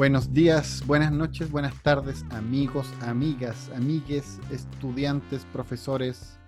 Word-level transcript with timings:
Buenos 0.00 0.32
días, 0.32 0.82
buenas 0.86 1.12
noches, 1.12 1.50
buenas 1.50 1.74
tardes, 1.82 2.24
amigos, 2.30 2.90
amigas, 3.02 3.70
amigues, 3.76 4.40
estudiantes, 4.50 5.44
profesores, 5.52 6.38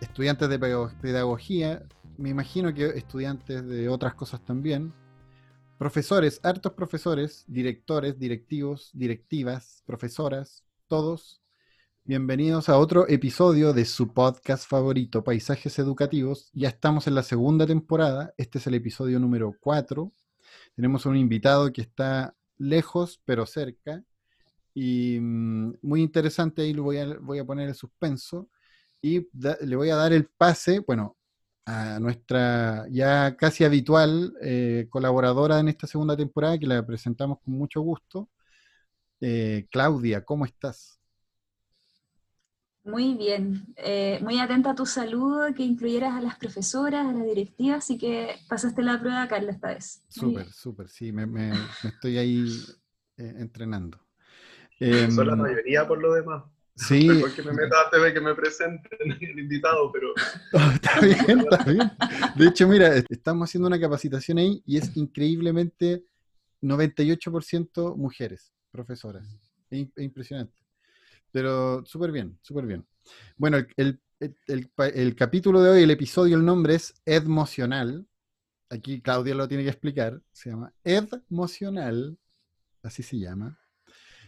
estudiantes 0.00 0.48
de 0.48 0.58
pedagogía, 1.00 1.86
me 2.16 2.30
imagino 2.30 2.74
que 2.74 2.86
estudiantes 2.86 3.64
de 3.68 3.88
otras 3.88 4.14
cosas 4.14 4.44
también, 4.44 4.92
profesores, 5.78 6.40
hartos 6.42 6.72
profesores, 6.72 7.44
directores, 7.46 8.18
directivos, 8.18 8.90
directivas, 8.92 9.84
profesoras, 9.86 10.64
todos, 10.88 11.40
bienvenidos 12.02 12.68
a 12.68 12.78
otro 12.78 13.08
episodio 13.08 13.72
de 13.72 13.84
su 13.84 14.12
podcast 14.12 14.68
favorito, 14.68 15.22
Paisajes 15.22 15.78
Educativos. 15.78 16.50
Ya 16.52 16.66
estamos 16.66 17.06
en 17.06 17.14
la 17.14 17.22
segunda 17.22 17.64
temporada, 17.64 18.34
este 18.36 18.58
es 18.58 18.66
el 18.66 18.74
episodio 18.74 19.20
número 19.20 19.54
4. 19.60 20.12
Tenemos 20.74 21.06
un 21.06 21.16
invitado 21.16 21.72
que 21.72 21.82
está 21.82 22.34
lejos 22.58 23.20
pero 23.24 23.46
cerca. 23.46 24.02
Y 24.74 25.18
mm, 25.20 25.78
muy 25.82 26.02
interesante, 26.02 26.62
ahí 26.62 26.72
lo 26.74 26.84
voy 26.84 26.98
a, 26.98 27.18
voy 27.20 27.38
a 27.38 27.44
poner 27.44 27.68
el 27.68 27.74
suspenso. 27.74 28.48
Y 29.02 29.28
le 29.62 29.76
voy 29.76 29.90
a 29.90 29.96
dar 29.96 30.12
el 30.12 30.26
pase, 30.26 30.80
bueno, 30.80 31.16
a 31.66 32.00
nuestra 32.00 32.86
ya 32.90 33.36
casi 33.36 33.64
habitual 33.64 34.34
eh, 34.42 34.86
colaboradora 34.90 35.60
en 35.60 35.68
esta 35.68 35.86
segunda 35.86 36.16
temporada, 36.16 36.58
que 36.58 36.66
la 36.66 36.84
presentamos 36.86 37.40
con 37.44 37.54
mucho 37.54 37.80
gusto. 37.82 38.28
Eh, 39.20 39.66
Claudia, 39.70 40.24
¿cómo 40.24 40.44
estás? 40.46 40.97
Muy 42.88 43.14
bien, 43.14 43.66
eh, 43.76 44.18
muy 44.22 44.40
atenta 44.40 44.70
a 44.70 44.74
tu 44.74 44.86
saludo, 44.86 45.52
que 45.54 45.62
incluyeras 45.62 46.14
a 46.14 46.22
las 46.22 46.38
profesoras, 46.38 47.06
a 47.06 47.12
las 47.12 47.24
directivas, 47.24 47.84
así 47.84 47.98
que 47.98 48.36
pasaste 48.48 48.82
la 48.82 48.98
prueba, 48.98 49.28
Carla, 49.28 49.52
esta 49.52 49.68
vez. 49.68 50.02
Súper, 50.08 50.50
súper, 50.50 50.88
sí, 50.88 51.12
me, 51.12 51.52
estoy 51.84 52.16
ahí 52.16 52.46
eh, 53.18 53.34
entrenando. 53.36 53.98
Son 55.10 55.26
la 55.26 55.34
em, 55.34 55.38
mayoría 55.38 55.86
por 55.86 56.00
lo 56.00 56.14
demás. 56.14 56.44
Sí. 56.76 57.08
Porque 57.20 57.42
me 57.42 57.52
meto 57.52 57.76
antes 57.84 58.02
de 58.02 58.14
que 58.14 58.20
me 58.22 58.34
presenten 58.34 58.98
el 59.20 59.38
invitado, 59.38 59.92
pero... 59.92 60.14
está 60.72 61.00
bien, 61.00 61.40
está 61.40 61.64
bien. 61.64 61.90
De 62.36 62.46
hecho, 62.46 62.66
mira, 62.66 62.94
estamos 62.96 63.50
haciendo 63.50 63.66
una 63.66 63.78
capacitación 63.78 64.38
ahí 64.38 64.62
y 64.64 64.78
es 64.78 64.96
increíblemente 64.96 66.04
98% 66.62 67.96
mujeres, 67.96 68.50
profesoras. 68.70 69.28
Es 69.68 69.88
impresionante. 69.98 70.67
Pero 71.30 71.84
súper 71.84 72.12
bien, 72.12 72.38
súper 72.42 72.66
bien. 72.66 72.86
Bueno, 73.36 73.58
el, 73.76 74.00
capítulo 75.16 75.62
de 75.62 75.70
hoy, 75.70 75.82
el 75.82 75.90
episodio, 75.90 76.36
el 76.36 76.44
nombre 76.44 76.74
es 76.74 76.94
Edmocional. 77.04 78.06
Aquí 78.70 79.00
Claudia 79.00 79.34
lo 79.34 79.48
tiene 79.48 79.64
que 79.64 79.70
explicar. 79.70 80.20
Se 80.32 80.50
llama 80.50 80.72
Edmocional, 80.84 82.18
así 82.82 83.02
se 83.02 83.18
llama. 83.18 83.58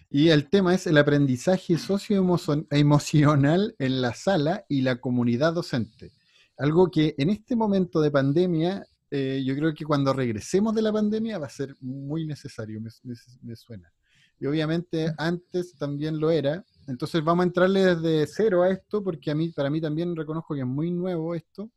Y 0.09 0.29
el 0.29 0.49
tema 0.49 0.75
es 0.75 0.87
el 0.87 0.99
aprendizaje 0.99 1.79
socioemocional 1.79 3.77
en 3.79 4.01
la 4.03 4.15
sala 4.15 4.65
y 4.69 4.83
la 4.83 5.01
comunidad 5.01 5.53
docente. 5.53 6.13
Algo 6.59 6.91
que 6.91 7.15
en 7.17 7.31
este 7.31 7.55
momento 7.55 8.01
de 8.01 8.11
pandemia, 8.11 8.85
eh, 9.11 9.43
yo 9.45 9.55
creo 9.55 9.73
que 9.73 9.85
cuando 9.85 10.13
regresemos 10.13 10.75
de 10.75 10.83
la 10.83 10.93
pandemia 10.93 11.39
va 11.39 11.47
a 11.47 11.51
ser 11.51 11.77
muy 11.81 12.27
necesario, 12.27 12.81
me 12.81 13.57
suena. 13.57 13.93
Y 14.41 14.47
obviamente 14.47 15.13
antes 15.19 15.77
también 15.77 16.19
lo 16.19 16.31
era, 16.31 16.65
entonces 16.91 17.23
vamos 17.23 17.45
a 17.45 17.47
entrarle 17.47 17.95
desde 17.95 18.27
cero 18.27 18.63
a 18.63 18.71
esto, 18.71 19.03
porque 19.03 19.31
a 19.31 19.35
mí, 19.35 19.51
para 19.51 19.71
mí 19.71 19.81
también 19.81 20.17
reconozco 20.17 20.55
que 20.55 20.61
es 20.61 20.67
muy 20.67 20.91
nuevo 20.91 21.35
esto. 21.35 21.71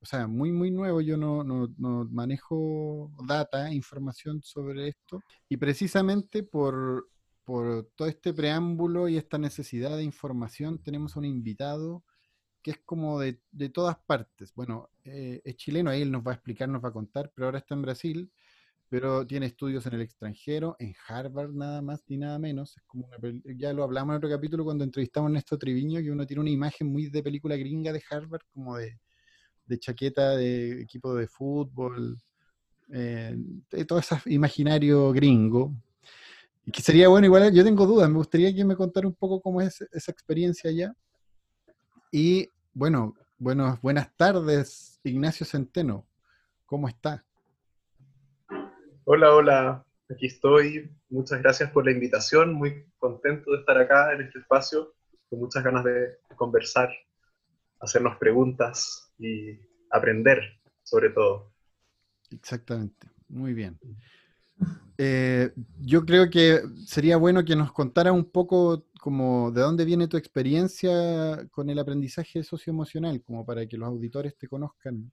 O 0.00 0.06
sea, 0.06 0.26
muy, 0.26 0.52
muy 0.52 0.70
nuevo. 0.70 1.00
Yo 1.00 1.16
no, 1.16 1.42
no, 1.42 1.68
no 1.78 2.04
manejo 2.10 3.10
data, 3.26 3.72
información 3.72 4.42
sobre 4.42 4.88
esto. 4.88 5.20
Y 5.48 5.56
precisamente 5.56 6.42
por, 6.42 7.08
por 7.44 7.88
todo 7.96 8.08
este 8.08 8.34
preámbulo 8.34 9.08
y 9.08 9.16
esta 9.16 9.38
necesidad 9.38 9.96
de 9.96 10.04
información, 10.04 10.82
tenemos 10.82 11.16
un 11.16 11.24
invitado 11.24 12.04
que 12.62 12.72
es 12.72 12.78
como 12.84 13.18
de, 13.20 13.40
de 13.50 13.68
todas 13.70 13.96
partes. 14.06 14.52
Bueno, 14.54 14.90
eh, 15.04 15.40
es 15.44 15.56
chileno, 15.56 15.90
ahí 15.90 16.02
él 16.02 16.12
nos 16.12 16.22
va 16.22 16.32
a 16.32 16.34
explicar, 16.34 16.68
nos 16.68 16.84
va 16.84 16.88
a 16.90 16.92
contar, 16.92 17.30
pero 17.34 17.46
ahora 17.46 17.58
está 17.58 17.74
en 17.74 17.82
Brasil 17.82 18.32
pero 18.88 19.26
tiene 19.26 19.46
estudios 19.46 19.86
en 19.86 19.94
el 19.94 20.02
extranjero, 20.02 20.76
en 20.78 20.94
Harvard 21.08 21.52
nada 21.52 21.82
más 21.82 22.02
ni 22.06 22.16
nada 22.16 22.38
menos. 22.38 22.76
Es 22.76 22.82
como 22.84 23.08
ya 23.56 23.72
lo 23.72 23.82
hablamos 23.82 24.12
en 24.12 24.18
otro 24.18 24.30
capítulo 24.30 24.64
cuando 24.64 24.84
entrevistamos 24.84 25.30
a 25.30 25.32
Néstor 25.32 25.58
Triviño, 25.58 26.00
que 26.00 26.10
uno 26.10 26.26
tiene 26.26 26.40
una 26.42 26.50
imagen 26.50 26.88
muy 26.88 27.08
de 27.08 27.22
película 27.22 27.56
gringa 27.56 27.92
de 27.92 28.02
Harvard, 28.10 28.42
como 28.52 28.76
de, 28.76 28.98
chaqueta 29.78 30.36
de 30.36 30.82
equipo 30.82 31.14
de 31.14 31.26
fútbol, 31.26 32.18
eh, 32.92 33.34
de 33.70 33.84
todo 33.84 33.98
ese 33.98 34.16
imaginario 34.26 35.12
gringo. 35.12 35.74
Y 36.66 36.70
que 36.70 36.80
sería 36.80 37.08
bueno, 37.08 37.26
igual 37.26 37.52
yo 37.52 37.64
tengo 37.64 37.86
dudas, 37.86 38.08
me 38.08 38.16
gustaría 38.16 38.54
que 38.54 38.64
me 38.64 38.76
contara 38.76 39.06
un 39.06 39.14
poco 39.14 39.40
cómo 39.40 39.60
es 39.60 39.80
esa 39.92 40.12
experiencia 40.12 40.70
allá. 40.70 40.94
Y 42.10 42.48
bueno, 42.72 43.14
bueno 43.38 43.78
buenas 43.82 44.14
tardes, 44.16 45.00
Ignacio 45.02 45.44
Centeno, 45.44 46.06
¿cómo 46.64 46.88
está? 46.88 47.24
Hola, 49.06 49.34
hola, 49.34 49.86
aquí 50.08 50.24
estoy. 50.24 50.90
Muchas 51.10 51.42
gracias 51.42 51.70
por 51.70 51.84
la 51.84 51.92
invitación. 51.92 52.54
Muy 52.54 52.86
contento 52.96 53.50
de 53.50 53.58
estar 53.58 53.76
acá 53.76 54.14
en 54.14 54.22
este 54.22 54.38
espacio, 54.38 54.94
con 55.28 55.40
muchas 55.40 55.62
ganas 55.62 55.84
de 55.84 56.20
conversar, 56.36 56.88
hacernos 57.80 58.16
preguntas 58.16 59.12
y 59.18 59.60
aprender, 59.90 60.40
sobre 60.82 61.10
todo. 61.10 61.52
Exactamente, 62.30 63.10
muy 63.28 63.52
bien. 63.52 63.78
Eh, 64.96 65.52
yo 65.82 66.06
creo 66.06 66.30
que 66.30 66.62
sería 66.86 67.18
bueno 67.18 67.44
que 67.44 67.56
nos 67.56 67.72
contara 67.72 68.10
un 68.10 68.30
poco 68.30 68.86
como 68.98 69.50
de 69.50 69.60
dónde 69.60 69.84
viene 69.84 70.08
tu 70.08 70.16
experiencia 70.16 71.46
con 71.50 71.68
el 71.68 71.78
aprendizaje 71.78 72.42
socioemocional, 72.42 73.22
como 73.22 73.44
para 73.44 73.66
que 73.66 73.76
los 73.76 73.86
auditores 73.86 74.34
te 74.38 74.48
conozcan, 74.48 75.12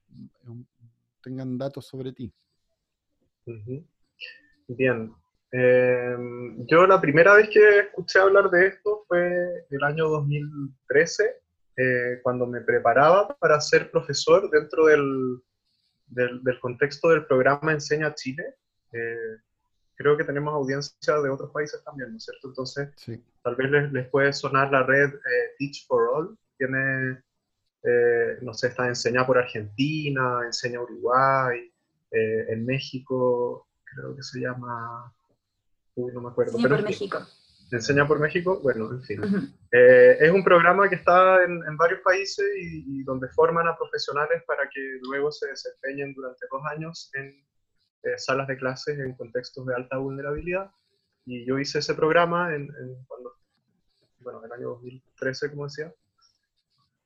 tengan 1.22 1.58
datos 1.58 1.88
sobre 1.88 2.14
ti. 2.14 2.34
Bien. 4.68 5.14
Em, 5.52 6.66
yo 6.66 6.88
la 6.88 7.02
primera 7.02 7.34
vez 7.36 7.50
que 7.50 7.80
escuché 7.80 8.20
hablar 8.20 8.50
de 8.50 8.68
esto 8.68 9.04
fue 9.08 9.66
el 9.70 9.84
año 9.84 10.08
2013, 10.08 11.42
eh, 11.76 12.20
cuando 12.24 12.46
me 12.48 12.62
preparaba 12.62 13.36
para 13.38 13.60
ser 13.60 13.92
profesor 13.92 14.50
dentro 14.50 14.86
del, 14.86 15.42
del, 16.08 16.60
contexto 16.62 17.10
del 17.10 17.26
programa 17.26 17.74
Enseña 17.74 18.16
Chile. 18.16 18.56
Eh, 18.94 19.38
creo 19.96 20.16
que 20.16 20.24
tenemos 20.24 20.54
audiencia 20.54 21.20
de 21.20 21.30
otros 21.30 21.52
países 21.52 21.84
también, 21.84 22.12
¿no 22.12 22.18
es 22.18 22.24
cierto? 22.24 22.48
Entonces, 22.48 22.90
tal 23.44 23.56
vez 23.56 23.72
les, 23.72 23.92
les, 23.92 24.08
puede 24.10 24.32
sonar 24.32 24.72
la 24.72 24.84
red 24.84 25.14
eh, 25.14 25.56
Teach 25.58 25.86
for 25.86 26.10
All. 26.14 26.38
Tiene, 26.58 27.22
no 28.42 28.54
sé, 28.54 28.68
está 28.68 28.88
Enseña 28.88 29.26
por 29.26 29.38
Argentina, 29.38 30.42
Enseña 30.46 30.82
Uruguay, 30.82 31.71
eh, 32.12 32.46
en 32.50 32.66
México, 32.66 33.68
creo 33.84 34.16
que 34.16 34.24
se 34.24 34.42
llama, 34.42 35.14
uy, 35.96 36.12
no 36.14 36.22
me 36.22 36.30
acuerdo. 36.30 36.58
Enseña 36.58 36.78
por 36.78 36.84
México. 36.84 37.20
Enseña 37.72 38.08
por 38.08 38.20
México, 38.20 38.60
bueno, 38.62 38.92
en 38.92 39.02
fin. 39.04 39.22
Eh, 39.74 40.18
es 40.20 40.30
un 40.30 40.44
programa 40.44 40.90
que 40.90 40.96
está 40.96 41.42
en, 41.46 41.78
varios 41.78 42.02
países 42.02 42.46
y, 42.58 43.04
donde 43.04 43.30
forman 43.30 43.70
a 43.70 43.78
profesionales 43.78 44.44
para 44.46 44.64
que 44.70 44.82
luego 45.04 45.32
se 45.32 45.48
desempeñen 45.48 46.14
durante 46.14 46.46
dos 46.52 46.62
años 46.70 47.10
en 47.14 47.30
eh, 48.04 48.18
salas 48.18 48.50
de 48.50 48.58
clases 48.58 49.00
en 49.00 49.16
contextos 49.16 49.66
de 49.66 49.76
alta 49.76 49.98
vulnerabilidad. 49.98 50.70
Y 51.26 51.46
yo 51.46 51.58
hice 51.58 51.80
ese 51.80 51.94
programa 51.94 52.54
en, 52.54 52.64
en 52.64 53.06
cuando, 53.08 53.36
bueno, 54.20 54.40
en 54.40 54.46
el 54.48 54.52
año 54.52 54.70
2013, 54.72 55.52
como 55.52 55.64
decía. 55.64 55.94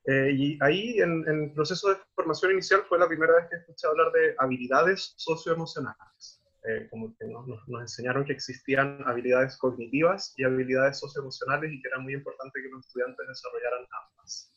Eh, 0.06 0.30
y 0.32 0.58
ahí, 0.62 1.00
en, 1.00 1.24
el 1.26 1.52
proceso 1.52 1.88
de 1.88 1.96
formación 2.14 2.52
inicial, 2.52 2.82
fue 2.88 2.98
la 2.98 3.08
primera 3.08 3.34
vez 3.34 3.46
que 3.50 3.56
escuché 3.56 3.88
hablar 3.88 4.12
de 4.12 4.36
habilidades 4.38 5.14
socioemocionales. 5.16 6.42
Eh, 6.62 6.88
como 6.90 7.16
que 7.16 7.26
nos, 7.26 7.46
nos, 7.46 7.80
enseñaron 7.80 8.24
que 8.24 8.32
existían 8.32 9.00
habilidades 9.06 9.56
cognitivas 9.56 10.34
y 10.36 10.44
habilidades 10.44 10.98
socioemocionales 10.98 11.72
y 11.72 11.80
que 11.80 11.88
era 11.88 11.98
muy 11.98 12.14
importante 12.14 12.60
que 12.60 12.68
los 12.68 12.86
estudiantes 12.86 13.26
desarrollaran 13.26 13.86
ambas. 13.90 14.52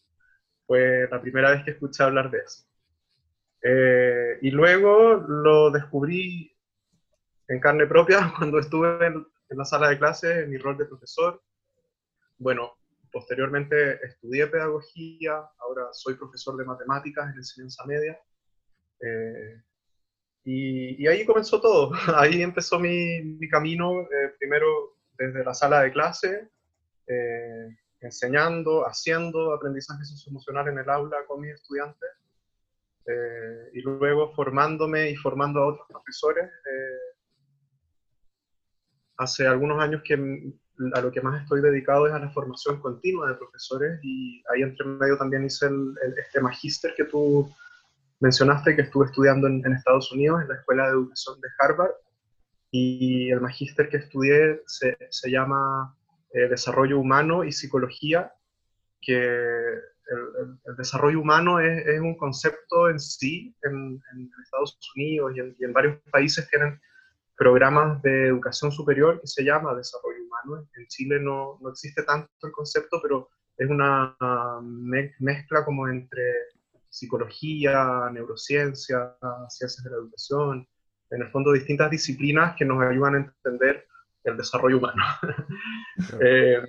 Fue 0.65 1.07
la 1.09 1.21
primera 1.21 1.51
vez 1.51 1.63
que 1.63 1.71
escuché 1.71 2.03
hablar 2.03 2.29
de 2.29 2.39
eso. 2.39 2.63
Eh, 3.61 4.39
y 4.41 4.51
luego 4.51 5.15
lo 5.15 5.71
descubrí 5.71 6.55
en 7.47 7.59
carne 7.59 7.87
propia 7.87 8.33
cuando 8.37 8.59
estuve 8.59 9.05
en, 9.05 9.25
en 9.49 9.57
la 9.57 9.65
sala 9.65 9.89
de 9.89 9.97
clases, 9.97 10.43
en 10.43 10.49
mi 10.51 10.57
rol 10.57 10.77
de 10.77 10.85
profesor. 10.85 11.41
Bueno, 12.37 12.78
posteriormente 13.11 14.05
estudié 14.05 14.47
pedagogía, 14.47 15.33
ahora 15.59 15.87
soy 15.91 16.15
profesor 16.15 16.57
de 16.57 16.65
matemáticas 16.65 17.29
en 17.31 17.37
enseñanza 17.37 17.85
media. 17.85 18.19
Eh, 19.01 19.61
y, 20.45 21.07
ahí 21.07 21.25
comenzó 21.25 21.61
todo, 21.61 21.91
ahí 22.15 22.41
empezó 22.41 22.79
mi, 22.79 23.21
mi 23.21 23.47
camino, 23.49 24.01
eh, 24.01 24.33
primero 24.39 24.97
desde 25.17 25.43
la 25.43 25.53
sala 25.53 25.81
de 25.81 25.91
clase, 25.91 26.49
eh, 27.07 27.77
enseñando, 28.01 28.85
haciendo 28.85 29.53
aprendizaje 29.53 30.05
socioemocional 30.05 30.69
en 30.69 30.79
el 30.79 30.89
aula 30.89 31.17
con 31.27 31.41
mis 31.41 31.53
estudiantes, 31.53 32.09
y 33.73 33.81
luego 33.81 34.31
formándome 34.35 35.09
y 35.09 35.15
formando 35.15 35.61
a 35.61 35.67
otros 35.69 35.87
profesores. 35.89 36.47
hace 39.17 39.47
algunos 39.47 39.81
años 39.81 40.03
que 40.05 40.15
a 40.93 41.01
lo 41.01 41.11
que 41.11 41.21
más 41.21 41.41
estoy 41.41 41.61
dedicado 41.61 42.07
es 42.07 42.13
a 42.13 42.19
la 42.19 42.29
formación 42.29 42.79
continua 42.79 43.29
de 43.29 43.35
profesores 43.35 43.99
y 44.03 44.41
ahí 44.53 44.61
entre 44.61 44.85
medio 44.85 45.17
también 45.17 45.45
hice 45.45 45.67
el, 45.67 45.95
este 46.17 46.41
magíster 46.41 46.93
que 46.95 47.05
tú 47.05 47.49
mencionaste 48.19 48.75
que 48.75 48.83
estuve 48.83 49.05
estudiando 49.05 49.47
en, 49.47 49.65
Estados 49.73 50.11
Unidos, 50.11 50.41
en 50.41 50.49
la 50.49 50.55
Escuela 50.55 50.85
de 50.85 50.91
Educación 50.91 51.39
de 51.39 51.47
Harvard, 51.59 51.91
y 52.71 53.31
el 53.31 53.41
magíster 53.41 53.89
que 53.89 53.97
estudié 53.97 54.61
se, 54.67 54.97
se 55.09 55.31
llama 55.31 55.95
eh, 56.33 56.47
Desarrollo 56.47 56.99
Humano 56.99 57.43
y 57.43 57.51
Psicología, 57.51 58.31
que 59.01 59.15
el, 59.15 60.59
el, 60.65 60.75
desarrollo 60.77 61.21
humano 61.21 61.59
es, 61.59 61.87
es, 61.87 61.99
un 61.99 62.17
concepto 62.17 62.89
en 62.89 62.99
sí, 62.99 63.55
en, 63.63 64.01
en 64.13 64.29
Estados 64.43 64.77
Unidos 64.95 65.33
y, 65.35 65.39
y 65.39 65.65
en, 65.65 65.73
varios 65.73 65.97
países 66.11 66.47
tienen 66.49 66.79
programas 67.39 68.01
de 68.01 68.27
educación 68.27 68.69
superior 68.69 69.21
que 69.21 69.27
se 69.27 69.45
llama 69.45 69.73
desarrollo 69.73 70.23
humano. 70.25 70.67
En 70.75 70.85
Chile 70.87 71.21
no, 71.21 71.57
no 71.61 71.69
existe 71.69 72.03
tanto 72.03 72.29
el 72.43 72.51
concepto, 72.51 72.99
pero 73.01 73.29
es 73.57 73.69
una 73.69 74.15
mezcla 75.19 75.63
como 75.63 75.87
entre 75.87 76.21
psicología, 76.89 78.09
neurociencia, 78.11 79.15
ciencias 79.47 79.83
de 79.83 79.89
la 79.89 79.97
educación, 79.97 80.67
en 81.11 81.21
el 81.21 81.31
fondo 81.31 81.53
distintas 81.53 81.89
disciplinas 81.89 82.55
que 82.57 82.65
nos 82.65 82.83
ayudan 82.83 83.15
a 83.15 83.17
entender 83.19 83.87
el 84.25 84.37
desarrollo 84.37 84.77
humano. 84.77 85.03
Eh, 86.21 86.61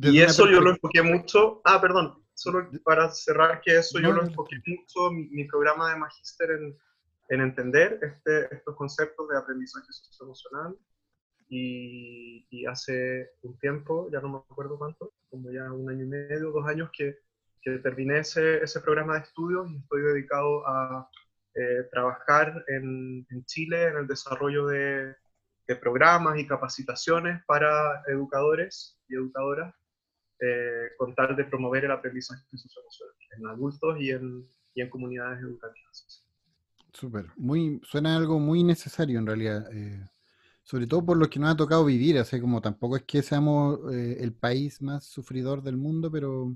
y 0.00 0.20
eso 0.20 0.48
yo 0.48 0.62
lo 0.62 0.70
enfoqué 0.70 1.02
mucho, 1.02 1.60
ah, 1.64 1.78
perdón, 1.78 2.24
solo 2.32 2.70
para 2.82 3.10
cerrar 3.10 3.60
que 3.60 3.76
eso 3.76 4.00
yo 4.00 4.12
lo 4.12 4.22
enfoqué 4.22 4.56
mucho, 4.66 5.10
mi, 5.10 5.44
programa 5.44 5.90
de 5.90 5.96
magíster 5.96 6.52
en, 6.52 6.78
en 7.28 7.40
entender 7.40 7.98
este, 8.02 8.54
estos 8.54 8.74
conceptos 8.76 9.28
de 9.28 9.38
aprendizaje 9.38 9.86
socioemocional 9.90 10.76
y, 11.48 12.66
hace 12.66 13.30
un 13.42 13.58
tiempo, 13.58 14.10
ya 14.12 14.20
no 14.20 14.28
me 14.28 14.38
acuerdo 14.38 14.76
cuánto, 14.76 15.14
como 15.30 15.50
ya 15.50 15.72
un 15.72 15.88
año 15.88 16.04
y 16.04 16.08
medio, 16.08 16.50
dos 16.50 16.66
años 16.66 16.90
que 16.92 17.18
que 17.62 17.78
terminé 17.78 18.20
ese, 18.20 18.80
programa 18.82 19.14
de 19.14 19.20
estudios 19.20 19.70
y 19.70 19.76
estoy 19.76 20.02
dedicado 20.02 20.66
a 20.66 21.10
eh, 21.54 21.84
trabajar 21.90 22.64
en, 22.68 23.26
en, 23.30 23.44
Chile 23.46 23.88
en 23.88 23.96
el 23.96 24.06
desarrollo 24.06 24.66
de, 24.66 25.14
de, 25.66 25.76
programas 25.76 26.38
y 26.38 26.46
capacitaciones 26.46 27.42
para 27.46 28.02
educadores 28.06 28.98
y 29.08 29.16
educadoras 29.16 29.74
eh, 30.40 30.90
con 30.96 31.14
tal 31.14 31.34
de 31.34 31.44
promover 31.44 31.84
el 31.84 31.90
aprendizaje 31.90 32.42
socioemocional 32.52 33.14
en 33.36 33.46
adultos 33.46 34.00
y 34.00 34.10
en, 34.10 34.48
y 34.74 34.82
en 34.82 34.90
comunidades 34.90 35.40
educativas. 35.40 36.27
Súper, 36.92 37.26
muy, 37.36 37.80
suena 37.84 38.16
algo 38.16 38.38
muy 38.38 38.64
necesario 38.64 39.18
en 39.18 39.26
realidad. 39.26 39.68
Eh, 39.72 40.08
sobre 40.62 40.86
todo 40.86 41.04
por 41.04 41.16
lo 41.16 41.30
que 41.30 41.38
nos 41.38 41.50
ha 41.50 41.56
tocado 41.56 41.84
vivir, 41.84 42.18
así 42.18 42.40
como 42.40 42.60
tampoco 42.60 42.96
es 42.96 43.04
que 43.04 43.22
seamos 43.22 43.80
el 43.90 44.34
país 44.34 44.82
más 44.82 45.04
sufridor 45.04 45.62
del 45.62 45.78
mundo, 45.78 46.10
pero 46.10 46.54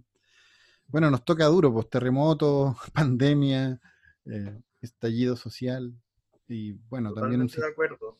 bueno, 0.93 1.11
nos 1.11 1.25
toca 1.25 1.47
duro, 1.47 1.73
pues 1.73 1.89
terremoto, 1.89 2.77
pandemia, 2.93 3.81
eh, 4.27 4.61
estallido 4.81 5.37
social 5.37 5.93
y 6.47 6.73
bueno, 6.91 7.15
también 7.15 7.41
un, 7.41 7.51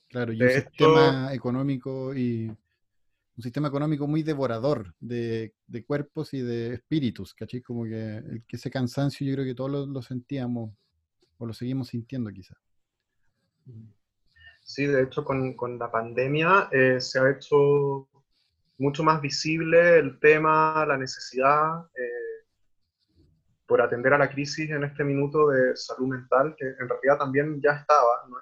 Claro, 0.09 0.33
y 0.33 0.43
un 0.43 0.49
sistema 0.49 1.35
económico 1.35 2.15
y 2.15 2.47
un 2.47 3.43
sistema 3.43 3.69
económico 3.69 4.07
muy 4.07 4.23
devorador 4.23 4.95
de, 5.01 5.53
cuerpos 5.87 6.33
y 6.33 6.41
de 6.41 6.75
espíritus, 6.75 7.35
¿cachai? 7.35 7.61
Como 7.61 7.85
que, 7.85 8.43
que 8.47 8.57
ese 8.57 8.71
cansancio 8.71 9.27
yo 9.27 9.35
creo 9.35 9.45
que 9.45 9.55
todos 9.55 9.89
lo, 9.89 10.03
sentíamos 10.03 10.73
o 11.43 11.47
lo 11.47 11.53
seguimos 11.53 11.89
sintiendo 11.89 12.31
quizás. 12.31 12.57
Sí, 14.63 14.87
de 14.87 15.03
hecho 15.03 15.25
con, 15.25 15.57
la 15.77 15.91
pandemia 15.91 16.69
eh, 16.71 17.01
se 17.01 17.19
ha 17.19 17.31
hecho 17.31 18.09
mucho 18.79 19.03
más 19.03 19.21
visible 19.21 19.99
el 19.99 20.21
tema, 20.21 20.87
la 20.87 20.97
necesidad 20.97 21.85
eh, 21.97 22.47
por 23.67 23.83
atender 23.83 24.15
a 24.15 24.19
la 24.19 24.31
crisis 24.31 24.71
en 24.71 24.85
este 24.85 25.03
minuto 25.03 25.49
de 25.49 25.75
salud 25.77 26.09
mental, 26.09 26.55
que 26.57 26.65
en 26.65 26.89
realidad 26.89 27.19
también 27.19 27.61
ya 27.61 27.73
estaba, 27.73 28.25
no 28.29 28.39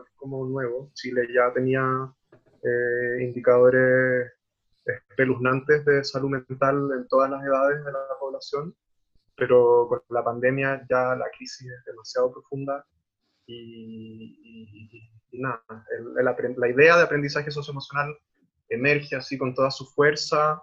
es, 0.00 0.08
como 0.14 0.46
nuevo. 0.46 0.90
Chile 0.94 1.26
ya 1.34 1.52
tenía 1.52 1.82
eh, 2.62 3.22
indicadores 3.24 4.32
espeluznantes 4.84 5.84
de 5.84 6.04
salud 6.04 6.30
mental 6.30 6.88
en 6.96 7.08
todas 7.08 7.30
las 7.30 7.42
edades 7.42 7.84
de 7.84 7.92
la 7.92 7.98
población, 8.20 8.76
pero 9.38 9.86
con 9.88 10.02
la 10.10 10.24
pandemia 10.24 10.84
ya 10.90 11.14
la 11.14 11.26
crisis 11.36 11.70
es 11.70 11.84
demasiado 11.84 12.32
profunda 12.32 12.84
y, 13.46 15.08
nada, 15.32 15.62
la 16.16 16.68
idea 16.68 16.96
de 16.96 17.04
aprendizaje 17.04 17.50
socioemocional 17.50 18.18
emerge 18.68 19.14
así 19.16 19.38
con 19.38 19.54
toda 19.54 19.70
su 19.70 19.86
fuerza 19.86 20.60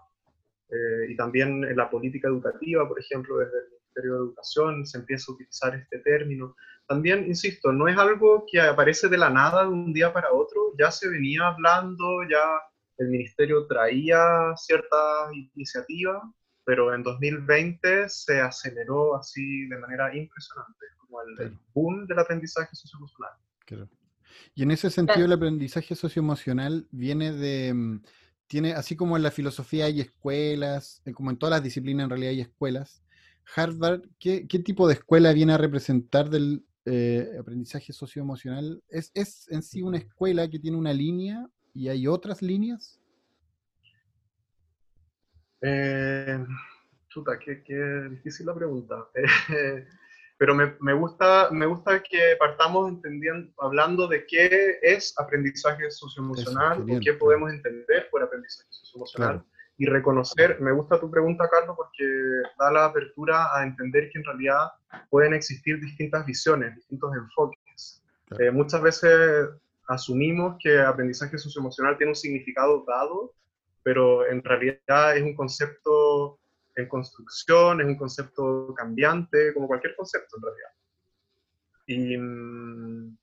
eh, 0.69 1.11
y 1.11 1.15
también 1.15 1.63
en 1.63 1.77
la 1.77 1.89
política 1.89 2.27
educativa, 2.27 2.87
por 2.87 2.99
ejemplo, 2.99 3.37
desde 3.37 3.57
el 3.95 4.03
de 4.03 4.09
Educación 4.09 4.85
se 4.85 4.97
empieza 4.97 5.31
a 5.31 5.35
utilizar 5.35 5.73
este 5.73 5.99
término. 5.99 6.55
También, 6.85 7.25
insisto, 7.25 7.71
no 7.71 7.87
es 7.87 7.97
algo 7.97 8.45
que 8.51 8.59
aparece 8.59 9.07
de 9.07 9.17
la 9.17 9.29
nada 9.29 9.63
de 9.63 9.69
un 9.69 9.93
día 9.93 10.11
para 10.11 10.33
otro, 10.33 10.73
ya 10.77 10.91
se 10.91 11.07
venía 11.07 11.47
hablando, 11.47 12.23
ya 12.29 12.43
el 12.97 13.07
Ministerio 13.07 13.65
traía 13.67 14.53
ciertas 14.57 15.31
iniciativas, 15.55 16.21
pero 16.65 16.93
en 16.93 17.03
2020 17.03 18.09
se 18.09 18.41
aceleró 18.41 19.15
así 19.15 19.67
de 19.67 19.77
manera 19.77 20.15
impresionante, 20.15 20.85
como 20.97 21.21
el, 21.21 21.57
boom 21.73 22.07
del 22.07 22.19
aprendizaje 22.19 22.75
socioemocional. 22.75 23.33
Claro. 23.65 23.89
Y 24.53 24.63
en 24.63 24.71
ese 24.71 24.89
sentido, 24.89 25.25
el 25.25 25.33
aprendizaje 25.33 25.95
socioemocional 25.95 26.87
viene 26.91 27.31
de 27.31 27.73
mm, 27.73 28.01
tiene, 28.47 28.73
así 28.73 28.95
como 28.95 29.15
en 29.17 29.23
la 29.23 29.31
filosofía 29.31 29.85
hay 29.85 30.01
escuelas, 30.01 31.01
eh, 31.05 31.13
como 31.13 31.31
en 31.31 31.37
todas 31.37 31.51
las 31.51 31.63
disciplinas 31.63 32.05
en 32.05 32.09
realidad 32.09 32.31
hay 32.31 32.41
escuelas, 32.41 33.01
Harvard, 33.55 34.01
¿qué, 34.19 34.45
tipo 34.45 34.87
de 34.87 34.95
escuela 34.95 35.31
viene 35.33 35.53
a 35.53 35.57
representar 35.57 36.29
del 36.29 36.65
eh, 36.85 37.29
aprendizaje 37.39 37.93
socioemocional? 37.93 38.83
¿Es, 38.89 39.11
¿Es 39.13 39.47
en 39.51 39.61
sí 39.61 39.81
una 39.83 39.97
escuela 39.97 40.49
que 40.49 40.59
tiene 40.59 40.77
una 40.77 40.93
línea 40.93 41.47
y 41.73 41.89
hay 41.89 42.07
otras 42.07 42.41
líneas? 42.41 42.99
Eh, 45.67 46.45
chuta, 47.09 47.39
qué, 47.39 47.55
difícil 48.09 48.45
la 48.45 48.53
pregunta. 48.53 49.07
pero 50.37 50.53
me, 50.53 50.93
gusta, 50.93 51.49
me 51.51 51.65
gusta 51.65 52.03
que 52.03 52.35
partamos 52.37 52.89
entendiendo, 52.89 53.51
hablando 53.59 54.07
de 54.07 54.25
qué 54.27 54.77
es 54.81 55.13
aprendizaje 55.17 55.89
socioemocional 55.89 56.81
o 56.81 56.99
qué 56.99 57.13
podemos 57.13 57.51
entender 57.51 58.07
por 58.11 58.21
aprendizaje 58.21 58.67
socioemocional 58.69 59.43
y 59.77 59.85
reconocer, 59.87 60.61
me 60.61 60.71
gusta 60.71 60.99
tu 60.99 61.11
pregunta, 61.11 61.49
Carlos, 61.49 61.75
porque 61.75 62.05
da 62.57 62.71
la 62.71 62.85
apertura 62.85 63.57
a 63.57 63.63
entender 63.63 64.09
que 64.09 64.19
en 64.19 64.25
realidad 64.25 64.69
pueden 65.09 65.33
existir 65.33 65.79
distintas 65.81 66.25
visiones, 66.25 66.75
distintos 66.75 67.11
enfoques. 67.15 68.03
Eh, 68.39 68.51
muchas 68.51 68.81
veces 68.81 69.49
asumimos 69.87 70.55
que 70.61 70.79
aprendizaje 70.79 71.37
socioemocional 71.37 71.97
tiene 71.97 72.11
un 72.11 72.15
significado 72.15 72.85
dado, 72.87 73.33
pero 73.85 74.25
en 74.27 74.43
realidad 74.43 75.15
es 75.15 75.21
un 75.21 75.35
concepto 75.35 76.39
en 76.75 76.87
construcción, 76.87 77.79
es 77.81 77.85
un 77.85 77.95
concepto 77.95 78.73
cambiante, 78.75 79.53
como 79.53 79.67
cualquier 79.67 79.95
concepto 79.95 80.37
en 80.37 80.41
realidad. 80.41 80.69
Y 81.85 82.17
mm, 82.17 83.17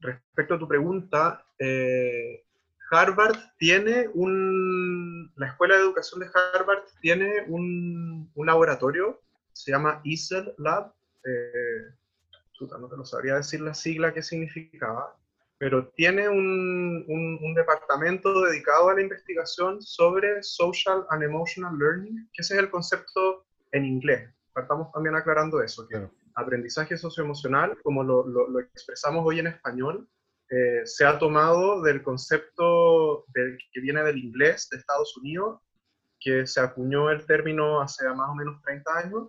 respecto 0.00 0.54
a 0.54 0.58
tu 0.58 0.66
pregunta, 0.66 1.44
eh, 1.58 2.46
Harvard 2.90 3.36
tiene 3.58 4.08
un, 4.14 5.30
la 5.36 5.48
Escuela 5.48 5.76
de 5.76 5.82
Educación 5.82 6.20
de 6.20 6.30
Harvard 6.34 6.84
tiene 7.02 7.44
un, 7.46 8.30
un 8.34 8.46
laboratorio, 8.46 9.20
se 9.52 9.70
llama 9.70 10.00
ESEL 10.02 10.54
Lab, 10.56 10.94
eh, 11.26 11.94
no 12.58 12.88
te 12.88 12.96
lo 12.96 13.04
sabría 13.04 13.34
decir 13.34 13.60
la 13.60 13.74
sigla 13.74 14.14
que 14.14 14.22
significaba, 14.22 15.14
pero 15.62 15.86
tiene 15.90 16.28
un, 16.28 17.04
un, 17.06 17.54
departamento 17.54 18.42
dedicado 18.46 18.88
a 18.88 18.94
la 18.94 19.00
investigación 19.00 19.80
sobre 19.80 20.42
Social 20.42 21.06
and 21.10 21.22
Emotional 21.22 21.78
Learning, 21.78 22.28
que 22.32 22.42
ese 22.42 22.54
es 22.54 22.60
el 22.60 22.68
concepto 22.68 23.46
en 23.70 23.84
inglés. 23.84 24.28
Estamos 24.56 24.90
también 24.90 25.14
aclarando 25.14 25.62
eso, 25.62 25.86
que 25.86 26.08
aprendizaje 26.34 26.96
socioemocional, 26.96 27.80
como 27.84 28.02
lo, 28.02 28.26
lo, 28.26 28.48
lo 28.48 28.58
expresamos 28.58 29.24
hoy 29.24 29.38
en 29.38 29.46
español, 29.46 30.08
eh, 30.50 30.82
se 30.84 31.04
ha 31.04 31.16
tomado 31.16 31.80
del 31.80 32.02
concepto 32.02 33.24
que 33.32 33.80
viene 33.80 34.02
del 34.02 34.18
inglés 34.18 34.68
de 34.68 34.78
Estados 34.78 35.16
Unidos, 35.16 35.60
que 36.18 36.44
se 36.44 36.58
acuñó 36.58 37.08
el 37.08 37.24
término 37.24 37.80
hace 37.80 38.04
más 38.08 38.30
o 38.30 38.34
menos 38.34 38.60
30 38.62 38.98
años, 38.98 39.28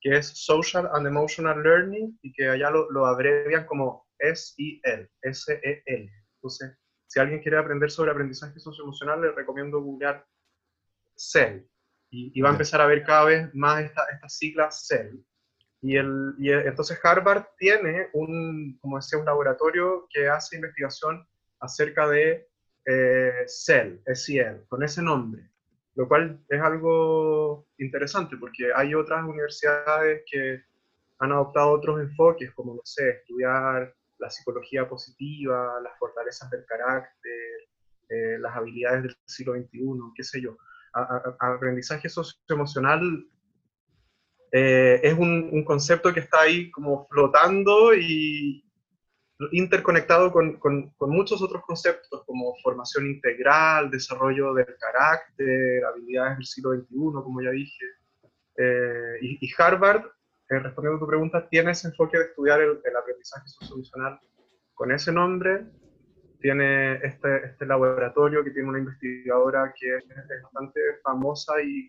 que 0.00 0.18
es 0.18 0.28
Social 0.28 0.88
and 0.92 1.08
Emotional 1.08 1.60
Learning, 1.64 2.16
y 2.22 2.32
que 2.32 2.48
allá 2.48 2.70
lo, 2.70 2.88
lo 2.92 3.06
abrevian 3.06 3.66
como 3.66 4.03
SEL, 4.18 5.10
S-E-L. 5.22 6.12
Entonces, 6.36 6.76
si 7.06 7.20
alguien 7.20 7.40
quiere 7.40 7.58
aprender 7.58 7.90
sobre 7.90 8.10
aprendizaje 8.10 8.58
socioemocional, 8.58 9.20
le 9.20 9.32
recomiendo 9.32 9.80
googlear 9.80 10.26
CEL. 11.16 11.68
Y, 12.10 12.40
va 12.40 12.50
a 12.50 12.52
empezar 12.52 12.80
a 12.80 12.86
ver 12.86 13.02
cada 13.02 13.24
vez 13.24 13.54
más 13.54 13.82
esta, 13.82 14.04
estas 14.12 14.36
siglas 14.36 14.86
CEL. 14.86 15.24
Y, 15.80 15.96
el, 15.96 16.34
y 16.38 16.50
entonces 16.50 16.98
Harvard 17.02 17.44
tiene 17.58 18.08
un, 18.12 18.78
como 18.80 18.96
decía, 18.96 19.18
un 19.18 19.26
laboratorio 19.26 20.06
que 20.10 20.28
hace 20.28 20.56
investigación 20.56 21.26
acerca 21.60 22.08
de 22.08 22.48
eh, 22.86 23.44
CEL, 23.46 24.02
SEL, 24.14 24.64
con 24.68 24.82
ese 24.82 25.02
nombre, 25.02 25.50
lo 25.94 26.06
cual 26.06 26.40
es 26.48 26.60
algo 26.60 27.66
interesante 27.78 28.36
porque 28.36 28.72
hay 28.74 28.94
otras 28.94 29.24
universidades 29.24 30.22
que 30.30 30.62
han 31.18 31.32
adoptado 31.32 31.72
otros 31.72 32.00
enfoques, 32.00 32.52
como, 32.52 32.74
no 32.74 32.82
sé, 32.84 33.10
estudiar 33.10 33.94
la 34.24 34.30
psicología 34.30 34.88
positiva, 34.88 35.78
las 35.82 35.98
fortalezas 35.98 36.48
del 36.50 36.64
carácter, 36.64 37.68
eh, 38.08 38.38
las 38.38 38.56
habilidades 38.56 39.02
del 39.02 39.16
siglo 39.26 39.52
XXI, 39.54 39.80
qué 40.16 40.24
sé 40.24 40.40
yo. 40.40 40.56
aprendizaje 41.40 42.08
socioemocional 42.08 43.02
eh, 44.52 45.00
es 45.02 45.14
un, 45.14 45.50
un, 45.52 45.64
concepto 45.64 46.12
que 46.12 46.20
está 46.20 46.42
ahí 46.42 46.70
como 46.70 47.06
flotando 47.08 47.92
y 47.92 48.64
interconectado 49.50 50.30
con, 50.32 50.58
con, 50.58 50.90
con, 50.96 51.10
muchos 51.10 51.42
otros 51.42 51.62
conceptos 51.66 52.22
como 52.24 52.54
formación 52.62 53.06
integral, 53.06 53.90
desarrollo 53.90 54.54
del 54.54 54.76
carácter, 54.78 55.84
habilidades 55.84 56.36
del 56.38 56.46
siglo 56.46 56.74
XXI, 56.74 56.96
como 57.24 57.42
ya 57.42 57.50
dije. 57.50 57.84
Eh, 58.56 59.16
y, 59.20 59.46
y, 59.46 59.50
Harvard 59.58 60.04
eh, 60.50 60.58
respondiendo 60.58 60.96
a 60.96 61.00
tu 61.00 61.06
pregunta, 61.06 61.48
tiene 61.48 61.70
ese 61.70 61.88
enfoque 61.88 62.18
de 62.18 62.24
estudiar 62.24 62.60
el, 62.60 62.96
aprendizaje 62.96 63.48
socioemocional 63.48 64.20
con 64.74 64.92
ese 64.92 65.12
nombre. 65.12 65.66
Tiene 66.40 66.96
este, 66.96 67.46
este, 67.46 67.64
laboratorio 67.64 68.44
que 68.44 68.50
tiene 68.50 68.68
una 68.68 68.78
investigadora 68.78 69.72
que 69.78 69.96
es, 69.96 70.04
bastante 70.42 70.80
famosa 71.02 71.54
y 71.62 71.88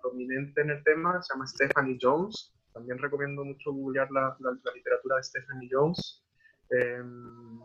prominente 0.00 0.62
en 0.62 0.70
el 0.70 0.82
tema, 0.84 1.20
se 1.22 1.34
llama 1.34 1.46
Stephanie 1.46 1.98
Jones. 2.00 2.54
También 2.72 2.98
recomiendo 2.98 3.44
mucho 3.44 3.72
googlear 3.72 4.10
la, 4.10 4.34
la, 4.40 4.72
literatura 4.74 5.16
de 5.16 5.22
Stephanie 5.24 5.68
Jones. 5.70 6.24
Em, 6.70 7.60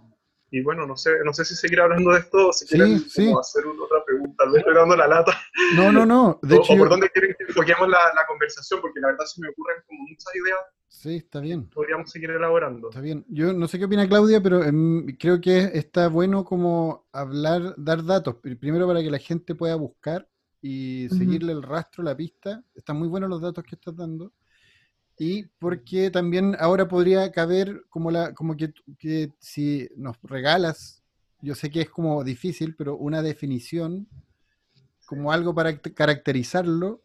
y 0.55 0.61
bueno, 0.61 0.87
no 0.87 0.95
sé, 0.95 1.11
no 1.25 1.33
sé 1.33 1.43
si 1.43 1.53
seguir 1.53 1.81
hablando 1.81 2.11
de 2.11 2.19
esto 2.19 2.47
o 2.47 2.53
si 2.53 2.65
quieren 2.65 2.93
hacer 2.95 3.65
otra 3.67 4.05
pregunta. 4.05 4.35
Tal 4.37 4.53
vez 4.53 4.59
estoy 4.59 4.73
dando 4.73 4.95
la 4.95 5.05
lata. 5.05 5.37
No, 5.75 5.91
no, 5.91 6.05
no. 6.05 6.39
De 6.43 6.55
o, 6.55 6.61
hecho, 6.61 6.77
por 6.77 6.87
dónde 6.87 7.09
quieren 7.09 7.35
que 7.37 7.43
enfoquemos 7.43 7.89
la, 7.89 7.99
la, 8.15 8.25
conversación, 8.25 8.79
porque 8.79 9.01
la 9.01 9.07
verdad 9.07 9.25
se 9.25 9.41
me 9.41 9.49
ocurren 9.49 9.83
como 9.85 10.03
muchas 10.03 10.33
ideas. 10.33 10.59
Sí, 10.87 11.17
está 11.17 11.41
bien. 11.41 11.69
Podríamos 11.71 12.09
seguir 12.09 12.29
elaborando. 12.29 12.87
Está 12.87 13.01
bien. 13.01 13.25
Yo 13.27 13.51
no 13.51 13.67
sé 13.67 13.77
qué 13.77 13.83
opina 13.83 14.07
Claudia, 14.07 14.41
pero 14.41 14.63
em, 14.63 15.05
creo 15.17 15.41
que 15.41 15.71
está 15.73 16.07
bueno 16.07 16.45
como 16.45 17.05
hablar, 17.11 17.75
dar 17.75 18.05
datos. 18.05 18.35
Primero 18.35 18.87
para 18.87 19.01
que 19.01 19.11
la 19.11 19.19
gente 19.19 19.55
pueda 19.55 19.75
buscar 19.75 20.25
y 20.61 21.09
seguirle 21.09 21.51
el 21.51 21.63
rastro, 21.63 22.01
la 22.01 22.15
pista. 22.15 22.63
Están 22.73 22.95
muy 22.95 23.09
buenos 23.09 23.29
los 23.29 23.41
datos 23.41 23.65
que 23.65 23.75
estás 23.75 23.93
dando 23.93 24.31
y 25.17 25.45
porque 25.59 26.11
también 26.11 26.55
ahora 26.59 26.87
podría 26.87 27.31
caber 27.31 27.83
como 27.89 28.11
la 28.11 28.33
como 28.33 28.55
que, 28.57 29.31
si 29.39 29.89
nos 29.95 30.17
regalas 30.23 31.03
yo 31.41 31.55
sé 31.55 31.69
que 31.69 31.81
es 31.81 31.89
como 31.89 32.23
difícil 32.23 32.75
pero 32.75 32.97
una 32.97 33.21
definición 33.21 34.07
como 35.05 35.31
algo 35.31 35.53
para 35.53 35.77
caracterizarlo 35.79 37.01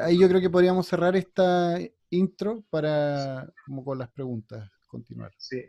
ahí 0.00 0.18
yo 0.18 0.28
creo 0.28 0.40
que 0.40 0.50
podríamos 0.50 0.86
cerrar 0.88 1.14
esta 1.16 1.78
intro 2.10 2.64
para 2.70 3.52
como 3.64 3.84
con 3.84 3.98
las 3.98 4.10
preguntas 4.10 4.70
continuar. 4.88 5.32
Sí 5.38 5.62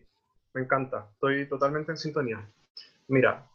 me 0.54 0.62
encanta 0.62 1.10
estoy 1.14 1.48
totalmente 1.48 1.92
en 1.92 1.98
sintonía. 1.98 2.50
Mira 3.08 3.48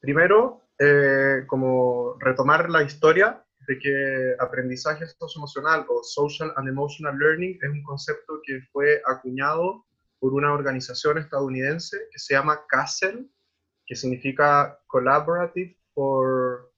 primero 0.00 0.60
eh, 0.78 1.44
como 1.46 2.16
retomar 2.18 2.68
la 2.68 2.82
historia 2.82 3.42
de 3.66 3.78
que 3.78 4.34
aprendizaje 4.38 5.06
socioemocional 5.06 5.86
o 5.88 6.02
social 6.02 6.52
and 6.56 6.68
emotional 6.68 7.16
learning 7.18 7.58
es 7.60 7.70
un 7.70 7.82
concepto 7.82 8.40
que 8.44 8.60
fue 8.72 9.02
acuñado 9.06 9.84
por 10.18 10.34
una 10.34 10.52
organización 10.52 11.18
estadounidense 11.18 11.98
que 12.10 12.18
se 12.18 12.34
llama 12.34 12.64
CASEL, 12.68 13.30
que 13.86 13.96
significa 13.96 14.78
Collaborative 14.86 15.76
for 15.94 16.72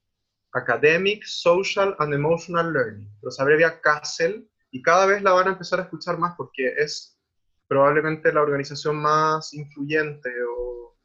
Academic, 0.53 1.25
Social 1.25 1.95
and 1.99 2.15
Emotional 2.15 2.73
Learning. 2.73 3.11
Pero 3.21 3.31
se 3.31 3.43
abrevia 3.43 3.81
CASEL 3.81 4.49
y 4.71 4.83
cada 4.83 5.07
vez 5.07 5.23
la 5.23 5.33
van 5.33 5.49
a 5.49 5.53
empezar 5.53 5.81
a 5.81 5.85
escuchar 5.85 6.19
más 6.19 6.35
porque 6.37 6.75
es 6.77 7.19
probablemente 7.67 8.33
la 8.33 8.43
organización 8.43 8.97
más 8.97 9.53
influyente 9.53 10.31
o, 10.43 10.97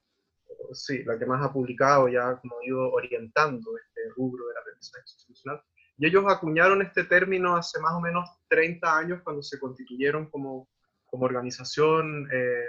o 0.70 0.74
sí, 0.74 1.04
la 1.04 1.20
que 1.20 1.26
más 1.26 1.44
ha 1.44 1.52
publicado 1.52 2.08
y 2.08 2.16
ha 2.16 2.38
como 2.38 2.56
ido 2.64 2.92
orientando 2.92 3.70
rubro 4.16 4.48
del 4.48 4.58
aprendizaje 4.58 5.04
socioemocional. 5.06 5.64
Y 5.98 6.08
ellos 6.08 6.26
acuñaron 6.28 6.82
este 6.82 7.04
término 7.04 7.56
hace 7.56 7.80
más 7.80 7.94
o 7.94 8.02
menos 8.02 8.28
30 8.50 8.98
años 8.98 9.22
cuando 9.24 9.44
se 9.44 9.60
constituyeron 9.60 10.30
como, 10.30 10.70
como 11.06 11.26
organización 11.26 12.28
eh, 12.32 12.66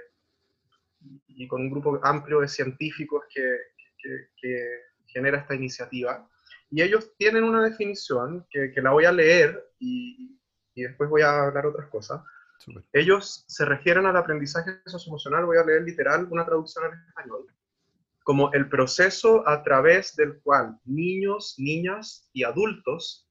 y 1.29 1.49
con 1.49 1.63
un 1.63 1.71
grupo 1.71 2.01
amplio 2.03 2.41
de 2.41 2.49
científicos 2.49 3.25
que, 3.33 3.57
que, 4.41 4.81
genera 5.07 5.39
esta 5.39 5.55
iniciativa. 5.55 6.29
Y 6.71 6.83
ellos 6.83 7.15
tienen 7.17 7.45
una 7.45 7.63
definición 7.63 8.47
que, 8.51 8.73
que 8.73 8.83
la 8.83 8.91
voy 8.91 9.05
a 9.05 9.13
leer 9.13 9.65
y, 9.79 10.41
y, 10.75 10.83
después 10.83 11.09
voy 11.09 11.23
a 11.23 11.45
hablar 11.45 11.67
otras 11.67 11.89
cosas. 11.89 12.21
Ellos 12.93 13.45
se 13.47 13.65
refieren 13.65 14.07
al 14.07 14.17
aprendizaje 14.17 14.81
socioemocional, 14.87 15.45
voy 15.45 15.59
a 15.59 15.65
leer 15.65 15.83
literal 15.83 16.27
una 16.31 16.45
traducción 16.45 16.85
al 16.85 16.93
español, 17.07 17.47
como 18.25 18.51
el 18.55 18.69
proceso 18.71 19.47
a 19.47 19.63
través 19.63 20.17
del 20.17 20.41
cual 20.41 20.79
niños, 20.85 21.55
niñas 21.59 22.29
y 22.33 22.43
adultos 22.43 23.29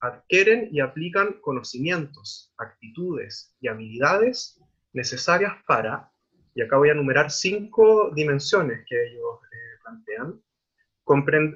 adquieren 0.00 0.68
y 0.72 0.80
aplican 0.80 1.34
conocimientos, 1.40 2.52
actitudes 2.58 3.54
y 3.60 3.68
habilidades 3.68 4.60
necesarias 4.92 5.54
para, 5.66 6.10
y 6.56 6.62
acá 6.62 6.76
voy 6.76 6.88
a 6.88 6.92
enumerar 6.92 7.30
cinco 7.30 8.10
dimensiones 8.14 8.84
que 8.86 9.06
ellos 9.06 9.38
eh, 9.44 9.80
plantean. 9.84 10.42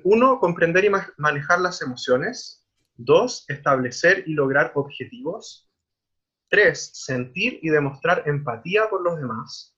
uno, 0.05 0.39
comprender 0.39 0.85
y 0.85 0.91
manejar 1.19 1.61
las 1.61 1.83
emociones. 1.83 2.65
Dos, 2.95 3.45
establecer 3.49 4.23
y 4.27 4.33
lograr 4.33 4.73
objetivos. 4.75 5.69
Tres, 6.49 6.93
sentir 6.95 7.59
y 7.63 7.69
demostrar 7.69 8.23
empatía 8.27 8.89
por 8.89 9.03
los 9.03 9.19
demás. 9.19 9.76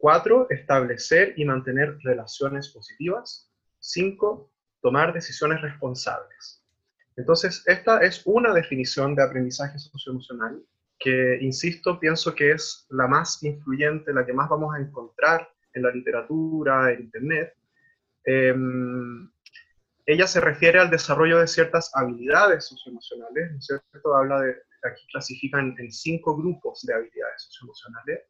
Cuatro, 0.00 0.46
establecer 0.48 1.34
y 1.36 1.44
mantener 1.44 1.98
relaciones 2.02 2.70
positivas. 2.70 3.52
Cinco, 3.80 4.50
tomar 4.80 5.12
decisiones 5.12 5.60
responsables. 5.60 6.64
Entonces, 7.16 7.62
esta 7.66 8.00
es 8.00 8.22
una 8.24 8.54
definición 8.54 9.14
de 9.14 9.22
aprendizaje 9.22 9.78
socioemocional 9.78 10.62
que, 10.98 11.36
insisto, 11.42 12.00
pienso 12.00 12.34
que 12.34 12.52
es 12.52 12.86
la 12.88 13.06
más 13.08 13.42
influyente, 13.42 14.14
la 14.14 14.24
que 14.24 14.32
más 14.32 14.48
vamos 14.48 14.74
a 14.74 14.80
encontrar 14.80 15.46
en 15.74 15.82
la 15.82 15.90
literatura, 15.90 16.92
en 16.92 17.00
Internet. 17.00 17.54
Em, 18.24 19.30
ella 20.06 20.26
se 20.26 20.40
refiere 20.40 20.78
al 20.78 20.88
desarrollo 20.88 21.38
de 21.40 21.46
ciertas 21.46 21.90
habilidades 21.94 22.64
socioemocionales, 22.64 23.52
¿no 23.52 23.58
es 23.58 23.66
cierto? 23.66 24.16
Habla 24.16 24.40
de, 24.40 24.56
aquí 24.82 25.06
clasifican 25.12 25.74
en 25.78 25.92
cinco 25.92 26.38
grupos 26.38 26.86
de 26.86 26.94
habilidades 26.94 27.42
socioemocionales 27.42 28.29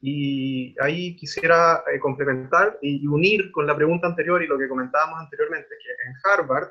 y 0.00 0.74
ahí 0.80 1.14
quisiera 1.16 1.84
eh, 1.92 1.98
complementar 1.98 2.78
y, 2.80 3.06
unir 3.06 3.50
con 3.52 3.66
la 3.66 3.76
pregunta 3.76 4.06
anterior 4.06 4.42
y 4.42 4.46
lo 4.46 4.58
que 4.58 4.68
comentábamos 4.68 5.20
anteriormente, 5.20 5.68
que 5.68 6.08
en 6.08 6.14
Harvard 6.24 6.70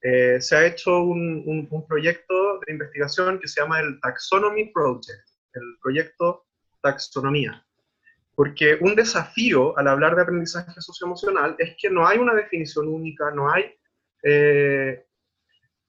eh, 0.00 0.40
se 0.40 0.56
ha 0.56 0.66
hecho 0.66 1.02
un, 1.02 1.68
un, 1.70 1.86
proyecto 1.86 2.60
de 2.60 2.72
investigación 2.72 3.38
que 3.38 3.48
se 3.48 3.60
llama 3.60 3.80
el 3.80 4.00
Taxonomy 4.00 4.70
Project, 4.72 5.28
el 5.54 5.62
proyecto 5.82 6.46
Taxonomía. 6.82 7.64
Porque 8.34 8.78
un 8.80 8.94
desafío 8.96 9.76
al 9.78 9.88
hablar 9.88 10.16
de 10.16 10.22
aprendizaje 10.22 10.80
socioemocional 10.80 11.56
es 11.58 11.76
que 11.78 11.88
no 11.88 12.06
hay 12.06 12.18
una 12.18 12.34
definición 12.34 12.88
única, 12.88 13.30
no 13.30 13.50
hay... 13.50 13.74
Eh, 14.22 15.06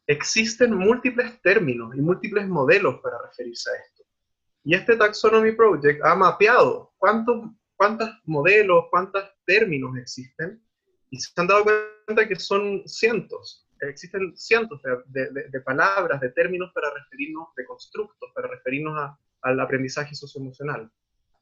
existen 0.08 0.76
múltiples 0.76 1.42
términos 1.42 1.96
y 1.96 2.02
múltiples 2.02 2.48
modelos 2.48 3.00
para 3.02 3.18
referirse 3.26 3.72
a 3.72 3.74
esto. 3.74 3.95
Y 4.66 4.74
este 4.74 4.98
Taxonomy 4.98 5.52
Project 5.52 6.04
ha 6.04 6.16
mapeado 6.16 6.92
cuántos, 6.98 7.52
cuántos 7.78 8.10
modelos, 8.26 8.86
cuántos 8.90 9.24
términos 9.46 9.96
existen, 9.96 10.60
y 11.12 11.20
se 11.20 11.32
han 11.40 11.46
dado 11.48 11.64
cuenta 11.64 12.28
que 12.28 12.36
son 12.36 12.82
cientos. 12.88 13.68
Existen 13.80 14.36
cientos 14.36 14.82
de, 15.06 15.30
de, 15.52 15.62
palabras, 15.62 16.20
de 16.20 16.32
términos 16.32 16.72
para 16.74 16.92
referirnos, 16.92 17.50
de 17.56 17.66
constructos, 17.66 18.32
para 18.34 18.48
referirnos 18.48 18.98
a, 18.98 19.20
al 19.44 19.60
aprendizaje 19.60 20.16
socioemocional. 20.16 20.90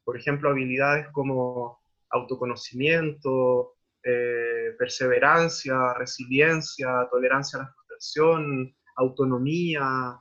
Por 0.04 0.18
ejemplo, 0.18 0.50
habilidades 0.50 1.08
como 1.12 1.80
autoconocimiento, 2.10 3.74
eh, 4.02 4.74
perseverancia, 4.78 5.94
resiliencia, 5.94 7.08
tolerancia 7.10 7.58
a 7.58 7.62
la 7.62 7.72
frustración, 7.72 8.76
autonomía, 8.96 10.20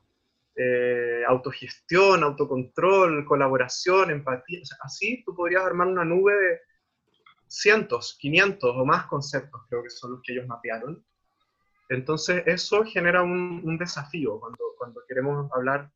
eh, 0.55 1.24
autogestión, 1.27 2.24
autocontrol, 2.24 3.25
colaboración, 3.25 4.12
empatía. 4.12 4.60
así 4.81 5.24
tú 5.25 5.36
podrías 5.36 5.63
armar 5.63 5.88
una 5.88 6.05
nube 6.05 6.33
de 6.33 6.60
cientos, 7.48 8.17
500 8.19 8.75
o 8.75 8.86
más 8.86 9.05
conceptos, 9.07 9.62
creo 9.69 9.83
que 9.83 9.89
son 9.89 10.12
los 10.12 10.22
que 10.22 10.33
ellos 10.33 10.48
mapearon. 10.48 11.03
Entonces, 11.89 12.43
eso 12.48 12.83
genera 12.83 13.24
un, 13.24 13.77
desafío 13.77 14.39
cuando, 14.39 14.63
cuando 14.77 15.01
queremos 15.07 15.51
hablar 15.53 15.91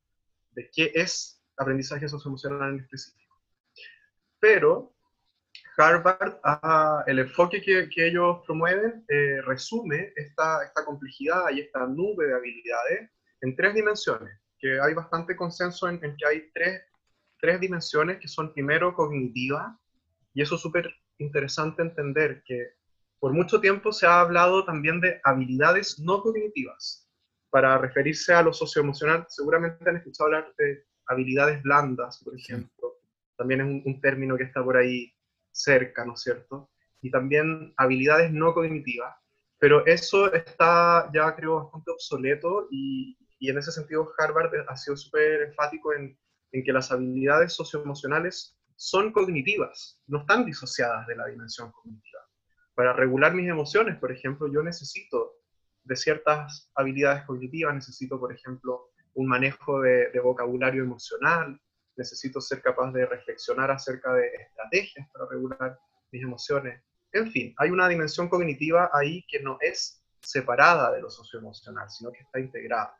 de 0.51 0.69
qué 0.71 0.91
es 0.93 1.41
aprendizaje 1.57 2.07
socioemocional 2.07 2.73
en 2.73 2.79
específico. 2.81 3.35
Pero 4.39 4.93
Harvard, 5.77 6.39
el 7.07 7.19
enfoque 7.19 7.61
que, 7.61 7.89
que 7.89 8.07
ellos 8.07 8.39
promueven, 8.45 9.05
eh, 9.07 9.41
resume 9.43 10.13
esta, 10.15 10.63
esta 10.63 10.83
complejidad 10.83 11.51
y 11.51 11.61
esta 11.61 11.85
nube 11.85 12.27
de 12.27 12.35
habilidades 12.35 13.11
en 13.41 13.55
tres 13.55 13.75
dimensiones, 13.75 14.39
que 14.59 14.79
hay 14.79 14.93
bastante 14.93 15.35
consenso 15.35 15.87
en, 15.87 16.03
en 16.03 16.15
que 16.17 16.25
hay 16.25 16.49
tres, 16.53 16.81
tres, 17.39 17.59
dimensiones 17.59 18.19
que 18.19 18.27
son 18.27 18.53
primero 18.53 18.93
cognitiva, 18.93 19.77
y 20.33 20.41
eso 20.41 20.55
es 20.55 20.61
súper 20.61 20.93
interesante 21.19 21.81
entender 21.81 22.43
que 22.45 22.77
por 23.19 23.33
mucho 23.33 23.59
tiempo 23.59 23.91
se 23.91 24.05
ha 24.05 24.21
hablado 24.21 24.63
también 24.65 25.01
de 25.01 25.19
habilidades 25.23 25.99
no 25.99 26.21
cognitivas. 26.21 27.09
Para 27.49 27.77
referirse 27.77 28.33
a 28.33 28.41
lo 28.41 28.53
socioemocional, 28.53 29.25
seguramente 29.29 29.89
han 29.89 29.97
escuchado 29.97 30.27
hablar 30.27 30.53
de 30.57 30.85
habilidades 31.07 31.61
blandas, 31.63 32.21
por 32.23 32.37
ejemplo. 32.37 32.99
También 33.35 33.61
es 33.61 33.85
un, 33.85 34.01
término 34.01 34.37
que 34.37 34.43
está 34.43 34.63
por 34.63 34.77
ahí 34.77 35.13
cerca, 35.51 36.05
¿no 36.05 36.13
es 36.13 36.21
cierto? 36.21 36.69
Y 37.01 37.09
también 37.09 37.73
habilidades 37.77 38.31
no 38.31 38.53
cognitivas. 38.53 39.15
Pero 39.59 39.85
eso 39.85 40.31
está 40.33 41.09
ya 41.13 41.35
creo 41.35 41.63
bastante 41.63 41.91
obsoleto 41.91 42.67
y, 42.69 43.17
y 43.39 43.49
en 43.49 43.57
ese 43.57 43.71
sentido 43.71 44.11
Harvard 44.17 44.51
ha 44.67 44.75
sido 44.75 44.97
súper 44.97 45.43
enfático 45.43 45.93
en, 45.93 46.17
en 46.51 46.63
que 46.63 46.73
las 46.73 46.91
habilidades 46.91 47.53
socioemocionales 47.53 48.57
son 48.75 49.11
cognitivas, 49.11 50.01
no 50.07 50.19
están 50.19 50.45
disociadas 50.45 51.07
de 51.07 51.15
la 51.15 51.25
dimensión 51.27 51.71
cognitiva. 51.71 52.21
Para 52.75 52.93
regular 52.93 53.33
mis 53.33 53.49
emociones, 53.49 53.97
por 53.97 54.11
ejemplo, 54.11 54.51
yo 54.51 54.61
necesito 54.61 55.33
de 55.83 55.95
ciertas 55.95 56.69
habilidades 56.75 57.23
cognitivas, 57.25 57.73
necesito, 57.73 58.19
por 58.19 58.31
ejemplo, 58.31 58.91
un 59.15 59.27
manejo 59.27 59.81
de, 59.81 60.11
vocabulario 60.23 60.83
emocional, 60.83 61.59
necesito 61.95 62.39
ser 62.39 62.61
capaz 62.61 62.91
de 62.91 63.05
reflexionar 63.05 63.71
acerca 63.71 64.13
de 64.13 64.27
estrategias 64.27 65.07
para 65.11 65.27
regular 65.27 65.79
mis 66.11 66.21
emociones. 66.21 66.83
En 67.13 67.31
fin, 67.31 67.53
hay 67.57 67.71
una 67.71 67.87
dimensión 67.87 68.29
cognitiva 68.29 68.91
ahí 68.93 69.25
que 69.27 69.39
no 69.41 69.57
es 69.59 70.03
separada 70.21 70.91
de 70.91 71.01
lo 71.01 71.09
socioemocional, 71.09 71.89
sino 71.89 72.11
que 72.11 72.19
está 72.19 72.39
integrada. 72.39 72.95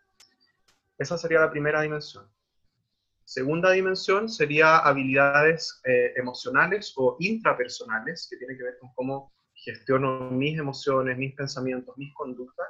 Esa 0.98 1.18
sería 1.18 1.40
la 1.40 1.52
primera 1.52 1.82
dimensión. 1.82 2.28
Segunda 3.24 3.72
dimensión 3.72 4.30
sería 4.30 4.78
habilidades 4.78 5.82
eh, 5.84 6.14
emocionales 6.16 6.94
o 6.96 7.18
intrapersonales, 7.20 8.28
que 8.30 8.38
tiene 8.38 8.56
que 8.56 8.64
ver 8.64 8.78
con 8.80 8.94
cómo 8.96 9.34
gestiono 9.54 10.32
mis 10.32 10.58
emociones, 10.58 11.18
mis 11.18 11.36
pensamientos, 11.36 11.98
mis 11.98 12.14
conductas. 12.14 12.68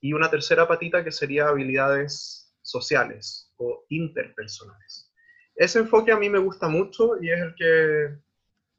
Y 0.00 0.12
una 0.12 0.30
tercera 0.30 0.68
patita 0.68 1.02
que 1.02 1.10
sería 1.10 1.48
habilidades 1.48 2.54
sociales 2.62 3.52
o 3.56 3.84
interpersonales. 3.88 5.12
Ese 5.56 5.80
enfoque 5.80 6.12
a 6.12 6.16
mí 6.16 6.30
me 6.30 6.38
gusta 6.38 6.68
mucho 6.68 7.20
y 7.20 7.30
es 7.30 7.40
el 7.40 7.54
que 7.56 8.18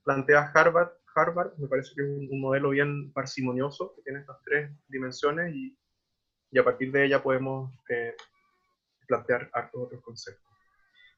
plantea 0.04 0.52
Harvard. 0.54 0.92
Harvard 1.16 1.58
me 1.58 1.68
parece 1.68 1.92
que 1.96 2.02
es 2.02 2.08
un, 2.08 2.40
modelo 2.40 2.70
bien 2.70 3.12
parsimonioso, 3.12 3.94
que 3.96 4.04
tiene 4.04 4.22
estas 4.22 4.42
tres 4.44 4.72
dimensiones 4.88 5.54
y, 5.54 5.78
y 6.50 6.60
a 6.60 6.64
partir 6.64 6.92
de 6.92 7.06
ella 7.06 7.22
podemos 7.22 7.72
eh, 7.90 8.16
plantear 9.08 9.50
otros 9.74 10.02
conceptos. 10.02 10.54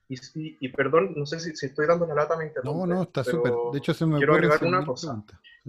Y, 0.08 0.70
perdón, 0.70 1.14
no 1.16 1.26
sé 1.26 1.40
si, 1.40 1.66
estoy 1.66 1.88
dando 1.88 2.06
la 2.06 2.14
lata, 2.14 2.38
me 2.38 2.52
No, 2.64 2.86
no, 2.86 3.04
está 3.04 3.24
súper. 3.24 3.52
De 3.72 3.80
hecho, 3.80 3.94
se 3.94 4.06
me 4.06 4.18
quiero 4.18 4.36
agregar 4.36 4.64
una 4.64 4.86
cosa. 4.86 5.24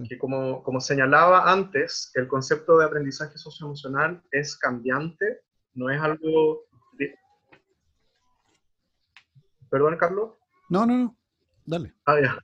Que 0.09 0.19
como, 0.19 0.63
como 0.63 0.81
señalaba 0.81 1.51
antes, 1.51 2.11
el 2.15 2.29
concepto 2.29 2.77
de 2.77 2.85
aprendizaje 2.85 3.39
socioemocional 3.39 4.23
es 4.31 4.57
cambiante, 4.57 5.41
no 5.75 5.89
es 5.91 6.01
algo... 6.01 6.65
¿Perdón, 9.71 9.97
Carlos? 9.97 10.35
No, 10.69 10.85
no, 10.85 10.97
no. 10.97 11.17
Dale. 11.65 11.95
Ah, 12.05 12.21
ya. 12.21 12.39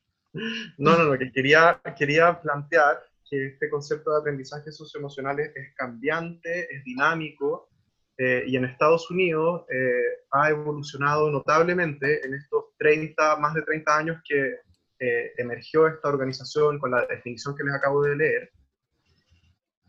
No, 0.79 0.97
no, 0.97 1.05
no, 1.05 1.19
que 1.19 1.31
quería, 1.31 1.81
quería 1.97 2.41
plantear 2.41 3.03
que 3.29 3.49
este 3.49 3.69
concepto 3.69 4.11
de 4.13 4.21
aprendizaje 4.21 4.73
socioemocional 4.73 5.39
es 5.41 5.75
cambiante, 5.77 6.75
es 6.75 6.83
dinámico, 6.85 7.69
eh, 8.19 8.45
y 8.47 8.57
en 8.57 8.65
Estados 8.65 9.11
Unidos 9.11 9.63
eh, 9.71 10.25
ha 10.31 10.51
evolucionado 10.51 11.31
notablemente 11.31 12.25
en 12.25 12.35
estos 12.35 12.65
30, 12.79 13.37
más 13.37 13.55
de 13.55 13.63
30 13.63 13.97
años 13.97 14.23
que 14.29 14.57
eh, 14.99 15.33
emergió 15.39 15.87
esta 15.87 16.09
organización 16.09 16.79
con 16.79 16.91
la 16.91 17.07
definición 17.07 17.57
que 17.57 17.65
les 17.65 17.75
acabo 17.75 18.03
de 18.03 18.17
leer. 18.17 18.51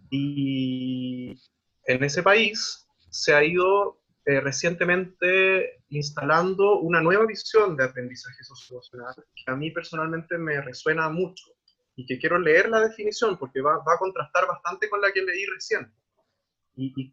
Y 0.09 1.35
en 1.85 2.03
ese 2.03 2.23
país 2.23 2.87
se 3.09 3.33
ha 3.33 3.43
ido 3.43 3.99
recientemente 4.25 5.81
instalando 5.89 6.79
una 6.79 7.01
nueva 7.01 7.25
visión 7.25 7.75
de 7.75 7.83
aprendizaje 7.83 8.41
socioemocional 8.41 9.13
que 9.35 9.51
a 9.51 9.55
mí 9.55 9.69
personalmente 9.71 10.37
me 10.37 10.61
resuena 10.61 11.09
mucho 11.09 11.43
y 11.97 12.05
que 12.05 12.17
quiero 12.17 12.39
leer 12.39 12.69
la 12.69 12.79
definición 12.79 13.37
porque 13.37 13.59
va, 13.59 13.79
va 13.79 13.95
a 13.95 13.99
contrastar 13.99 14.47
bastante 14.47 14.89
con 14.89 15.01
la 15.01 15.11
que 15.11 15.23
leí 15.23 15.45
recién. 15.53 15.91
Y, 16.75 16.93
y 16.95 17.11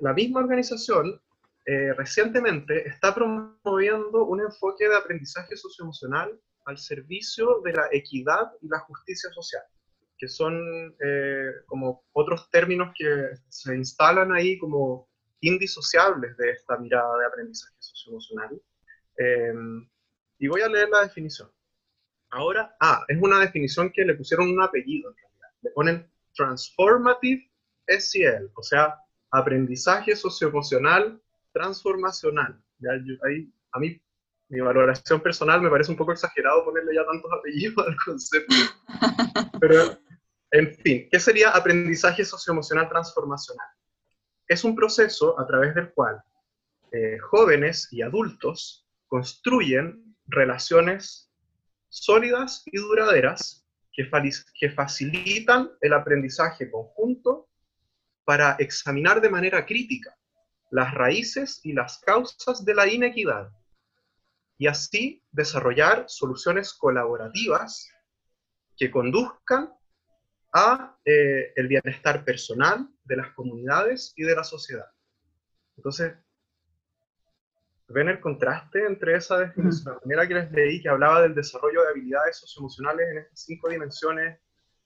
la 0.00 0.12
misma 0.12 0.40
organización, 0.40 1.20
eh, 1.64 1.92
recientemente 1.94 2.88
está 2.88 3.14
promoviendo 3.14 4.24
un 4.24 4.40
enfoque 4.40 4.88
de 4.88 4.96
aprendizaje 4.96 5.56
socioemocional 5.56 6.38
al 6.64 6.78
servicio 6.78 7.60
de 7.64 7.72
la 7.72 7.88
equidad 7.92 8.52
y 8.60 8.68
la 8.68 8.80
justicia 8.80 9.30
social, 9.30 9.62
que 10.18 10.28
son 10.28 10.94
eh, 11.04 11.50
como 11.66 12.04
otros 12.12 12.50
términos 12.50 12.92
que 12.96 13.30
se 13.48 13.76
instalan 13.76 14.32
ahí 14.32 14.58
como 14.58 15.08
indisociables 15.40 16.36
de 16.36 16.50
esta 16.50 16.78
mirada 16.78 17.18
de 17.18 17.26
aprendizaje 17.26 17.76
socioemocional. 17.78 18.60
Eh, 19.18 19.52
y 20.38 20.48
voy 20.48 20.62
a 20.62 20.68
leer 20.68 20.88
la 20.88 21.02
definición. 21.02 21.48
Ahora, 22.30 22.74
ah, 22.80 23.04
es 23.08 23.18
una 23.20 23.38
definición 23.38 23.92
que 23.92 24.04
le 24.04 24.14
pusieron 24.14 24.50
un 24.50 24.62
apellido 24.62 25.10
en 25.10 25.16
realidad. 25.16 25.48
Le 25.62 25.70
ponen 25.70 26.12
Transformative 26.34 27.51
SEL, 27.86 28.50
o 28.54 28.62
sea, 28.62 28.98
aprendizaje 29.30 30.14
socioemocional 30.14 31.20
transformacional. 31.52 32.62
ahí, 33.24 33.52
a 33.72 33.78
mí, 33.78 34.00
mi 34.48 34.60
valoración 34.60 35.20
personal 35.20 35.62
me 35.62 35.70
parece 35.70 35.90
un 35.90 35.96
poco 35.96 36.12
exagerado 36.12 36.64
ponerle 36.64 36.94
ya 36.94 37.06
tantos 37.06 37.30
apellidos 37.32 37.86
al 37.86 37.96
concepto. 38.04 38.54
Pero, 39.60 39.98
en 40.50 40.74
fin, 40.76 41.08
¿qué 41.10 41.18
sería 41.18 41.50
aprendizaje 41.50 42.24
socioemocional 42.24 42.88
transformacional? 42.88 43.66
Es 44.46 44.64
un 44.64 44.76
proceso 44.76 45.38
a 45.40 45.46
través 45.46 45.74
del 45.74 45.92
cual 45.92 46.22
eh, 46.90 47.18
jóvenes 47.18 47.88
y 47.90 48.02
adultos 48.02 48.86
construyen 49.06 50.14
relaciones 50.26 51.30
sólidas 51.88 52.62
y 52.66 52.76
duraderas 52.76 53.66
que 53.94 54.70
facilitan 54.70 55.70
el 55.80 55.92
aprendizaje 55.92 56.70
conjunto 56.70 57.48
para 58.24 58.56
examinar 58.58 59.20
de 59.20 59.30
manera 59.30 59.64
crítica 59.66 60.16
las 60.70 60.94
raíces 60.94 61.60
y 61.64 61.72
las 61.72 61.98
causas 61.98 62.64
de 62.64 62.74
la 62.74 62.86
inequidad 62.86 63.50
y 64.58 64.66
así 64.66 65.22
desarrollar 65.30 66.04
soluciones 66.08 66.72
colaborativas 66.72 67.90
que 68.76 68.90
conduzcan 68.90 69.72
a 70.52 70.96
eh, 71.04 71.52
el 71.56 71.68
bienestar 71.68 72.24
personal 72.24 72.88
de 73.04 73.16
las 73.16 73.32
comunidades 73.32 74.12
y 74.16 74.22
de 74.22 74.34
la 74.34 74.44
sociedad. 74.44 74.86
Entonces, 75.76 76.14
ven 77.88 78.08
el 78.08 78.20
contraste 78.20 78.86
entre 78.86 79.16
esa 79.16 79.38
definición, 79.38 79.94
la 79.94 80.00
primera 80.00 80.28
que 80.28 80.34
les 80.34 80.52
leí 80.52 80.82
que 80.82 80.88
hablaba 80.88 81.22
del 81.22 81.34
desarrollo 81.34 81.82
de 81.82 81.88
habilidades 81.88 82.38
socioemocionales 82.38 83.08
en 83.10 83.18
estas 83.18 83.44
cinco 83.44 83.68
dimensiones 83.68 84.40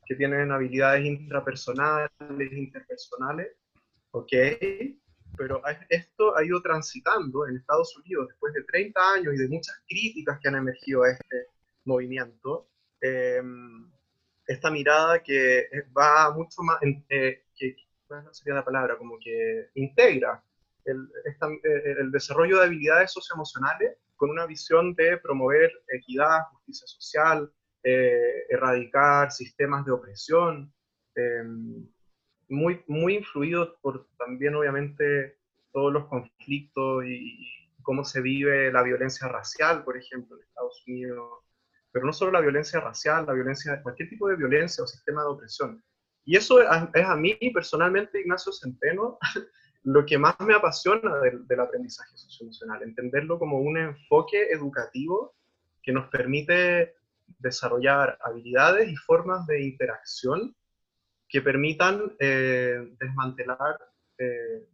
que 0.06 0.14
tienen 0.14 0.52
habilidades 0.52 1.04
intrapersonales, 1.04 2.10
interpersonales, 2.52 3.48
ok, 4.12 4.32
pero 5.36 5.60
esto 5.88 6.36
ha 6.36 6.44
ido 6.44 6.62
transitando 6.62 7.46
en 7.46 7.56
Estados 7.56 7.96
Unidos 7.98 8.28
después 8.28 8.54
de 8.54 8.62
30 8.64 9.12
años 9.14 9.34
y 9.34 9.38
de 9.38 9.48
muchas 9.48 9.74
críticas 9.86 10.38
que 10.40 10.48
han 10.48 10.54
emergido 10.54 11.02
a 11.02 11.10
este 11.10 11.48
movimiento, 11.84 12.68
em, 13.00 13.90
esta 14.46 14.70
mirada 14.70 15.22
que 15.22 15.68
va 15.96 16.32
mucho 16.32 16.62
más, 16.62 16.78
eh, 17.08 17.44
que, 17.54 17.76
¿cuál 18.06 18.28
sería 18.32 18.54
la 18.54 18.64
palabra? 18.64 18.96
Como 18.96 19.18
que 19.18 19.70
integra 19.74 20.42
el, 20.84 21.08
eh, 21.24 21.94
el 21.98 22.10
desarrollo 22.12 22.58
de 22.58 22.66
habilidades 22.66 23.12
socioemocionales 23.12 23.98
con 24.14 24.30
una 24.30 24.46
visión 24.46 24.94
de 24.94 25.18
promover 25.18 25.70
equidad, 25.88 26.44
justicia 26.52 26.86
social, 26.86 27.52
eh, 27.88 28.46
erradicar 28.48 29.30
sistemas 29.30 29.84
de 29.86 29.92
opresión, 29.92 30.74
em, 31.14 31.86
muy, 32.48 32.82
muy 32.88 33.14
influidos 33.14 33.76
por 33.80 34.08
también 34.18 34.56
obviamente 34.56 35.38
todos 35.70 35.92
los 35.92 36.06
conflictos 36.06 37.04
y, 37.06 37.46
cómo 37.84 38.04
se 38.04 38.20
vive 38.20 38.72
la 38.72 38.82
violencia 38.82 39.28
racial, 39.28 39.84
por 39.84 39.96
ejemplo, 39.96 40.36
en 40.36 40.42
Estados 40.42 40.82
Unidos, 40.88 41.44
pero 41.92 42.04
no 42.04 42.12
solo 42.12 42.32
la 42.32 42.40
violencia 42.40 42.80
racial, 42.80 43.24
la 43.24 43.32
violencia, 43.34 43.80
cualquier 43.80 44.08
tipo 44.08 44.26
de 44.26 44.34
violencia 44.34 44.82
o 44.82 44.88
sistema 44.88 45.22
de 45.22 45.28
opresión. 45.28 45.84
Y 46.24 46.36
eso 46.36 46.60
es 46.60 46.68
a, 46.68 47.16
mí 47.16 47.38
personalmente, 47.54 48.20
Ignacio 48.20 48.50
Centeno, 48.50 49.18
lo 49.84 50.04
que 50.04 50.18
más 50.18 50.34
me 50.40 50.54
apasiona 50.54 51.20
del, 51.20 51.46
del 51.46 51.60
aprendizaje 51.60 52.16
socioemocional, 52.16 52.82
entenderlo 52.82 53.38
como 53.38 53.60
un 53.60 53.78
enfoque 53.78 54.50
educativo 54.50 55.36
que 55.80 55.92
nos 55.92 56.08
permite 56.08 56.96
desarrollar 57.38 58.18
habilidades 58.22 58.88
y 58.88 58.96
formas 58.96 59.46
de 59.46 59.62
interacción 59.62 60.54
que 61.28 61.40
permitan 61.42 62.14
eh, 62.20 62.94
desmantelar 62.98 63.78
eh, 64.18 64.66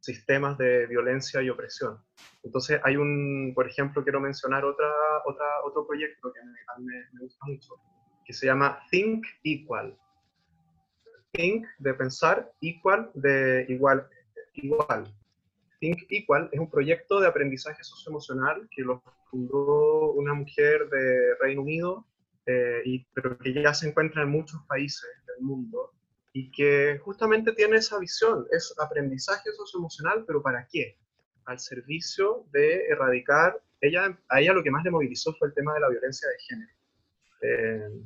sistemas 0.00 0.56
de 0.58 0.86
violencia 0.86 1.42
y 1.42 1.50
opresión. 1.50 2.02
Entonces 2.42 2.80
hay 2.84 2.96
un, 2.96 3.52
por 3.54 3.68
ejemplo, 3.68 4.02
quiero 4.02 4.20
mencionar 4.20 4.64
otra, 4.64 4.90
otra, 5.26 5.46
otro 5.64 5.86
proyecto 5.86 6.32
que 6.32 6.40
me, 6.82 7.20
gusta 7.20 7.46
mucho, 7.46 7.74
que 8.24 8.32
se 8.32 8.46
llama 8.46 8.80
Think 8.90 9.26
Equal. 9.44 9.96
Think 11.32 11.66
de 11.78 11.94
pensar, 11.94 12.50
equal 12.60 13.10
de 13.14 13.66
igual. 13.68 14.08
igual. 14.54 15.14
Think 15.80 16.06
Equal 16.10 16.48
es 16.52 16.60
un 16.60 16.70
proyecto 16.70 17.20
de 17.20 17.26
aprendizaje 17.26 17.82
socioemocional 17.82 18.68
que 18.70 18.82
lo 18.82 19.02
fundó 19.30 20.12
una 20.12 20.34
mujer 20.34 20.88
de 20.90 21.34
Reino 21.40 21.62
Unido, 21.62 22.06
eh, 22.46 22.82
y, 22.84 23.06
pero 23.14 23.36
que 23.38 23.52
ya 23.52 23.74
se 23.74 23.88
encuentra 23.88 24.22
en 24.22 24.28
muchos 24.28 24.60
países 24.68 25.08
del 25.26 25.44
mundo 25.44 25.92
y 26.32 26.50
que 26.50 26.98
justamente 27.02 27.52
tiene 27.52 27.78
esa 27.78 27.98
visión, 27.98 28.46
es 28.50 28.74
aprendizaje 28.78 29.52
socioemocional, 29.52 30.24
pero 30.26 30.42
¿para 30.42 30.66
qué? 30.70 30.96
Al 31.44 31.58
servicio 31.58 32.44
de 32.52 32.86
erradicar, 32.86 33.60
ella, 33.80 34.18
a 34.28 34.40
ella 34.40 34.52
lo 34.52 34.62
que 34.62 34.70
más 34.70 34.84
le 34.84 34.90
movilizó 34.90 35.32
fue 35.34 35.48
el 35.48 35.54
tema 35.54 35.74
de 35.74 35.80
la 35.80 35.88
violencia 35.88 36.28
de 36.28 36.36
género. 36.48 36.72
Eh, 37.42 38.02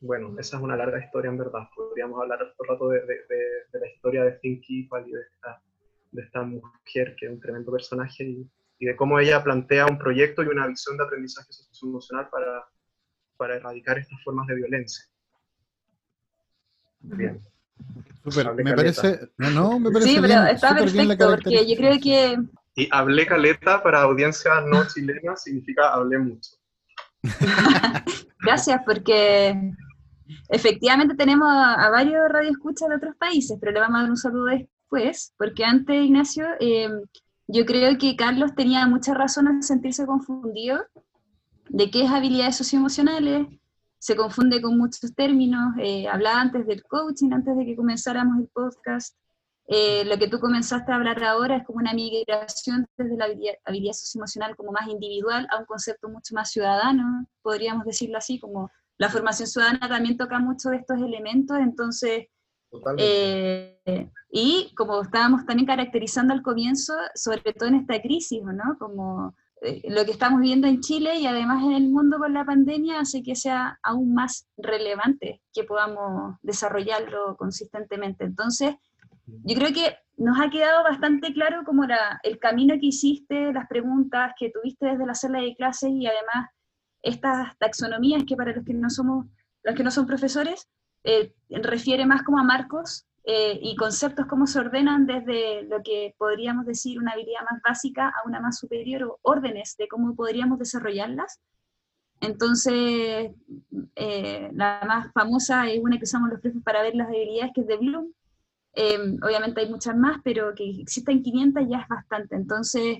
bueno, 0.00 0.34
esa 0.38 0.56
es 0.56 0.62
una 0.62 0.76
larga 0.76 1.04
historia 1.04 1.30
en 1.30 1.38
verdad, 1.38 1.68
podríamos 1.74 2.22
hablar 2.22 2.42
otro 2.42 2.72
rato 2.72 2.88
de, 2.88 3.00
de, 3.00 3.80
la 3.80 3.88
historia 3.88 4.24
de 4.24 4.38
Finky 4.38 4.88
y 4.88 5.12
de 5.12 5.20
esta, 5.20 5.60
de 6.10 6.22
esta 6.22 6.42
mujer 6.42 7.14
que 7.16 7.26
es 7.26 7.32
un 7.32 7.40
tremendo 7.40 7.72
personaje 7.72 8.24
y, 8.24 8.50
y 8.78 8.86
de 8.86 8.96
cómo 8.96 9.18
ella 9.18 9.42
plantea 9.42 9.86
un 9.86 9.98
proyecto 9.98 10.42
y 10.42 10.46
una 10.46 10.66
visión 10.66 10.96
de 10.96 11.04
aprendizaje 11.04 11.52
socioemocional 11.52 12.28
para, 12.30 12.64
para 13.36 13.56
erradicar 13.56 13.98
estas 13.98 14.22
formas 14.22 14.46
de 14.46 14.54
violencia. 14.54 15.04
Bien. 17.00 17.40
me 18.64 18.74
parece, 18.74 19.30
no, 19.38 19.50
no, 19.50 19.78
me 19.78 19.90
parece 19.90 20.10
Sí, 20.10 20.18
pero 20.20 20.44
está 20.44 20.74
perfecto, 20.74 21.30
porque 21.30 21.66
yo 21.66 21.76
creo 21.76 21.98
que... 22.00 22.36
Y 22.74 22.88
hablé 22.92 23.26
caleta 23.26 23.82
para 23.82 24.02
audiencias 24.02 24.64
no 24.66 24.86
chilenas 24.94 25.42
significa 25.42 25.92
hablé 25.92 26.18
mucho. 26.18 26.50
Gracias, 28.40 28.80
porque 28.86 29.72
efectivamente 30.48 31.16
tenemos 31.16 31.48
a 31.50 31.90
varios 31.90 32.28
radioescuchas 32.28 32.88
de 32.88 32.96
otros 32.96 33.16
países, 33.16 33.58
pero 33.60 33.72
le 33.72 33.80
vamos 33.80 33.98
a 33.98 34.02
dar 34.02 34.10
un 34.10 34.16
saludo 34.16 34.50
después, 34.88 35.34
porque 35.36 35.64
antes, 35.64 36.04
Ignacio, 36.04 36.46
eh, 36.60 36.88
yo 37.46 37.64
creo 37.64 37.96
que 37.98 38.16
Carlos 38.16 38.54
tenía 38.54 38.86
mucha 38.86 39.14
razón 39.14 39.48
en 39.48 39.62
sentirse 39.62 40.06
confundido 40.06 40.80
de 41.68 41.90
qué 41.90 42.04
es 42.04 42.10
habilidades 42.10 42.56
socioemocionales, 42.56 43.46
se 43.98 44.16
confunde 44.16 44.62
con 44.62 44.78
muchos 44.78 45.14
términos, 45.14 45.74
eh, 45.78 46.06
hablaba 46.08 46.40
antes 46.40 46.66
del 46.66 46.82
coaching, 46.84 47.32
antes 47.32 47.56
de 47.56 47.64
que 47.64 47.76
comenzáramos 47.76 48.38
el 48.38 48.48
podcast, 48.48 49.16
eh, 49.66 50.04
lo 50.06 50.16
que 50.16 50.28
tú 50.28 50.38
comenzaste 50.40 50.92
a 50.92 50.94
hablar 50.94 51.22
ahora 51.24 51.56
es 51.56 51.66
como 51.66 51.78
una 51.78 51.92
migración 51.92 52.86
desde 52.96 53.16
la 53.16 53.26
habilidad, 53.26 53.54
habilidad 53.66 53.92
socioemocional 53.92 54.56
como 54.56 54.72
más 54.72 54.88
individual 54.88 55.46
a 55.50 55.58
un 55.58 55.66
concepto 55.66 56.08
mucho 56.08 56.34
más 56.34 56.50
ciudadano, 56.50 57.26
podríamos 57.42 57.84
decirlo 57.84 58.16
así, 58.16 58.38
como 58.38 58.70
la 58.96 59.10
formación 59.10 59.46
ciudadana 59.46 59.88
también 59.88 60.16
toca 60.16 60.38
mucho 60.38 60.70
de 60.70 60.78
estos 60.78 60.98
elementos, 60.98 61.58
entonces 61.58 62.28
eh, 62.98 64.10
y 64.30 64.72
como 64.76 65.00
estábamos 65.02 65.46
también 65.46 65.66
caracterizando 65.66 66.34
al 66.34 66.42
comienzo, 66.42 66.92
sobre 67.14 67.52
todo 67.52 67.68
en 67.68 67.76
esta 67.76 68.00
crisis, 68.00 68.42
¿no? 68.42 68.76
Como 68.78 69.34
eh, 69.62 69.82
lo 69.88 70.04
que 70.04 70.12
estamos 70.12 70.40
viendo 70.40 70.66
en 70.68 70.80
Chile 70.80 71.16
y 71.16 71.26
además 71.26 71.64
en 71.64 71.72
el 71.72 71.88
mundo 71.88 72.18
con 72.18 72.32
la 72.32 72.44
pandemia 72.44 73.00
hace 73.00 73.22
que 73.22 73.34
sea 73.34 73.78
aún 73.82 74.14
más 74.14 74.48
relevante 74.56 75.42
que 75.52 75.64
podamos 75.64 76.36
desarrollarlo 76.42 77.36
consistentemente. 77.36 78.24
Entonces, 78.24 78.76
yo 79.26 79.54
creo 79.56 79.72
que 79.72 79.96
nos 80.16 80.38
ha 80.40 80.50
quedado 80.50 80.82
bastante 80.84 81.32
claro 81.32 81.62
como 81.64 81.84
era 81.84 82.20
el 82.22 82.38
camino 82.38 82.74
que 82.80 82.86
hiciste, 82.86 83.52
las 83.52 83.66
preguntas 83.68 84.32
que 84.38 84.50
tuviste 84.50 84.86
desde 84.86 85.06
la 85.06 85.14
sala 85.14 85.40
de 85.40 85.54
clases 85.54 85.90
y 85.90 86.06
además 86.06 86.50
estas 87.02 87.56
taxonomías 87.58 88.24
que 88.24 88.36
para 88.36 88.52
los 88.52 88.64
que 88.64 88.74
no 88.74 88.90
somos, 88.90 89.26
los 89.62 89.74
que 89.74 89.84
no 89.84 89.90
son 89.90 90.06
profesores, 90.06 90.68
eh, 91.04 91.32
refiere 91.48 92.06
más 92.06 92.22
como 92.22 92.38
a 92.38 92.44
marcos 92.44 93.06
eh, 93.24 93.58
y 93.62 93.76
conceptos, 93.76 94.26
cómo 94.26 94.46
se 94.46 94.58
ordenan 94.58 95.06
desde 95.06 95.62
lo 95.64 95.82
que 95.82 96.14
podríamos 96.18 96.66
decir 96.66 96.98
una 96.98 97.12
habilidad 97.12 97.40
más 97.50 97.60
básica 97.62 98.08
a 98.08 98.26
una 98.26 98.40
más 98.40 98.58
superior, 98.58 99.02
o 99.02 99.18
órdenes 99.22 99.76
de 99.76 99.88
cómo 99.88 100.14
podríamos 100.14 100.58
desarrollarlas. 100.58 101.40
Entonces, 102.20 103.30
eh, 103.94 104.50
la 104.52 104.82
más 104.86 105.12
famosa 105.12 105.68
es 105.68 105.80
una 105.80 105.98
que 105.98 106.04
usamos 106.04 106.30
los 106.30 106.40
profes 106.40 106.62
para 106.64 106.82
ver 106.82 106.94
las 106.94 107.08
habilidades, 107.08 107.52
que 107.54 107.60
es 107.60 107.66
de 107.66 107.76
Bloom. 107.76 108.12
obviamente 109.22 109.60
hay 109.60 109.68
muchas 109.70 109.96
más, 109.96 110.18
pero 110.24 110.54
que 110.54 110.80
existan 110.80 111.22
500 111.22 111.64
ya 111.68 111.80
es 111.80 111.88
bastante. 111.88 112.34
Entonces, 112.36 112.98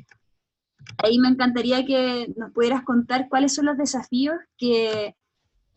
ahí 0.98 1.18
me 1.18 1.28
encantaría 1.28 1.84
que 1.84 2.32
nos 2.36 2.52
pudieras 2.52 2.84
contar 2.84 3.28
cuáles 3.28 3.54
son 3.54 3.66
los 3.66 3.76
desafíos 3.76 4.36
que 4.56 5.16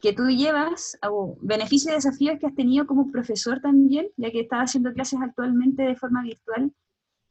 que 0.02 0.14
tú 0.14 0.28
llevas, 0.28 0.98
o 1.08 1.38
beneficios 1.42 1.94
y 1.94 1.96
desafíos 1.96 2.40
que 2.40 2.48
has 2.48 2.56
tenido 2.56 2.88
como 2.88 3.12
profesor 3.12 3.62
también, 3.62 4.08
ya 4.18 4.32
que 4.32 4.42
estás 4.42 4.62
haciendo 4.62 4.92
clases 4.94 5.20
actualmente 5.22 5.84
de 5.84 5.96
forma 5.96 6.24
virtual, 6.24 6.74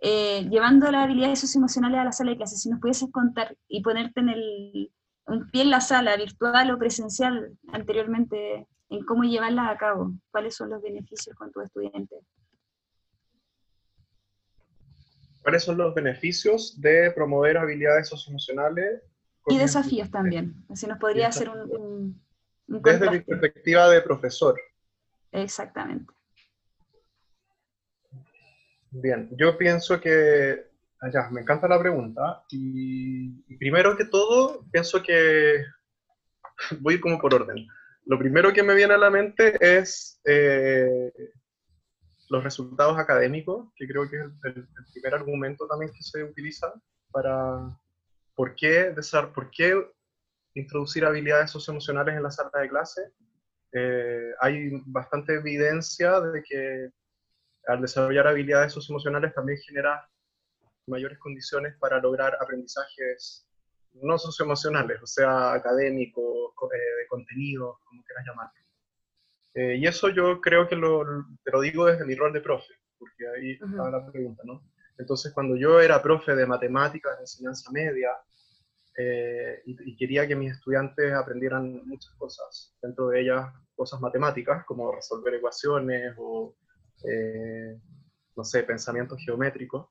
eh, 0.01 0.49
llevando 0.49 0.91
las 0.91 1.05
habilidades 1.05 1.41
socioemocionales 1.41 1.99
a 1.99 2.05
la 2.05 2.13
sala 2.13 2.31
de 2.31 2.37
clases. 2.37 2.63
Si 2.63 2.71
nos 2.71 2.81
pudieses 2.81 3.11
contar 3.11 3.57
y 3.69 3.83
ponerte 3.83 4.21
en 4.21 4.29
el, 4.29 4.93
un 5.27 5.51
pie 5.51 5.63
en 5.63 5.71
la 5.71 5.81
sala, 5.81 6.17
virtual 6.17 6.71
o 6.71 6.79
presencial, 6.79 7.59
anteriormente, 7.73 8.69
en 8.89 9.05
cómo 9.05 9.25
llevarlas 9.25 9.69
a 9.69 9.77
cabo, 9.77 10.13
cuáles 10.31 10.55
son 10.55 10.71
los 10.71 10.81
beneficios 10.81 11.37
con 11.37 11.51
tus 11.51 11.65
estudiantes. 11.65 12.21
¿Cuáles 15.43 15.65
son 15.65 15.77
los 15.77 15.93
beneficios 15.95 16.81
de 16.81 17.11
promover 17.11 17.59
habilidades 17.59 18.09
socioemocionales? 18.09 19.03
Y 19.49 19.59
desafíos 19.59 20.11
también. 20.11 20.55
Así 20.69 20.87
nos 20.87 20.99
podría 20.99 21.29
hacer 21.29 21.49
un 21.49 22.21
desde 22.71 23.11
mi 23.11 23.21
perspectiva 23.21 23.89
de 23.89 24.01
profesor. 24.01 24.61
Exactamente. 25.33 26.13
Bien, 28.93 29.29
yo 29.37 29.57
pienso 29.57 30.01
que, 30.01 30.67
ah, 31.01 31.29
me 31.31 31.41
encanta 31.41 31.69
la 31.69 31.79
pregunta, 31.79 32.45
y, 32.51 33.57
primero 33.57 33.97
que 33.97 34.05
todo, 34.05 34.65
pienso 34.71 35.03
que, 35.03 35.65
voy 36.81 37.01
como 37.01 37.21
por 37.21 37.35
orden, 37.35 37.67
lo 38.07 38.19
primero 38.19 38.53
que 38.53 38.63
me 38.63 38.75
viene 38.75 38.95
a 38.95 38.99
la 38.99 39.11
mente 39.11 39.57
es 39.61 40.21
eh, 40.25 41.13
los 42.29 42.43
resultados 42.43 42.99
académicos, 42.99 43.73
que 43.77 43.87
creo 43.87 44.09
que 44.09 44.17
es 44.17 44.25
el, 44.45 44.69
primer 44.93 45.15
argumento 45.15 45.67
también 45.67 45.93
que 45.93 46.03
se 46.03 46.25
utiliza 46.25 46.73
para 47.13 47.69
por 48.35 48.55
qué, 48.55 48.95
por 49.35 49.51
qué 49.51 49.75
introducir 50.55 51.05
habilidades 51.05 51.51
socioemocionales 51.51 52.17
en 52.17 52.23
la 52.23 52.31
sala 52.31 52.51
de 52.55 52.69
clase. 52.69 53.13
Eh, 53.73 54.33
hay 54.41 54.83
bastante 54.87 55.35
evidencia 55.35 56.21
de 56.21 56.43
que 56.43 56.91
al 57.67 57.81
desarrollar 57.81 58.27
habilidades 58.27 58.73
socioemocionales 58.73 59.35
también 59.35 59.59
genera 59.59 60.09
mayores 60.87 61.19
condiciones 61.19 61.77
para 61.79 62.01
lograr 62.01 62.37
aprendizajes 62.41 63.47
no 63.95 64.19
socioemocionales, 64.19 65.03
o 65.03 65.07
sea, 65.07 65.53
académicos, 65.53 66.53
eh, 66.73 67.01
de 67.01 67.07
contenido, 67.09 67.81
como 67.85 68.03
quieras 68.05 68.25
llamarlo. 68.27 68.61
Eh, 69.55 69.77
y 69.77 69.87
eso 69.87 70.09
yo 70.11 70.41
creo 70.41 70.69
que 70.69 70.77
lo, 70.77 71.05
te 71.45 71.51
lo 71.51 71.61
digo 71.61 71.87
desde 71.87 72.05
mi 72.05 72.15
rol 72.15 72.33
de 72.33 72.41
profe, 72.41 72.73
porque 72.99 73.27
ahí 73.29 73.53
estaba 73.53 73.91
la 73.91 74.07
pregunta, 74.11 74.43
¿no? 74.45 74.63
Entonces, 74.97 75.33
cuando 75.33 75.57
yo 75.57 75.81
era 75.81 76.03
profe 76.03 76.37
de 76.37 76.47
matemáticas 76.47 77.17
de 77.17 77.23
enseñanza 77.23 77.71
media, 77.73 78.11
eh, 78.97 79.63
y, 79.65 79.97
quería 79.97 80.27
que 80.27 80.37
mis 80.37 80.53
estudiantes 80.53 81.13
aprendieran 81.13 81.87
muchas 81.87 82.13
cosas, 82.17 82.75
dentro 82.83 83.09
de 83.09 83.23
ellas 83.23 83.53
cosas 83.75 84.01
matemáticas, 84.01 84.65
como 84.65 84.93
resolver 84.93 85.35
ecuaciones 85.35 86.15
o, 86.19 86.55
eh, 87.05 87.79
no 88.37 88.45
sé, 88.45 88.63
pensamientos 88.63 89.21
geométricos. 89.25 89.89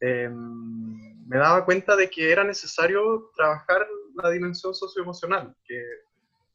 Em, 0.00 1.26
me 1.26 1.36
daba 1.38 1.64
cuenta 1.64 1.94
de 1.94 2.08
que 2.08 2.32
era 2.32 2.42
necesario 2.42 3.30
trabajar 3.36 3.86
la 4.14 4.30
dimensión 4.30 4.74
socioemocional, 4.74 5.54
que 5.64 5.82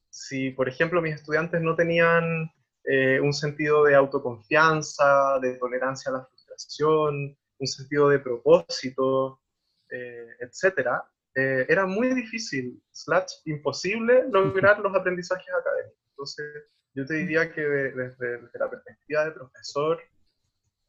si, 0.10 0.50
por 0.52 0.68
ejemplo, 0.68 1.02
mis 1.02 1.16
estudiantes 1.16 1.62
no 1.62 1.76
tenían 1.76 2.52
eh, 2.84 3.20
un 3.20 3.34
sentido 3.34 3.84
de 3.84 3.96
autoconfianza, 3.96 5.40
de 5.42 5.56
tolerancia 5.56 6.10
a 6.10 6.16
la 6.16 6.26
frustración, 6.26 7.38
un 7.58 7.68
sentido 7.68 8.10
de 8.10 8.20
propósito, 8.20 9.40
eh, 9.90 10.28
etcétera, 10.40 11.04
eh, 11.36 11.66
era 11.68 11.86
muy 11.86 12.14
difícil, 12.14 12.82
slash 12.92 13.34
imposible, 13.46 14.24
lograr 14.32 14.80
los 14.80 14.96
aprendizajes 14.96 15.48
académicos. 15.50 16.00
Entonces, 16.12 16.46
yo 16.94 17.06
te 17.06 17.16
diría 17.16 17.52
que 17.52 17.62
desde, 17.62 18.42
la 18.54 18.70
perspectiva 18.70 19.26
de 19.26 19.32
profesor, 19.32 20.02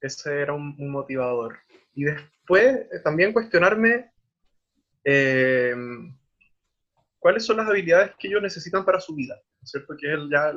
ese 0.00 0.40
era 0.40 0.52
un, 0.52 0.76
motivador. 0.90 1.58
Y 1.94 2.04
después 2.04 2.86
eh, 2.92 3.00
también 3.02 3.32
cuestionarme 3.32 4.12
cuáles 7.18 7.44
son 7.44 7.56
las 7.56 7.68
habilidades 7.68 8.12
que 8.18 8.28
ellos 8.28 8.40
necesitan 8.40 8.84
para 8.84 9.00
su 9.00 9.12
vida. 9.16 9.34
cierto? 9.64 9.96
Que 9.96 10.12
el, 10.12 10.30
ya, 10.30 10.52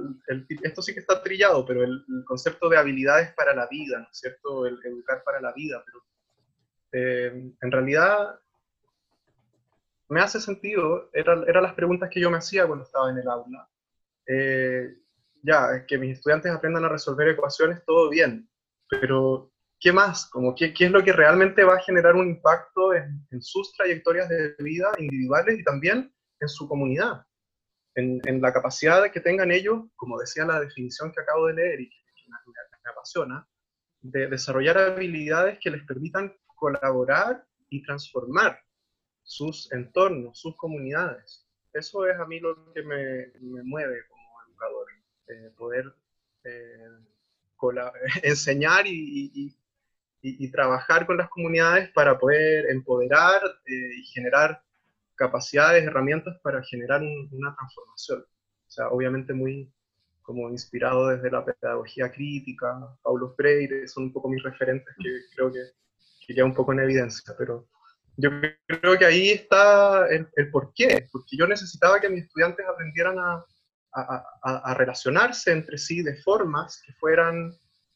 esto 0.62 0.84
sí 0.84 0.94
que 0.94 1.00
está 1.00 1.24
trillado, 1.24 1.66
pero 1.66 1.84
el, 1.84 2.04
concepto 2.26 2.70
de 2.70 2.78
habilidades 2.78 3.34
para 3.34 3.56
la 3.56 3.68
vida, 3.68 3.98
¿no 3.98 4.08
es 4.12 4.20
cierto? 4.20 4.68
El 4.68 4.78
educar 4.84 5.24
para 5.24 5.42
la 5.42 5.52
vida, 5.54 5.84
pero 5.84 6.04
eh, 6.92 7.52
en 7.60 7.72
realidad 7.72 8.40
me 10.10 10.22
hace 10.22 10.42
sentido, 10.42 11.10
eran 11.14 11.46
era 11.48 11.62
las 11.62 11.74
preguntas 11.74 12.10
que 12.12 12.20
yo 12.20 12.32
me 12.32 12.38
hacía 12.38 12.66
cuando 12.66 12.84
estaba 12.84 13.12
en 13.12 13.18
el 13.20 13.28
aula. 13.28 13.70
Eh, 14.28 14.96
ya, 15.44 15.86
que 15.88 15.98
mis 15.98 16.18
estudiantes 16.18 16.52
aprendan 16.52 16.86
a 16.86 16.90
resolver 16.90 17.30
ecuaciones, 17.30 17.84
todo 17.86 18.10
bien, 18.10 18.50
pero 18.90 19.52
¿qué 19.80 19.94
más? 19.94 20.30
Como, 20.30 20.54
¿qué, 20.56 20.74
¿Qué 20.74 20.86
es 20.86 20.92
lo 20.92 21.04
que 21.04 21.14
realmente 21.14 21.64
va 21.64 21.76
a 21.76 21.82
generar 21.82 22.16
un 22.16 22.30
impacto 22.30 22.94
en, 22.94 23.26
sus 23.42 23.72
trayectorias 23.74 24.28
de 24.28 24.54
vida 24.60 24.92
individuales 24.98 25.60
y 25.60 25.64
también 25.64 26.14
en 26.40 26.50
su 26.50 26.68
comunidad, 26.68 27.24
en, 27.96 28.20
en, 28.26 28.42
la 28.42 28.52
capacidad 28.52 29.10
que 29.12 29.22
tengan 29.22 29.52
ellos, 29.52 29.86
como 29.96 30.20
decía 30.20 30.46
la 30.46 30.60
definición 30.60 31.12
que 31.12 31.22
acabo 31.22 31.48
de 31.48 31.54
leer 31.54 31.82
y 31.82 31.90
que, 31.90 31.96
me, 32.28 32.92
apasiona, 32.92 33.48
de 34.02 34.28
desarrollar 34.28 34.78
habilidades 34.78 35.60
que 35.62 35.70
les 35.70 35.84
permitan 35.86 36.36
colaborar 36.56 37.46
y 37.70 37.84
transformar 37.84 38.60
sus 39.30 39.72
entornos, 39.72 40.40
sus 40.40 40.56
comunidades. 40.58 41.46
Eso 41.72 42.08
es 42.08 42.20
a 42.20 42.26
mí 42.26 42.40
lo 42.40 42.74
que 42.74 42.82
me, 42.82 43.28
me 43.42 43.62
mueve 43.62 44.00
como 44.08 44.42
educador, 44.48 44.88
eh, 45.28 45.52
poder 45.56 45.94
eh, 46.46 46.88
enseñar 48.24 48.88
y, 48.88 49.32
y, 49.36 49.56
y, 50.22 50.52
trabajar 50.52 51.06
con 51.06 51.18
las 51.18 51.30
comunidades 51.30 51.92
para 51.92 52.18
poder 52.18 52.72
empoderar 52.72 53.40
eh, 53.68 54.00
y 54.00 54.04
generar 54.06 54.64
capacidades, 55.14 55.84
herramientas 55.84 56.40
para 56.42 56.64
generar 56.64 57.02
una 57.04 57.56
transformación. 57.56 58.22
O 58.22 58.72
sea, 58.72 58.90
obviamente 58.90 59.34
muy 59.34 59.72
como 60.24 60.50
inspirado 60.50 61.10
desde 61.10 61.30
la 61.30 61.46
pedagogía 61.46 62.12
crítica, 62.12 62.98
Paulo 63.04 63.36
Freire, 63.36 63.88
son 63.88 64.06
un 64.06 64.14
poco 64.14 64.28
mis 64.30 64.42
referentes 64.42 64.96
que 64.98 65.10
creo 65.36 65.52
que, 65.52 66.34
que 66.34 66.44
un 66.44 66.54
poco 66.56 66.74
en 66.74 66.80
evidencia, 66.80 67.36
pero 67.38 67.68
yo 68.22 68.30
creo 68.68 68.98
que 68.98 69.06
ahí 69.06 69.30
está 69.30 70.08
el, 70.08 70.28
el 70.36 70.52
por 70.52 70.74
qué, 70.74 71.08
porque 71.12 71.38
yo 71.38 71.48
necesitaba 71.48 72.00
que 72.00 72.10
mis 72.10 72.26
estudiantes 72.26 72.66
aprendieran 72.68 73.18
a, 73.20 73.44
a, 73.94 74.24
a, 74.44 74.74
relacionarse 74.74 75.52
entre 75.52 75.78
sí 75.78 76.04
de 76.04 76.22
formas 76.22 76.82
que 76.86 76.94
fueran 76.94 77.54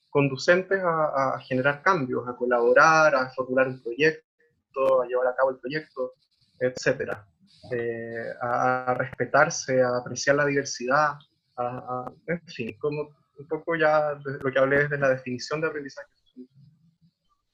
conducentes 0.09 0.81
a, 0.83 1.39
generar 1.47 1.81
cambios, 1.81 2.27
a 2.27 2.35
colaborar, 2.35 3.15
a 3.15 3.29
formular 3.31 3.67
un 3.67 3.81
proyecto, 3.81 5.01
a 5.01 5.07
llevar 5.07 5.27
a 5.27 5.35
cabo 5.35 5.51
el 5.51 5.59
proyecto 5.59 6.13
etcétera. 6.59 7.25
Eh, 7.71 8.33
a, 8.41 8.93
respetarse, 8.97 9.81
a 9.81 9.97
apreciar 9.97 10.35
la 10.35 10.45
diversidad, 10.45 11.13
a, 11.57 12.11
en 12.27 12.41
fin, 12.47 12.77
como 12.77 13.09
un 13.37 13.47
poco 13.47 13.75
ya 13.75 14.17
lo 14.23 14.51
que 14.51 14.59
hablé 14.59 14.83
desde 14.83 14.97
la 14.97 15.09
definición 15.09 15.61
de 15.61 15.67
aprendizaje. 15.67 16.09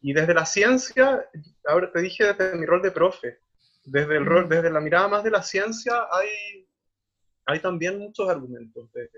Y 0.02 0.14
desde 0.14 0.34
la 0.34 0.46
ciencia, 0.46 1.26
ahora 1.66 1.92
te 1.92 2.02
dije 2.02 2.26
desde 2.26 2.56
mi 2.58 2.66
rol 2.66 2.82
de 2.82 2.92
profe, 2.92 3.40
desde, 3.84 4.18
el 4.18 4.26
rol, 4.26 4.48
desde 4.48 4.70
la 4.70 4.80
mirada 4.80 5.08
más 5.08 5.24
de 5.24 5.32
la 5.32 5.42
ciencia 5.42 6.08
hay, 6.12 6.68
hay 7.46 7.60
también 7.60 7.98
muchos 7.98 8.30
argumentos 8.30 8.92
de, 8.94 9.10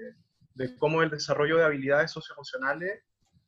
de 0.55 0.75
cómo 0.77 1.01
el 1.01 1.09
desarrollo 1.09 1.57
de 1.57 1.65
habilidades 1.65 2.11
socioemocionales 2.11 3.03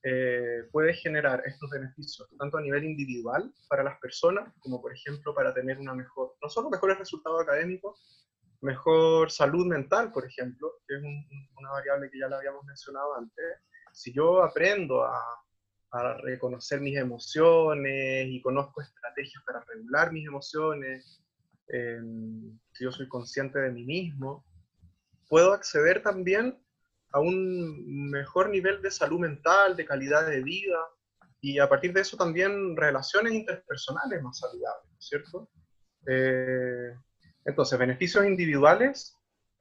eh, 0.06 0.68
puede 0.72 0.94
generar 0.94 1.42
estos 1.46 1.70
beneficios, 1.70 2.28
tanto 2.38 2.58
a 2.58 2.62
nivel 2.62 2.84
individual 2.84 3.54
para 3.70 3.84
las 3.84 3.98
personas, 4.00 4.54
como 4.60 4.82
por 4.82 4.94
ejemplo 4.94 5.34
para 5.34 5.54
tener 5.54 5.80
una 5.80 5.94
mejor, 5.94 6.36
no 6.42 6.50
solo 6.50 6.70
mejores 6.70 7.00
resultados 7.00 7.42
académicos, 7.42 8.02
mejor 8.60 9.32
salud 9.32 9.66
mental, 9.66 10.12
por 10.12 10.26
ejemplo, 10.26 10.74
que 10.86 10.96
es 10.96 11.02
una 11.58 11.72
variable 11.72 12.10
que 12.12 12.20
ya 12.20 12.28
la 12.28 12.38
habíamos 12.38 12.66
mencionado 12.66 13.16
antes. 13.16 13.46
Si 13.94 14.14
yo 14.14 14.44
aprendo 14.44 15.06
a, 15.06 15.22
a 15.94 16.18
reconocer 16.18 16.82
mis 16.82 16.98
emociones 16.98 18.28
y 18.28 18.42
conozco 18.42 18.82
estrategias 18.82 19.44
para 19.46 19.64
regular 19.64 20.12
mis 20.12 20.28
emociones, 20.28 21.22
em, 21.68 22.58
si 22.72 22.84
yo 22.84 22.92
soy 22.92 23.08
consciente 23.08 23.60
de 23.60 23.72
mí 23.72 23.86
mismo, 23.86 24.44
puedo 25.30 25.54
acceder 25.54 26.02
también 26.02 26.60
a 27.12 27.20
un 27.20 28.10
mejor 28.10 28.50
nivel 28.50 28.82
de 28.82 28.90
salud 28.90 29.20
mental, 29.20 29.76
de 29.76 29.86
calidad 29.86 30.28
de 30.28 30.42
vida, 30.42 30.80
y 31.42 31.60
a 31.60 31.70
partir 31.70 31.94
de 31.94 32.02
eso 32.02 32.18
también 32.18 32.76
relaciones 32.76 33.34
interpersonales 33.34 34.22
más 34.24 34.40
saludables, 34.40 34.90
¿cierto? 34.98 35.50
Eh, 36.08 36.96
entonces, 37.46 37.78
beneficios 37.78 38.26
individuales, 38.26 39.16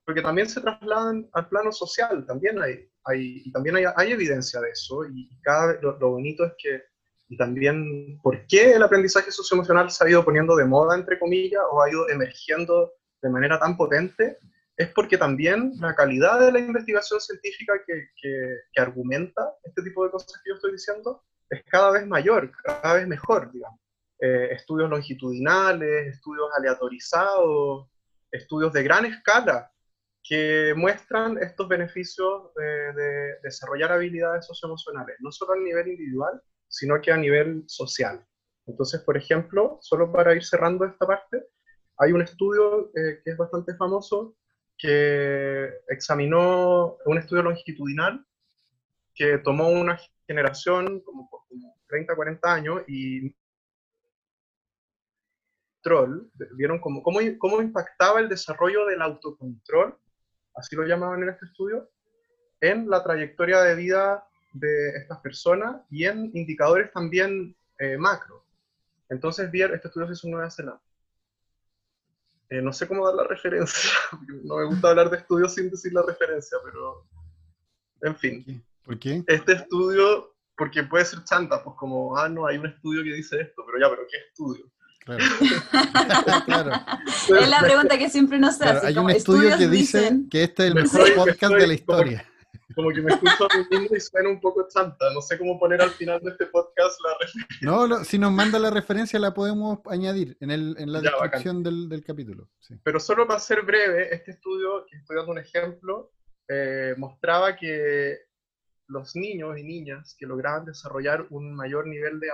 porque 0.05 0.23
también 0.23 0.49
se 0.49 0.61
trasladan 0.61 1.29
al 1.33 1.49
plano 1.49 1.73
social, 1.73 2.27
también 2.27 2.61
hay, 2.61 2.89
hay, 3.05 3.43
y 3.45 3.53
también 3.53 3.77
hay, 3.77 3.85
hay 3.97 4.13
evidencia 4.13 4.61
de 4.61 4.71
eso, 4.71 5.05
y 5.07 5.29
cada, 5.43 5.81
lo, 5.81 5.99
lo 5.99 6.11
bonito 6.11 6.45
es 6.45 6.53
que, 6.59 6.83
y 7.29 7.37
también 7.37 8.19
por 8.23 8.47
qué 8.47 8.73
el 8.73 8.83
aprendizaje 8.83 9.31
socioemocional 9.31 9.91
se 9.91 10.05
ha 10.05 10.11
ido 10.11 10.25
poniendo 10.25 10.57
de 10.57 10.65
moda, 10.65 10.97
entre 10.97 11.19
comillas, 11.19 11.63
o 11.71 11.83
ha 11.83 11.91
ido 11.91 12.09
emergiendo 12.09 12.93
de 13.23 13.31
manera 13.31 13.59
tan 13.59 13.77
potente, 13.77 14.39
es 14.77 14.89
porque 14.89 15.17
también 15.17 15.73
la 15.81 15.95
calidad 15.95 16.41
de 16.41 16.53
la 16.53 16.59
investigación 16.59 17.21
científica 17.21 17.75
que, 17.87 18.09
que, 18.21 18.81
argumenta 18.81 19.55
este 19.63 19.83
tipo 19.83 20.05
de 20.05 20.11
cosas 20.11 20.33
que 20.43 20.51
yo 20.51 20.57
estoy 20.57 20.73
diciendo 20.73 21.23
es 21.49 21.63
cada 21.71 21.93
vez 21.93 22.07
mayor, 22.07 22.51
cada 22.65 22.95
vez 22.95 23.07
mejor, 23.07 23.53
digamos. 23.53 23.79
Eh, 24.19 24.49
estudios 24.53 24.89
longitudinales, 24.89 26.15
estudios 26.15 26.49
aleatorizados, 26.57 27.89
estudios 28.31 28.73
de 28.73 28.83
gran 28.83 29.05
escala 29.05 29.72
que 30.23 30.73
muestran 30.77 31.39
estos 31.43 31.69
beneficios 31.69 32.55
de, 32.55 32.93
de 32.93 33.35
desarrollar 33.43 33.93
habilidades 33.93 34.47
socioemocionales, 34.47 35.17
no 35.21 35.33
solo 35.33 35.55
a 35.55 35.57
nivel 35.57 35.89
individual, 35.89 36.41
sino 36.69 37.01
que 37.01 37.13
a 37.13 37.17
nivel 37.17 37.65
social. 37.67 38.25
Entonces, 38.67 39.01
por 39.03 39.17
ejemplo, 39.17 39.79
solo 39.81 40.13
para 40.13 40.35
ir 40.35 40.45
cerrando 40.45 40.85
esta 40.85 41.07
parte, 41.07 41.45
hay 41.99 42.13
un 42.13 42.23
estudio 42.23 42.91
eh, 42.97 43.21
que 43.25 43.31
es 43.31 43.37
bastante 43.37 43.75
famoso 43.77 44.37
que 44.79 45.71
examinó 45.89 46.97
un 47.05 47.19
estudio 47.19 47.43
longitudinal 47.43 48.25
que 49.15 49.39
tomó 49.39 49.69
una 49.69 49.99
generación 50.27 51.01
como, 51.01 51.29
como 51.29 51.77
30, 51.87 52.17
40 52.17 52.55
años 52.55 52.83
y 52.89 53.35
vieron 56.57 56.81
cómo, 56.81 57.03
cómo, 57.03 57.19
cómo 57.39 57.61
impactaba 57.61 58.21
el 58.21 58.29
desarrollo 58.29 58.87
del 58.87 59.03
autocontrol, 59.03 59.99
así 60.55 60.77
lo 60.77 60.85
llamaban 60.85 61.23
en 61.23 61.31
este 61.31 61.47
estudio, 61.47 61.91
en 62.61 62.89
la 62.89 63.03
trayectoria 63.03 63.61
de 63.63 63.75
vida 63.75 64.25
de 64.53 64.91
estas 64.97 65.19
personas 65.21 65.83
y 65.91 66.05
en 66.05 66.31
indicadores 66.35 66.93
también 66.93 67.57
eh, 67.79 67.97
macro. 67.97 68.45
Entonces, 69.09 69.51
este 69.53 69.89
estudio 69.89 70.07
se 70.07 70.13
hizo 70.15 70.27
en 70.27 70.33
Nueva 70.33 70.51
Zelanda. 70.51 70.83
Eh, 72.49 72.61
no 72.61 72.73
sé 72.73 72.87
cómo 72.87 73.07
dar 73.07 73.15
la 73.15 73.25
referencia, 73.25 73.91
no 74.45 74.57
me 74.57 74.67
gusta 74.67 74.91
hablar 74.91 75.11
de 75.11 75.17
estudios 75.17 75.55
sin 75.55 75.71
decir 75.71 75.93
la 75.93 76.03
referencia, 76.03 76.59
pero 76.65 77.07
en 78.03 78.17
fin. 78.17 78.65
¿Por 78.85 78.99
qué? 78.99 79.23
Este 79.27 79.53
estudio, 79.53 80.35
porque 80.57 80.83
puede 80.83 81.05
ser 81.05 81.25
chanta, 81.25 81.63
pues 81.63 81.77
como, 81.77 82.17
ah, 82.17 82.29
no, 82.29 82.47
hay 82.47 82.59
un 82.59 82.67
estudio 82.67 83.03
que 83.05 83.15
dice 83.15 83.41
esto, 83.41 83.65
pero 83.65 83.79
ya, 83.79 83.89
pero 83.89 84.07
¿qué 84.11 84.19
estudio? 84.19 84.72
Claro. 85.05 85.25
claro. 86.47 86.71
Es 87.41 87.49
la 87.49 87.61
pregunta 87.61 87.99
que 87.99 88.09
siempre 88.09 88.39
nos 88.39 88.61
hace. 88.61 88.87
hay 88.87 88.97
un 88.97 89.11
estudio 89.11 89.57
que 89.59 89.69
dice 89.69 90.13
que 90.31 90.45
este 90.45 90.65
es 90.65 90.69
el 90.69 90.75
mejor 90.83 91.15
podcast 91.15 91.55
de 91.55 91.67
la 91.67 91.75
historia 91.75 92.27
como 92.75 92.91
que 92.91 93.03
me 93.03 93.13
escucho 93.13 93.45
a 93.45 93.59
mí 93.59 93.65
mismo 93.71 93.97
y 93.97 94.01
suena 94.01 94.29
un 94.29 94.41
poco 94.41 94.67
chanta. 94.69 95.13
No 95.13 95.21
sé 95.21 95.39
cómo 95.39 95.59
poner 95.59 95.81
al 95.81 95.91
final 95.91 96.21
de 96.21 96.31
este 96.31 96.47
podcast 96.47 96.99
la 97.05 97.19
referencia. 97.21 97.59
No, 97.61 98.05
si 98.05 98.19
nos 98.19 98.33
manda 98.33 98.59
la 98.59 98.71
referencia 98.71 99.19
la 99.19 99.35
podemos 99.35 99.81
añadir 99.87 100.37
en, 100.41 100.51
el, 100.51 100.77
en 100.79 100.93
la 100.93 101.01
descripción 101.01 101.63
del, 101.63 101.89
del, 101.89 102.05
capítulo. 102.05 102.49
Pero 102.83 103.01
solo 103.01 103.27
para 103.27 103.41
ser 103.41 103.63
breve, 103.63 104.15
este 104.15 104.33
estudio, 104.33 104.87
que 104.87 104.97
estoy 104.97 105.17
dando 105.17 105.33
un 105.33 105.39
ejemplo, 105.39 106.13
eh, 106.49 106.95
mostraba 106.97 107.57
que 107.57 108.19
los 108.89 109.17
niños 109.17 109.59
y 109.59 109.65
niñas 109.65 110.15
que 110.19 110.27
lograban 110.27 110.65
desarrollar 110.65 111.27
un 111.31 111.55
mayor 111.55 111.87
nivel 111.87 112.21
de 112.21 112.31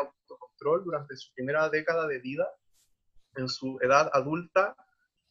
autocontrol 0.59 0.85
durante 0.85 1.17
su 1.17 1.33
primera 1.35 1.69
década 1.69 2.07
de 2.07 2.19
vida, 2.19 2.49
en 3.37 3.49
su 3.49 3.79
edad 3.81 4.11
adulta, 4.13 4.77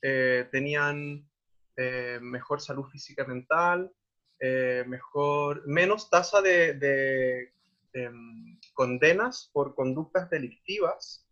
eh, 0.02 0.48
tenían 0.52 1.28
eh, 1.76 2.20
mejor 2.22 2.62
salud 2.62 2.86
física 2.90 3.24
y 3.24 3.28
mental, 3.28 3.92
eh, 4.40 4.84
mejor, 4.88 5.68
menos 5.68 6.10
tasa 6.10 6.42
de, 6.42 7.52
em, 7.94 8.60
condenas 8.74 9.50
por 9.54 9.76
conductas 9.76 10.30
delictivas 10.30 11.26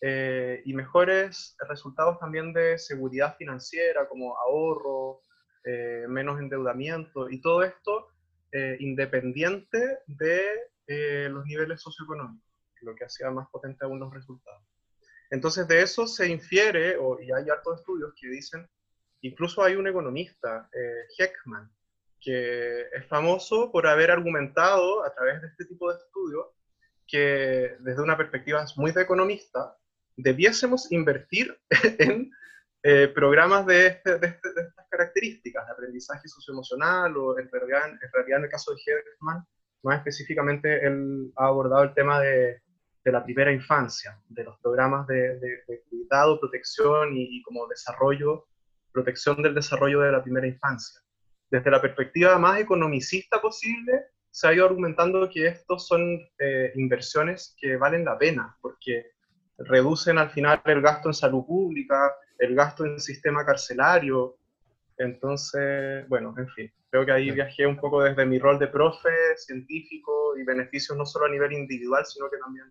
eh, 0.00 0.62
y 0.64 0.74
mejores 0.74 1.56
resultados 1.68 2.18
también 2.18 2.52
de 2.52 2.78
seguridad 2.78 3.36
financiera, 3.36 4.08
como 4.08 4.36
ahorro, 4.38 5.20
eh, 5.64 6.06
menos 6.08 6.38
endeudamiento, 6.38 7.28
y 7.28 7.40
todo 7.40 7.64
esto 7.64 8.08
eh, 8.52 8.76
independiente 8.78 9.98
de 10.06 11.28
los 11.30 11.44
niveles 11.46 11.80
socioeconómicos, 11.80 12.45
lo 12.84 12.94
que 12.94 13.04
hacía 13.04 13.30
más 13.30 13.48
potente 13.48 13.84
aún 13.84 14.00
los 14.00 14.12
resultados. 14.12 14.62
Entonces 15.30 15.66
de 15.66 15.82
eso 15.82 16.06
se 16.06 16.28
infiere, 16.28 16.96
o, 16.96 17.20
y 17.20 17.32
hay 17.32 17.48
hartos 17.50 17.80
estudios 17.80 18.12
que 18.20 18.28
dicen, 18.28 18.68
incluso 19.22 19.62
hay 19.62 19.74
un 19.74 19.88
economista, 19.88 20.68
Heckman, 21.18 21.70
que 22.20 22.82
es 22.92 23.06
famoso 23.08 23.70
por 23.70 23.86
haber 23.86 24.10
argumentado 24.10 25.04
a 25.04 25.14
través 25.14 25.40
de 25.42 25.48
este 25.48 25.64
tipo 25.64 25.92
de 25.92 25.98
estudios 25.98 26.46
que 27.06 27.76
desde 27.80 28.02
una 28.02 28.16
perspectiva 28.16 28.64
muy 28.76 28.90
de 28.92 29.02
economista, 29.02 29.76
debiésemos 30.16 30.90
invertir 30.90 31.56
en 31.98 32.30
eh, 32.82 33.08
programas 33.08 33.68
este, 33.68 34.18
de, 34.18 34.26
este, 34.26 34.52
de, 34.52 34.62
estas 34.62 34.86
características, 34.90 35.66
de 35.66 35.72
aprendizaje 35.72 36.28
socioemocional, 36.28 37.16
o 37.16 37.38
en 37.38 37.48
realidad, 37.50 37.88
en 37.90 38.12
realidad 38.12 38.38
en 38.38 38.44
el 38.44 38.50
caso 38.50 38.72
de 38.72 38.80
Hedman, 38.84 39.46
más 39.82 39.98
específicamente, 39.98 40.84
él 40.86 41.32
ha 41.36 41.46
abordado 41.46 41.84
el 41.84 41.94
tema 41.94 42.20
de, 42.20 42.62
de 43.06 43.12
la 43.12 43.22
primera 43.22 43.52
infancia, 43.52 44.20
de 44.28 44.42
los 44.42 44.58
programas 44.58 45.06
de, 45.06 45.62
cuidado, 45.88 46.40
protección 46.40 47.16
y, 47.16 47.40
como 47.42 47.68
desarrollo, 47.68 48.48
protección 48.90 49.40
del 49.44 49.54
desarrollo 49.54 50.00
de 50.00 50.10
la 50.10 50.24
primera 50.24 50.48
infancia. 50.48 51.00
Desde 51.48 51.70
la 51.70 51.80
perspectiva 51.80 52.36
más 52.36 52.58
economicista 52.58 53.40
posible, 53.40 54.06
se 54.28 54.48
ha 54.48 54.54
ido 54.54 54.66
argumentando 54.66 55.30
que 55.30 55.46
estos 55.46 55.86
son 55.86 56.18
eh, 56.40 56.72
inversiones 56.74 57.54
que 57.60 57.76
valen 57.76 58.04
la 58.04 58.18
pena, 58.18 58.56
porque 58.60 59.12
reducen 59.58 60.18
al 60.18 60.30
final 60.30 60.60
el 60.64 60.82
gasto 60.82 61.08
en 61.08 61.14
salud 61.14 61.46
pública, 61.46 62.12
el 62.40 62.56
gasto 62.56 62.84
en 62.84 62.98
sistema 62.98 63.46
carcelario. 63.46 64.36
Entonces, 64.98 66.08
bueno, 66.08 66.34
en 66.36 66.48
fin, 66.48 66.72
creo 66.90 67.06
que 67.06 67.12
ahí 67.12 67.30
viajé 67.30 67.68
un 67.68 67.76
poco 67.76 68.02
desde 68.02 68.26
mi 68.26 68.40
rol 68.40 68.58
de 68.58 68.66
profe, 68.66 69.36
científico 69.36 70.36
y 70.36 70.42
beneficios 70.42 70.98
no 70.98 71.06
solo 71.06 71.26
a 71.26 71.30
nivel 71.30 71.52
individual, 71.52 72.04
sino 72.04 72.28
que 72.28 72.38
también 72.38 72.66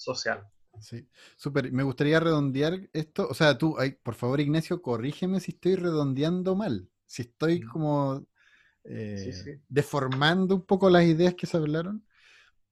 social. 0.00 0.46
Sí, 0.80 1.06
súper. 1.36 1.72
Me 1.72 1.82
gustaría 1.82 2.20
redondear 2.20 2.88
esto. 2.92 3.28
O 3.28 3.34
sea, 3.34 3.58
tú, 3.58 3.76
por 4.02 4.14
favor, 4.14 4.40
Ignacio, 4.40 4.80
corrígeme 4.80 5.40
si 5.40 5.52
estoy 5.52 5.76
redondeando 5.76 6.54
mal. 6.56 6.88
Si 7.04 7.22
estoy 7.22 7.60
mm. 7.60 7.68
como 7.68 8.26
eh, 8.84 9.60
deformando 9.68 10.54
un 10.54 10.62
poco 10.62 10.88
las 10.88 11.04
ideas 11.04 11.34
que 11.34 11.46
se 11.46 11.56
hablaron. 11.56 12.04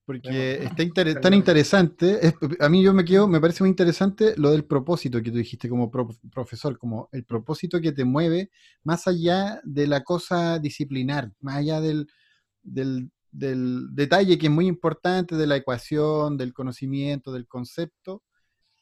Porque 0.05 0.55
está 0.81 1.21
tan 1.21 1.35
interesante, 1.35 2.35
a 2.61 2.69
mí 2.71 2.83
yo 2.83 2.95
me 2.95 3.05
quedo, 3.05 3.29
me 3.29 3.43
parece 3.43 3.63
muy 3.63 3.69
interesante 3.69 4.33
lo 4.39 4.53
del 4.53 4.65
propósito 4.65 5.23
que 5.23 5.31
tú 5.31 5.37
dijiste 5.37 5.69
como 5.69 5.91
profesor, 5.91 6.79
como 6.79 7.11
el 7.13 7.27
propósito 7.27 7.79
que 7.79 7.93
te 7.93 8.07
mueve 8.07 8.51
más 8.85 9.07
allá 9.07 9.61
de 9.65 9.87
la 9.87 10.03
cosa 10.05 10.59
disciplinar, 10.61 11.31
más 11.41 11.57
allá 11.57 11.83
del, 11.83 12.09
del, 12.63 13.11
detalle 13.31 14.39
que 14.39 14.47
es 14.47 14.53
muy 14.53 14.67
importante 14.67 15.37
de 15.37 15.47
la 15.47 15.57
ecuación, 15.57 16.37
del 16.37 16.53
conocimiento, 16.53 17.33
del 17.33 17.47
concepto, 17.47 18.23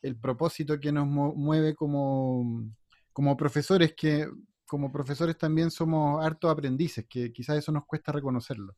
el 0.02 0.16
propósito 0.16 0.78
que 0.80 0.92
nos 0.92 1.06
mueve 1.06 1.74
como, 1.74 2.64
como 3.12 3.36
profesores, 3.36 3.94
que 3.96 4.28
como 4.66 4.92
profesores 4.92 5.38
también 5.38 5.70
somos 5.70 6.24
hartos 6.24 6.50
aprendices, 6.50 7.06
que 7.08 7.32
quizás 7.32 7.58
eso 7.58 7.72
nos 7.72 7.86
cuesta 7.86 8.12
reconocerlo. 8.12 8.76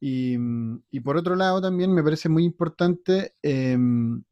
Mm, 0.00 0.78
y, 0.90 1.00
por 1.00 1.16
otro 1.16 1.36
lado 1.36 1.60
también 1.60 1.92
me 1.92 2.02
parece 2.02 2.28
muy 2.28 2.44
importante, 2.44 3.34
em, 3.42 4.22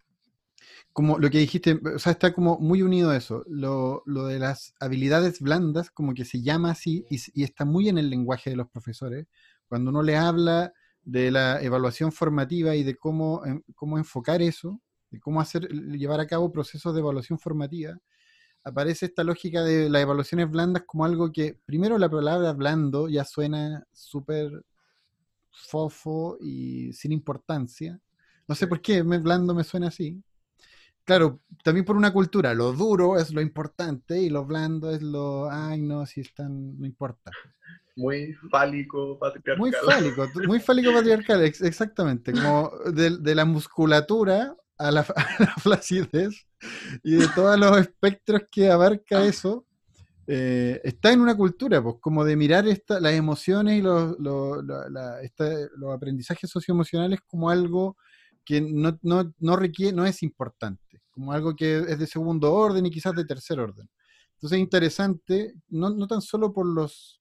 como 0.92 1.18
lo 1.18 1.30
que 1.30 1.38
dijiste, 1.38 1.80
o 1.94 1.98
sea, 1.98 2.12
está 2.12 2.32
como 2.32 2.58
muy 2.58 2.82
unido 2.82 3.10
a 3.10 3.16
eso, 3.16 3.44
lo, 3.48 4.02
de 4.06 4.38
las 4.38 4.74
habilidades 4.80 5.40
blandas, 5.40 5.90
como 5.90 6.14
que 6.14 6.24
se 6.24 6.42
llama 6.42 6.70
así, 6.72 7.04
y, 7.10 7.42
está 7.42 7.64
muy 7.64 7.88
en 7.88 7.98
el 7.98 8.10
lenguaje 8.10 8.50
de 8.50 8.56
los 8.56 8.68
profesores, 8.70 9.26
cuando 9.68 9.90
uno 9.90 10.02
le 10.02 10.16
habla 10.16 10.72
de 11.02 11.30
la 11.30 11.62
evaluación 11.62 12.12
formativa 12.12 12.74
y 12.74 12.82
de 12.82 12.96
cómo, 12.96 13.42
cómo 13.74 13.98
enfocar 13.98 14.42
eso, 14.42 14.80
de 15.10 15.20
cómo 15.20 15.40
hacer, 15.40 15.68
llevar 15.68 16.20
a 16.20 16.26
cabo 16.26 16.52
procesos 16.52 16.94
de 16.94 17.00
evaluación 17.00 17.38
formativa, 17.38 17.98
aparece 18.64 19.06
esta 19.06 19.24
lógica 19.24 19.62
de 19.62 19.88
las 19.88 20.02
evaluaciones 20.02 20.50
blandas 20.50 20.82
como 20.86 21.04
algo 21.04 21.32
que, 21.32 21.58
primero 21.64 21.98
la 21.98 22.10
palabra 22.10 22.52
blando 22.52 23.08
ya 23.08 23.24
suena 23.24 23.86
súper 23.92 24.64
fofo 25.50 26.36
y 26.40 26.92
sin 26.92 27.12
importancia. 27.12 27.98
No 28.46 28.54
sé 28.54 28.66
por 28.66 28.80
qué, 28.80 29.02
me, 29.02 29.18
blando 29.18 29.54
me 29.54 29.64
suena 29.64 29.88
así. 29.88 30.22
Claro, 31.04 31.40
también 31.64 31.86
por 31.86 31.96
una 31.96 32.12
cultura, 32.12 32.52
lo 32.52 32.72
duro 32.72 33.18
es 33.18 33.32
lo 33.32 33.40
importante 33.40 34.20
y 34.20 34.28
lo 34.28 34.44
blando 34.44 34.90
es 34.90 35.00
lo, 35.00 35.50
ay 35.50 35.80
no, 35.80 36.04
si 36.04 36.20
están, 36.20 36.78
no 36.78 36.86
importa. 36.86 37.30
Muy 37.98 38.32
fálico 38.50 39.18
patriarcal. 39.18 39.58
Muy 39.58 39.72
fálico, 39.72 40.28
muy 40.46 40.60
fálico 40.60 40.92
patriarcal, 40.92 41.42
exactamente. 41.42 42.32
Como 42.32 42.70
de, 42.92 43.34
la 43.34 43.44
musculatura 43.44 44.54
a 44.78 44.90
la, 44.90 45.00
a 45.16 45.42
la, 45.42 45.54
flacidez 45.56 46.46
y 47.02 47.16
de 47.16 47.28
todos 47.34 47.58
los 47.58 47.76
espectros 47.78 48.42
que 48.50 48.70
abarca 48.70 49.24
eso, 49.24 49.66
eh, 50.30 50.78
está 50.84 51.10
en 51.10 51.22
una 51.22 51.34
cultura, 51.34 51.82
pues, 51.82 51.96
como 52.00 52.22
de 52.22 52.36
mirar 52.36 52.66
las 52.66 53.12
emociones 53.14 53.78
y 53.78 53.82
los, 53.82 54.14
aprendizajes 55.90 56.50
socioemocionales 56.50 57.20
como 57.26 57.48
algo 57.48 57.96
que 58.44 58.60
no, 58.60 59.56
requiere, 59.56 59.96
no 59.96 60.04
es 60.04 60.22
importante, 60.22 61.00
como 61.10 61.32
algo 61.32 61.56
que 61.56 61.78
es 61.78 61.98
de 61.98 62.06
segundo 62.06 62.52
orden 62.52 62.84
y 62.84 62.90
quizás 62.90 63.14
de 63.14 63.24
tercer 63.24 63.58
orden. 63.58 63.88
Entonces 64.34 64.58
es 64.58 64.62
interesante, 64.62 65.54
no, 65.70 66.06
tan 66.06 66.20
solo 66.20 66.52
por 66.52 66.66
los, 66.66 67.17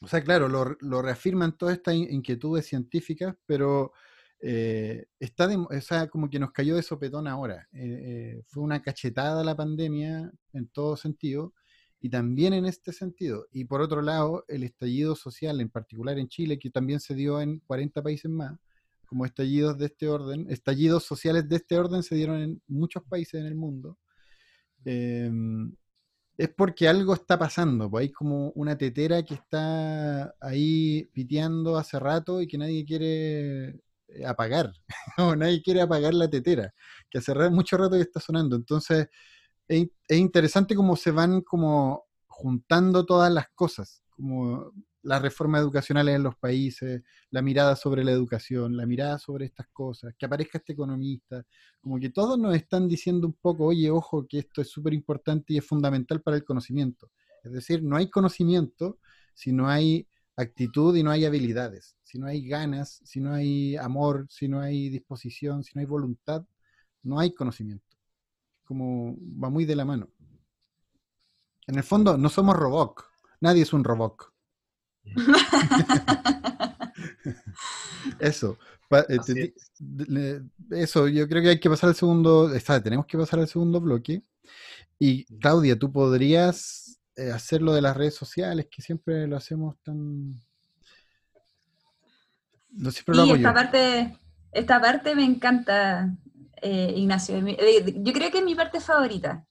o 0.00 0.08
sea, 0.08 0.22
claro, 0.22 0.48
lo, 0.48 1.02
reafirman 1.02 1.56
todas 1.56 1.76
estas 1.76 1.94
inquietudes 1.94 2.66
científicas, 2.66 3.34
pero 3.46 3.92
eh, 4.40 5.06
está 5.18 5.48
o 5.48 5.80
sea, 5.80 6.08
como 6.08 6.30
que 6.30 6.38
nos 6.38 6.52
cayó 6.52 6.76
de 6.76 6.82
sopetón 6.82 7.26
ahora. 7.26 7.68
Eh, 7.72 8.42
fue 8.46 8.62
una 8.62 8.80
cachetada 8.80 9.42
la 9.42 9.56
pandemia 9.56 10.30
en 10.52 10.68
todo 10.68 10.96
sentido 10.96 11.52
y 12.00 12.10
también 12.10 12.52
en 12.52 12.66
este 12.66 12.92
sentido. 12.92 13.46
Y 13.50 13.64
por 13.64 13.80
otro 13.80 14.00
lado, 14.02 14.44
el 14.46 14.62
estallido 14.62 15.16
social, 15.16 15.60
en 15.60 15.68
particular 15.68 16.16
en 16.18 16.28
Chile, 16.28 16.58
que 16.58 16.70
también 16.70 17.00
se 17.00 17.14
dio 17.14 17.40
en 17.40 17.58
40 17.60 18.02
países 18.02 18.30
más, 18.30 18.56
como 19.04 19.24
estallidos 19.24 19.78
de 19.78 19.86
este 19.86 20.08
orden, 20.08 20.46
estallidos 20.50 21.04
sociales 21.04 21.48
de 21.48 21.56
este 21.56 21.76
orden 21.76 22.02
se 22.02 22.14
dieron 22.14 22.40
en 22.40 22.62
muchos 22.68 23.02
países 23.04 23.40
en 23.40 23.46
el 23.46 23.54
mundo, 23.54 23.98
es 26.38 26.48
porque 26.50 26.86
algo 26.88 27.14
está 27.14 27.36
pasando, 27.36 27.90
pues 27.90 28.02
hay 28.02 28.12
como 28.12 28.50
una 28.50 28.78
tetera 28.78 29.24
que 29.24 29.34
está 29.34 30.32
ahí 30.40 31.04
piteando 31.12 31.76
hace 31.76 31.98
rato 31.98 32.40
y 32.40 32.46
que 32.46 32.56
nadie 32.56 32.84
quiere 32.84 33.68
eh, 33.70 34.24
apagar, 34.24 34.72
o 35.18 35.34
nadie 35.34 35.60
quiere 35.60 35.80
apagar 35.80 36.14
la 36.14 36.30
tetera, 36.30 36.72
que 37.10 37.18
hace 37.18 37.34
mucho 37.50 37.76
rato 37.76 37.96
que 37.96 38.02
está 38.02 38.20
sonando. 38.20 38.54
Entonces, 38.54 39.08
es, 39.66 39.88
interesante 40.10 40.76
cómo 40.76 40.94
se 40.94 41.10
van 41.10 41.42
como 41.42 42.04
juntando 42.28 43.04
todas 43.04 43.32
las 43.32 43.48
cosas, 43.50 44.04
como 44.10 44.72
las 45.08 45.22
reformas 45.22 45.62
educacionales 45.62 46.16
en 46.16 46.22
los 46.22 46.36
países, 46.36 47.02
la 47.30 47.42
mirada 47.42 47.76
sobre 47.76 48.04
la 48.04 48.12
educación, 48.12 48.76
la 48.76 48.86
mirada 48.86 49.18
sobre 49.18 49.46
estas 49.46 49.66
cosas, 49.72 50.14
que 50.18 50.26
aparezca 50.26 50.58
este 50.58 50.72
economista, 50.74 51.44
como 51.80 51.98
que 51.98 52.10
todos 52.10 52.38
nos 52.38 52.54
están 52.54 52.88
diciendo 52.88 53.26
un 53.26 53.34
poco, 53.34 53.66
oye, 53.66 53.90
ojo, 53.90 54.26
que 54.26 54.38
esto 54.38 54.60
es 54.60 54.68
súper 54.70 54.94
importante 54.94 55.54
y 55.54 55.58
es 55.58 55.66
fundamental 55.66 56.20
para 56.22 56.36
el 56.36 56.44
conocimiento. 56.44 57.10
Es 57.42 57.52
decir, 57.52 57.82
no 57.82 57.96
hay 57.96 58.10
conocimiento 58.10 58.98
si 59.34 59.52
no 59.52 59.68
hay 59.68 60.06
actitud 60.36 60.94
y 60.96 61.02
no 61.02 61.10
hay 61.10 61.24
habilidades, 61.24 61.96
si 62.04 62.18
no 62.18 62.26
hay 62.26 62.46
ganas, 62.46 63.00
si 63.04 63.20
no 63.20 63.32
hay 63.32 63.76
amor, 63.76 64.26
si 64.28 64.48
no 64.48 64.60
hay 64.60 64.88
disposición, 64.88 65.64
si 65.64 65.72
no 65.74 65.80
hay 65.80 65.86
voluntad, 65.86 66.44
no 67.02 67.18
hay 67.18 67.32
conocimiento 67.32 67.88
como 68.68 69.16
va 69.42 69.48
muy 69.48 69.64
de 69.64 69.74
la 69.74 69.86
mano. 69.86 70.10
En 71.66 71.76
el 71.76 71.82
fondo, 71.82 72.18
no 72.18 72.28
somos 72.28 72.54
robots. 72.54 73.02
Nadie 73.40 73.62
es 73.62 73.72
un 73.72 73.82
robot. 73.82 74.30
eso. 78.20 78.58
Eso, 80.70 81.08
yo 81.08 81.28
creo 81.28 81.42
que 81.42 81.48
hay 81.50 81.60
que 81.60 81.68
pasar 81.68 81.90
al 81.90 81.96
segundo, 81.96 82.50
tenemos 82.82 83.06
que 83.06 83.18
pasar 83.18 83.40
al 83.40 83.48
segundo 83.48 83.80
bloque. 83.80 84.22
Y 84.98 85.24
Claudia, 85.38 85.78
tú 85.78 85.92
podrías 85.92 86.98
eh, 87.16 87.30
hacer 87.30 87.62
lo 87.62 87.72
de 87.72 87.82
las 87.82 87.96
redes 87.96 88.14
sociales, 88.14 88.66
que 88.70 88.82
siempre 88.82 89.26
lo 89.26 89.36
hacemos 89.36 89.76
tan... 89.82 90.40
No 92.70 92.90
siempre 92.90 93.16
lo 93.16 93.22
hago 93.22 93.36
esta 93.36 93.54
parte, 93.54 94.16
esta 94.52 94.80
parte 94.80 95.14
me 95.14 95.24
encanta. 95.24 96.14
Eh, 96.60 96.92
Ignacio. 96.96 97.36
Eh, 97.36 97.94
yo 97.98 98.12
creo 98.12 98.30
que 98.30 98.38
es 98.38 98.44
mi 98.44 98.54
parte 98.54 98.80
favorita. 98.80 99.44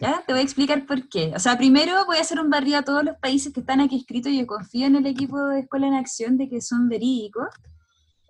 ¿Ya? 0.00 0.22
Te 0.26 0.32
voy 0.32 0.40
a 0.40 0.44
explicar 0.44 0.86
por 0.86 1.08
qué. 1.08 1.32
O 1.34 1.38
sea, 1.38 1.56
primero 1.58 2.04
voy 2.06 2.16
a 2.16 2.20
hacer 2.22 2.40
un 2.40 2.50
barrido 2.50 2.78
a 2.78 2.82
todos 2.82 3.04
los 3.04 3.16
países 3.18 3.52
que 3.52 3.60
están 3.60 3.80
aquí 3.80 3.96
escritos. 3.96 4.32
Yo 4.32 4.46
confío 4.46 4.86
en 4.86 4.96
el 4.96 5.06
equipo 5.06 5.38
de 5.48 5.60
Escuela 5.60 5.86
en 5.88 5.94
Acción 5.94 6.36
de 6.36 6.48
que 6.48 6.60
son 6.60 6.88
verídicos. 6.88 7.48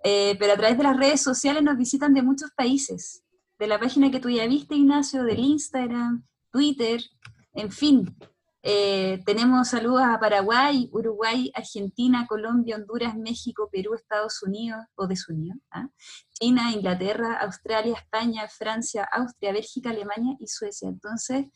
eh, 0.03 0.35
pero 0.39 0.53
a 0.53 0.57
través 0.57 0.77
de 0.77 0.83
las 0.83 0.97
redes 0.97 1.21
sociales 1.21 1.61
nos 1.63 1.77
visitan 1.77 2.13
de 2.13 2.23
muchos 2.23 2.51
países. 2.55 3.23
De 3.59 3.67
la 3.67 3.79
página 3.79 4.09
que 4.09 4.19
tú 4.19 4.29
ya 4.29 4.47
viste, 4.47 4.75
Ignacio, 4.75 5.23
del 5.23 5.39
Instagram, 5.39 6.23
Twitter, 6.51 7.01
en 7.53 7.71
fin. 7.71 8.15
Eh, 8.63 9.23
tenemos 9.25 9.69
saludos 9.69 10.03
a 10.03 10.19
Paraguay, 10.19 10.87
Uruguay, 10.91 11.51
Argentina, 11.55 12.27
Colombia, 12.27 12.75
Honduras, 12.75 13.15
México, 13.17 13.69
Perú, 13.71 13.95
Estados 13.95 14.43
Unidos, 14.43 14.79
o 14.95 15.07
de 15.07 15.15
Unidos, 15.29 15.57
¿ah? 15.71 15.87
China, 16.39 16.71
Inglaterra, 16.71 17.39
Australia, 17.41 17.95
España, 17.97 18.47
Francia, 18.47 19.07
Austria, 19.11 19.51
Bélgica, 19.51 19.89
Alemania 19.89 20.35
y 20.39 20.47
Suecia. 20.47 20.89
Entonces, 20.89 21.47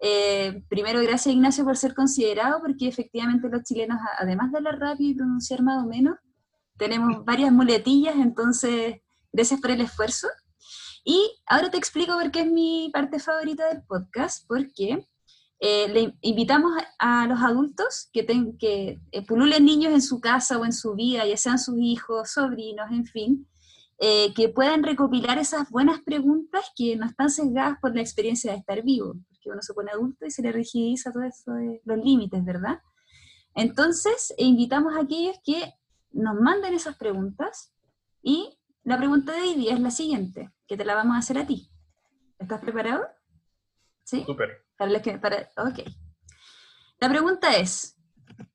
eh, 0.00 0.64
primero, 0.68 1.00
gracias 1.02 1.34
Ignacio 1.34 1.64
por 1.64 1.76
ser 1.76 1.94
considerado, 1.94 2.60
porque 2.60 2.88
efectivamente 2.88 3.48
los 3.48 3.62
chilenos, 3.62 3.98
además 4.18 4.50
de 4.50 4.58
hablar 4.58 4.78
rápido 4.78 5.10
y 5.10 5.14
pronunciar 5.14 5.62
más 5.62 5.84
o 5.84 5.86
menos, 5.86 6.16
tenemos 6.78 7.24
varias 7.26 7.52
muletillas, 7.52 8.16
entonces, 8.16 8.96
gracias 9.32 9.60
por 9.60 9.70
el 9.70 9.82
esfuerzo. 9.82 10.28
Y 11.04 11.30
ahora 11.46 11.70
te 11.70 11.76
explico 11.76 12.14
por 12.14 12.30
qué 12.30 12.40
es 12.40 12.50
mi 12.50 12.90
parte 12.90 13.18
favorita 13.18 13.68
del 13.68 13.82
podcast, 13.82 14.46
porque 14.48 15.06
eh, 15.66 15.88
le 15.88 16.14
invitamos 16.20 16.72
a, 16.98 17.26
los 17.26 17.40
adultos 17.40 18.10
que, 18.12 18.26
que 18.58 19.00
eh, 19.10 19.26
pululen 19.26 19.64
niños 19.64 19.94
en 19.94 20.02
su 20.02 20.20
casa 20.20 20.58
o 20.58 20.66
en 20.66 20.74
su 20.74 20.94
vida, 20.94 21.24
ya 21.24 21.38
sean 21.38 21.58
sus 21.58 21.76
hijos, 21.78 22.32
sobrinos, 22.32 22.90
en 22.90 23.06
fin, 23.06 23.48
eh, 23.98 24.34
que 24.34 24.50
puedan 24.50 24.82
recopilar 24.82 25.38
esas 25.38 25.70
buenas 25.70 26.02
preguntas 26.02 26.70
que 26.76 26.96
no 26.96 27.06
están 27.06 27.30
sesgadas 27.30 27.78
por 27.80 27.94
la 27.94 28.02
experiencia 28.02 28.52
de 28.52 28.58
estar 28.58 28.82
vivo, 28.82 29.14
porque 29.30 29.48
uno 29.48 29.62
se 29.62 29.72
pone 29.72 29.90
adulto 29.90 30.26
y 30.26 30.30
se 30.30 30.42
le 30.42 30.52
rigidiza 30.52 31.10
todo 31.10 31.22
eso 31.22 31.54
de 31.54 31.80
los 31.86 31.96
límites, 31.96 32.44
¿verdad? 32.44 32.82
Entonces, 33.54 34.34
invitamos 34.36 34.94
a 34.94 35.00
aquellos 35.00 35.38
que 35.42 35.72
nos 36.12 36.38
manden 36.38 36.74
esas 36.74 36.98
preguntas 36.98 37.72
y 38.20 38.58
la 38.82 38.98
pregunta 38.98 39.32
de 39.32 39.40
hoy 39.40 39.54
día 39.54 39.72
es 39.72 39.80
la 39.80 39.90
siguiente 39.90 40.52
que 40.66 40.76
te 40.76 40.84
la 40.84 40.94
vamos 40.94 41.16
a 41.16 41.20
hacer 41.20 41.38
a 41.38 41.46
ti. 41.46 41.70
¿Estás 42.38 42.60
preparado? 42.60 43.06
¿Sí? 44.02 44.24
Súper. 44.26 44.63
Para 44.76 45.00
que, 45.00 45.18
para, 45.18 45.48
ok. 45.56 45.80
La 47.00 47.08
pregunta 47.08 47.56
es, 47.56 47.96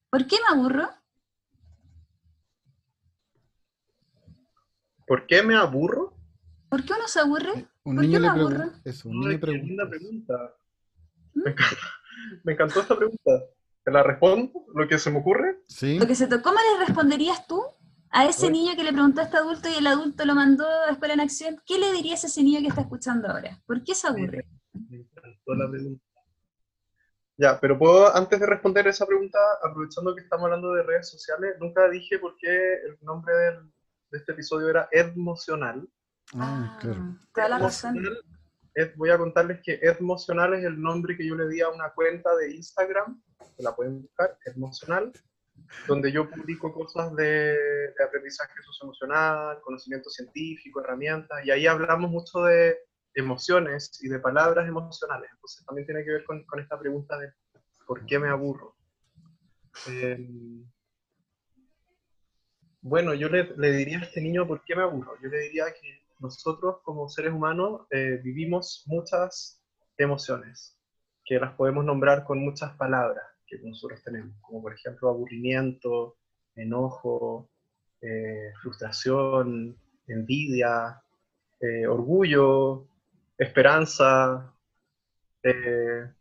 ¿por 0.09 0.25
qué 0.27 0.37
me 0.37 0.57
aburro? 0.57 0.89
¿Por 5.05 5.25
qué 5.25 5.41
me 5.41 5.55
aburro? 5.55 6.13
¿Por 6.69 6.83
qué 6.83 6.93
uno 6.93 7.07
se 7.07 7.19
aburre? 7.19 7.67
Un 7.83 7.95
niño 7.95 8.19
le 8.19 8.31
pregunta. 8.31 8.81
Eso, 8.83 9.09
un 9.09 9.21
niño 9.21 9.39
pregunta. 9.39 10.55
¿Mm? 11.33 11.43
Me, 12.43 12.53
encantó, 12.53 12.81
esta 12.81 12.97
pregunta. 12.97 13.31
¿Te 13.83 13.91
la 13.91 14.03
respondo? 14.03 14.51
¿Lo 14.75 14.87
que 14.87 14.99
se 14.99 15.09
me 15.09 15.19
ocurre? 15.19 15.63
Sí. 15.67 15.97
Lo 15.97 16.05
que 16.05 16.15
se 16.15 16.27
¿Cómo 16.27 16.59
le 16.59 16.85
responderías 16.85 17.47
tú 17.47 17.63
a 18.11 18.25
ese 18.25 18.49
niño 18.51 18.75
que 18.75 18.83
le 18.83 18.91
preguntó 18.91 19.21
a 19.21 19.23
este 19.23 19.37
adulto 19.37 19.69
y 19.69 19.75
el 19.75 19.87
adulto 19.87 20.25
lo 20.25 20.35
mandó 20.35 20.65
a 20.67 20.91
Escuela 20.91 21.13
en 21.13 21.21
Acción, 21.21 21.61
¿qué 21.65 21.79
le 21.79 21.91
dirías 21.93 22.23
a 22.23 22.27
ese 22.27 22.43
niño 22.43 22.59
que 22.59 22.67
está 22.67 22.81
escuchando 22.81 23.29
ahora? 23.29 23.61
¿Por 23.65 23.83
qué 23.83 23.95
se 23.95 24.07
aburre? 24.07 24.45
Ya, 27.39 27.57
pero 27.57 27.79
puedo, 27.79 28.13
antes 28.13 28.37
de 28.37 28.45
responder 28.45 28.85
esa 28.87 29.05
pregunta, 29.05 29.39
aprovechando 29.63 30.13
que 30.13 30.23
estamos 30.23 30.43
hablando 30.43 30.73
de 30.73 30.83
redes 30.83 31.09
sociales, 31.09 31.55
nunca 31.57 31.89
dije 31.89 32.19
por 32.19 32.35
qué 32.35 32.73
el 32.83 32.97
nombre 33.01 33.33
de 33.33 34.17
este 34.17 34.33
episodio 34.33 34.67
era 34.67 34.89
Edmocional. 34.91 35.87
Ah, 36.35 36.77
claro. 36.81 37.15
Toda 37.33 37.47
la 37.47 37.59
razón. 37.59 37.95
voy 38.97 39.09
a 39.09 39.17
contarles 39.17 39.61
que 39.63 39.79
Edmocional 39.81 40.55
es 40.55 40.65
el 40.65 40.81
nombre 40.81 41.15
que 41.15 41.25
yo 41.25 41.35
le 41.35 41.47
di 41.47 41.61
a 41.61 41.69
una 41.69 41.91
cuenta 41.91 42.35
de 42.35 42.55
Instagram, 42.55 43.23
que 43.55 43.63
la 43.63 43.73
pueden 43.73 44.01
buscar, 44.01 44.37
Edmocional, 44.43 45.13
donde 45.87 46.11
yo 46.11 46.29
publico 46.29 46.73
cosas 46.73 47.15
de, 47.15 47.57
aprendizaje 48.05 48.61
socioemocional, 48.65 49.61
conocimiento 49.61 50.09
científico, 50.09 50.81
herramientas, 50.81 51.45
y 51.45 51.51
ahí 51.51 51.67
hablamos 51.67 52.11
mucho 52.11 52.43
de 52.43 52.79
emociones 53.13 53.99
y 54.01 54.07
de 54.07 54.19
palabras 54.19 54.67
emocionales. 54.67 55.29
Entonces 55.33 55.65
también 55.65 55.85
tiene 55.85 56.03
que 56.03 56.11
ver 56.11 56.23
con, 56.25 56.43
esta 56.59 56.79
pregunta 56.79 57.17
de 57.17 57.31
¿por 57.85 58.05
qué 58.05 58.19
me 58.19 58.29
aburro? 58.29 58.75
Em, 59.87 60.65
bueno, 62.81 63.13
yo 63.13 63.29
le, 63.29 63.71
diría 63.71 63.99
a 63.99 64.03
este 64.03 64.21
niño 64.21 64.47
¿por 64.47 64.63
qué 64.63 64.75
me 64.75 64.83
aburro? 64.83 65.15
Yo 65.21 65.29
le 65.29 65.39
diría 65.39 65.65
que 65.73 66.01
nosotros 66.19 66.77
como 66.83 67.09
seres 67.09 67.33
humanos 67.33 67.87
eh, 67.91 68.19
vivimos 68.23 68.83
muchas 68.87 69.61
emociones, 69.97 70.77
que 71.25 71.39
las 71.39 71.53
podemos 71.53 71.85
nombrar 71.85 72.23
con 72.23 72.39
muchas 72.39 72.75
palabras 72.75 73.23
que 73.45 73.57
nosotros 73.59 74.01
tenemos, 74.03 74.35
como 74.41 74.61
por 74.61 74.73
ejemplo 74.73 75.09
aburrimiento, 75.09 76.17
enojo, 76.55 77.49
eh, 78.01 78.53
frustración, 78.61 79.75
envidia, 80.07 81.01
eh, 81.59 81.87
orgullo, 81.87 82.87
esperanza, 83.39 84.53
eh, 85.41 86.11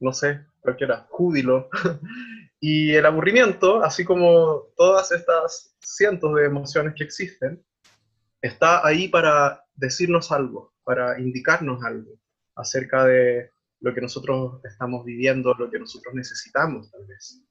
no 0.00 0.12
sé, 0.12 0.44
cualquiera, 0.60 1.06
júbilo. 1.08 1.68
y 2.60 2.92
el 2.92 3.06
aburrimiento, 3.06 3.82
así 3.82 4.04
como 4.04 4.68
todas 4.76 5.10
estas 5.10 5.74
cientos 5.80 6.34
de 6.34 6.44
emociones 6.44 6.94
que 6.94 7.04
existen, 7.04 7.64
está 8.40 8.86
ahí 8.86 9.08
para 9.08 9.64
decirnos 9.74 10.30
algo, 10.30 10.74
para 10.84 11.18
indicarnos 11.18 11.82
algo 11.82 12.12
acerca 12.54 13.04
de 13.04 13.50
lo 13.80 13.94
que 13.94 14.00
nosotros 14.00 14.60
estamos 14.64 15.04
viviendo, 15.04 15.54
lo 15.54 15.70
que 15.70 15.78
nosotros 15.78 16.14
necesitamos 16.14 16.90
tal 16.90 17.06
vez. 17.06 17.42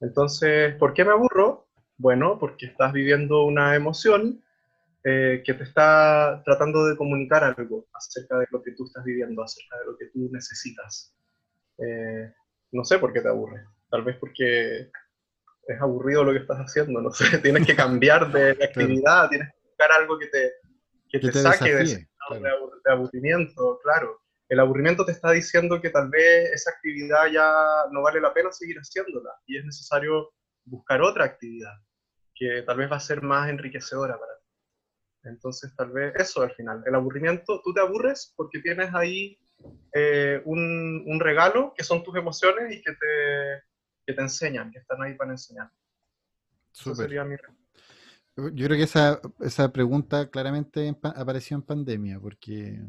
Entonces, 0.00 0.74
¿por 0.76 0.92
qué 0.92 1.04
me 1.04 1.12
aburro? 1.12 1.68
Bueno, 1.96 2.38
porque 2.38 2.66
estás 2.66 2.92
viviendo 2.92 3.44
una 3.44 3.74
emoción 3.74 4.42
eh, 5.04 5.42
que 5.44 5.54
te 5.54 5.64
está 5.64 6.42
tratando 6.44 6.86
de 6.86 6.96
comunicar 6.96 7.44
algo 7.44 7.86
acerca 7.92 8.38
de 8.38 8.46
lo 8.50 8.62
que 8.62 8.72
tú 8.72 8.84
estás 8.86 9.04
viviendo, 9.04 9.42
acerca 9.42 9.78
de 9.78 9.86
lo 9.86 9.96
que 9.96 10.06
tú 10.06 10.28
necesitas. 10.32 11.14
Eh, 11.78 12.32
no 12.72 12.84
sé 12.84 12.98
por 12.98 13.12
qué 13.12 13.20
te 13.20 13.28
aburre. 13.28 13.64
Tal 13.90 14.02
vez 14.04 14.16
porque 14.18 14.90
es 15.66 15.80
aburrido 15.80 16.24
lo 16.24 16.32
que 16.32 16.38
estás 16.38 16.58
haciendo, 16.58 17.00
no 17.00 17.10
sé, 17.10 17.24
tienes 17.42 17.66
que 17.66 17.76
cambiar 17.76 18.30
de, 18.32 18.50
actividad, 18.64 19.28
tienes 19.28 19.48
que 19.48 19.68
buscar 19.68 19.92
algo 19.92 20.18
que 20.18 20.26
te, 20.28 20.52
que 21.08 21.18
te, 21.18 21.32
saque 21.32 21.74
de 21.74 21.82
ese 21.82 22.08
de 22.84 22.92
aburrimiento, 22.92 23.78
claro 23.82 24.22
el 24.52 24.60
aburrimiento 24.60 25.06
te 25.06 25.12
está 25.12 25.30
diciendo 25.30 25.80
que 25.80 25.88
tal 25.88 26.10
vez 26.10 26.52
esa 26.52 26.72
actividad 26.72 27.26
ya 27.32 27.50
no 27.90 28.02
vale 28.02 28.20
la 28.20 28.34
pena 28.34 28.52
seguir 28.52 28.76
haciéndola 28.76 29.30
y 29.46 29.56
es 29.56 29.64
necesario 29.64 30.30
buscar 30.66 31.00
otra 31.00 31.24
actividad 31.24 31.72
que 32.34 32.62
tal 32.66 32.76
vez 32.76 32.92
va 32.92 32.96
a 32.96 33.00
ser 33.00 33.22
más 33.22 33.48
enriquecedora 33.48 34.18
para 34.18 34.36
ti. 34.36 34.41
Entonces, 35.24 35.74
tal 35.76 35.92
vez 35.92 36.14
eso 36.16 36.42
al 36.42 36.52
final, 36.52 36.82
el 36.86 36.94
aburrimiento, 36.94 37.60
tú 37.62 37.72
te 37.72 37.80
aburres 37.80 38.32
porque 38.36 38.60
tienes 38.60 38.92
ahí 38.94 39.38
eh, 39.94 40.42
un, 40.44 41.04
un, 41.06 41.20
regalo 41.20 41.72
que 41.76 41.84
son 41.84 42.02
tus 42.02 42.16
emociones 42.16 42.74
y 42.74 42.82
que 42.82 42.92
te, 42.92 43.62
que 44.06 44.12
te 44.14 44.20
enseñan, 44.20 44.70
que 44.72 44.78
están 44.78 45.02
ahí 45.02 45.14
para 45.14 45.30
enseñar. 45.30 45.70
Eso 46.74 46.94
sería 46.94 47.24
mi 47.24 47.36
Yo 48.36 48.66
creo 48.66 48.76
que 48.76 48.82
esa, 48.84 49.20
esa 49.40 49.72
pregunta 49.72 50.28
claramente 50.30 50.96
apareció 51.02 51.56
en 51.56 51.62
pandemia, 51.62 52.18
porque 52.18 52.80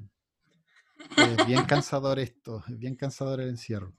es 1.17 1.45
bien 1.45 1.65
cansador 1.67 2.17
esto, 2.19 2.63
es 2.67 2.77
bien 2.77 2.95
cansador 2.95 3.41
el 3.41 3.49
encierro. 3.49 3.93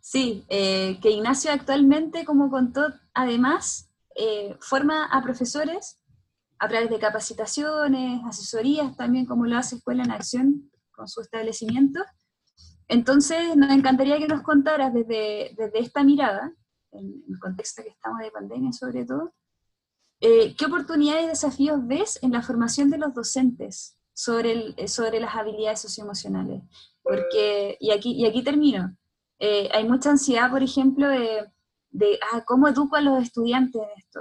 Sí, 0.00 0.44
eh, 0.48 0.98
que 1.00 1.10
Ignacio 1.10 1.52
actualmente, 1.52 2.24
como 2.24 2.50
contó, 2.50 2.92
además, 3.14 3.92
eh, 4.16 4.56
forma 4.60 5.04
a 5.04 5.22
profesores 5.22 5.99
a 6.60 6.68
través 6.68 6.90
de 6.90 6.98
capacitaciones, 6.98 8.22
asesorías, 8.24 8.96
también 8.96 9.26
como 9.26 9.46
lo 9.46 9.56
hace 9.56 9.76
Escuela 9.76 10.04
en 10.04 10.12
Acción 10.12 10.70
con 10.92 11.08
su 11.08 11.20
establecimiento. 11.22 12.00
Entonces, 12.86 13.56
nos 13.56 13.70
encantaría 13.70 14.18
que 14.18 14.28
nos 14.28 14.42
contaras 14.42 14.92
desde, 14.94 15.54
desde 15.56 15.80
esta 15.80 16.04
mirada, 16.04 16.52
en 16.92 17.24
el 17.28 17.38
contexto 17.40 17.82
que 17.82 17.88
estamos 17.88 18.20
de 18.20 18.30
pandemia 18.30 18.72
sobre 18.72 19.04
todo, 19.04 19.32
eh, 20.20 20.54
¿qué 20.56 20.66
oportunidades 20.66 21.24
y 21.24 21.28
desafíos 21.28 21.80
ves 21.86 22.18
en 22.22 22.32
la 22.32 22.42
formación 22.42 22.90
de 22.90 22.98
los 22.98 23.14
docentes 23.14 23.96
sobre, 24.20 24.52
el, 24.52 24.74
eh, 24.76 24.88
sobre 24.88 25.20
las 25.20 25.34
habilidades 25.34 25.80
socioemocionales. 25.80 26.62
Porque, 27.02 27.76
y 27.80 27.90
aquí, 27.90 28.12
y 28.12 28.26
aquí 28.26 28.42
termino, 28.42 28.96
eh, 29.38 29.68
hay 29.72 29.88
mucha 29.88 30.10
ansiedad, 30.10 30.50
por 30.50 30.62
ejemplo, 30.62 31.08
de, 31.08 31.50
de 31.90 32.18
ah, 32.32 32.44
cómo 32.44 32.68
educo 32.68 32.96
a 32.96 33.00
los 33.00 33.22
estudiantes 33.22 33.80
en 33.80 33.88
esto. 33.96 34.20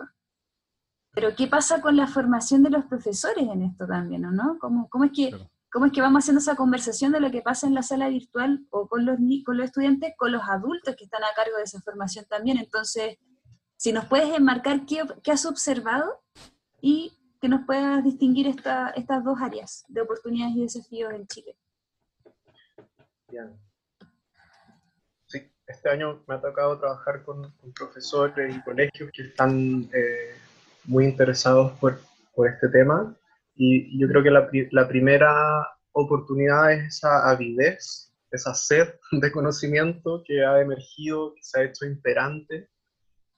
Pero 1.20 1.36
¿qué 1.36 1.48
pasa 1.48 1.82
con 1.82 1.98
la 1.98 2.08
formación 2.08 2.64
de 2.64 2.70
los 2.70 2.86
profesores 2.86 3.46
en 3.46 3.62
esto 3.64 3.86
también, 3.86 4.22
no? 4.22 4.58
¿Cómo, 4.58 4.88
cómo 4.88 5.04
es 5.04 5.12
que, 5.12 5.30
¿Cómo 5.70 5.88
es 5.88 5.92
que 5.92 6.00
vamos 6.00 6.24
haciendo 6.24 6.40
esa 6.40 6.56
conversación 6.56 7.12
de 7.12 7.20
lo 7.20 7.30
que 7.30 7.42
pasa 7.42 7.68
en 7.68 7.74
la 7.74 7.84
sala 7.84 8.08
virtual 8.08 8.66
o 8.70 8.88
con 8.88 9.06
los, 9.06 9.18
con 9.46 9.58
los 9.58 9.66
estudiantes, 9.66 10.14
con 10.16 10.32
los 10.32 10.44
adultos 10.44 10.96
que 10.96 11.04
están 11.04 11.22
a 11.26 11.36
cargo 11.36 11.58
de 11.58 11.64
esa 11.64 11.82
formación 11.82 12.24
también? 12.30 12.58
Entonces, 12.58 13.18
si 13.76 13.92
nos 13.92 14.06
puedes 14.06 14.34
enmarcar 14.34 14.86
qué, 14.86 15.04
qué 15.22 15.34
has 15.34 15.46
observado 15.46 16.22
y 16.80 17.12
que 17.42 17.50
nos 17.50 17.66
puedas 17.66 18.02
distinguir 18.02 18.48
esta, 18.48 18.92
estas 18.92 19.22
dos 19.22 19.42
áreas 19.42 19.84
de 19.90 20.00
oportunidades 20.00 20.56
y 20.56 20.62
desafíos 20.62 21.12
en 21.14 21.28
Chile. 21.28 21.58
Bien. 23.28 23.60
Sí, 25.26 25.52
este 25.68 25.90
año 25.90 26.24
me 26.30 26.36
ha 26.36 26.40
tocado 26.40 26.80
trabajar 26.80 27.26
con, 27.26 27.54
profesores 27.76 28.56
y 28.56 28.62
colegios 28.62 29.12
que 29.12 29.24
están 29.24 29.90
eh, 29.94 30.38
muy 30.90 31.06
interesados 31.06 31.72
por, 31.80 32.00
por 32.36 32.48
este 32.48 32.68
tema 32.68 33.16
y 33.62 34.00
yo 34.00 34.08
creo 34.08 34.24
que 34.24 34.32
la, 34.32 34.50
la 34.72 34.88
primera 34.88 35.68
oportunidad 35.92 36.72
es 36.72 36.96
esa 36.96 37.30
avidez, 37.30 38.14
esa 38.32 38.54
sed 38.54 38.88
de 39.12 39.32
conocimiento 39.34 40.24
que 40.26 40.46
ha 40.46 40.62
emergido, 40.62 41.34
que 41.36 41.44
se 41.44 41.60
ha 41.60 41.64
hecho 41.64 41.86
imperante, 41.86 42.70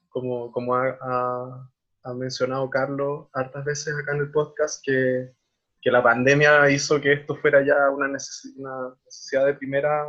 como, 0.10 0.52
como 0.52 0.76
ha, 0.76 1.68
ha, 2.04 2.14
mencionado 2.14 2.70
Carlos 2.70 3.30
hartas 3.34 3.66
veces 3.66 3.96
acá 3.96 4.14
en 4.14 4.22
el 4.22 4.32
podcast, 4.32 4.84
que, 4.86 5.34
que 5.82 5.90
la 5.90 6.04
pandemia 6.04 6.70
hizo 6.70 7.02
que 7.02 7.14
esto 7.14 7.36
fuera 7.38 7.66
ya 7.66 7.90
una, 7.90 8.06
una 8.06 8.96
necesidad 9.04 9.48
de 9.48 9.56
primera 9.56 10.06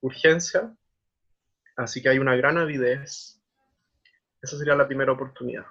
urgencia. 0.00 0.74
Así 1.76 2.02
que 2.02 2.08
hay 2.08 2.18
una 2.18 2.34
gran 2.34 2.58
avidez. 2.58 3.40
Esa 4.42 4.58
sería 4.58 4.74
la 4.74 4.88
primera 4.88 5.12
oportunidad. 5.12 5.66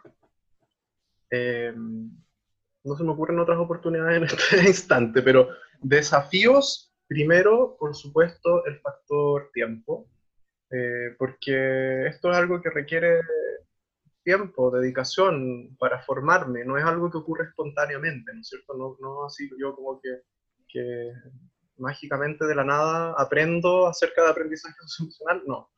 Eh, 1.31 1.73
no 1.75 2.95
se 2.95 3.03
me 3.03 3.11
ocurren 3.11 3.39
otras 3.39 3.59
oportunidades 3.59 4.17
en 4.17 4.23
este 4.23 4.57
instante, 4.67 5.21
pero 5.21 5.49
desafíos, 5.81 6.93
primero, 7.07 7.75
por 7.79 7.95
supuesto, 7.95 8.65
el 8.65 8.79
factor 8.79 9.49
tiempo, 9.53 10.07
eh, 10.71 11.15
porque 11.17 12.07
esto 12.07 12.31
es 12.31 12.37
algo 12.37 12.61
que 12.61 12.69
requiere 12.69 13.19
tiempo, 14.23 14.69
dedicación 14.69 15.75
para 15.79 16.01
formarme, 16.03 16.63
no 16.63 16.77
es 16.77 16.83
algo 16.83 17.09
que 17.09 17.17
ocurre 17.17 17.45
espontáneamente, 17.45 18.31
¿no 18.33 18.41
es 18.41 18.47
cierto? 18.47 18.75
No, 18.75 18.95
no 18.99 19.25
así 19.25 19.49
yo 19.59 19.75
como 19.75 19.99
que, 20.01 21.11
mágicamente 21.77 22.45
de 22.45 22.55
la 22.55 22.63
nada 22.63 23.15
aprendo 23.17 23.87
acerca 23.87 24.23
de 24.23 24.29
aprendizaje 24.29 24.75
socioemocional, 24.85 25.43
no. 25.47 25.71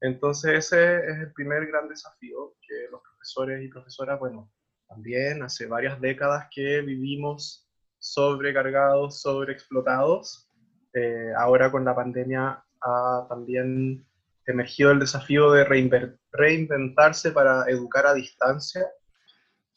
Entonces 0.00 0.66
ese 0.66 0.98
es 0.98 1.18
el 1.18 1.32
primer 1.32 1.66
gran 1.66 1.88
desafío 1.88 2.54
que 2.60 2.86
los 2.90 3.02
profesores 3.02 3.64
y 3.64 3.68
profesoras, 3.68 4.20
bueno, 4.20 4.52
también 4.88 5.42
hace 5.42 5.66
varias 5.66 6.00
décadas 6.00 6.48
que 6.50 6.80
vivimos 6.80 7.68
sobrecargados, 7.98 9.20
sobreexplotados. 9.20 10.48
Eh, 10.94 11.32
ahora 11.36 11.70
con 11.70 11.84
la 11.84 11.94
pandemia 11.94 12.64
ha 12.80 13.26
también 13.28 14.06
emergido 14.46 14.90
el 14.90 15.00
desafío 15.00 15.52
de 15.52 15.64
reinventarse 16.32 17.32
para 17.32 17.68
educar 17.68 18.06
a 18.06 18.14
distancia. 18.14 18.86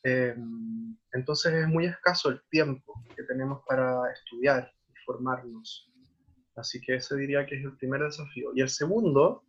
Eh, 0.04 0.36
entonces 1.14 1.54
es 1.54 1.68
muy 1.68 1.86
escaso 1.86 2.30
el 2.30 2.42
tiempo 2.50 3.04
que 3.16 3.24
tenemos 3.24 3.62
para 3.68 4.12
estudiar 4.14 4.72
y 4.90 4.94
formarnos. 5.06 5.92
Así 6.56 6.80
que 6.80 6.96
ese 6.96 7.16
diría 7.18 7.46
que 7.46 7.56
es 7.56 7.64
el 7.64 7.76
primer 7.78 8.02
desafío. 8.02 8.52
Y 8.56 8.62
el 8.62 8.70
segundo 8.70 9.44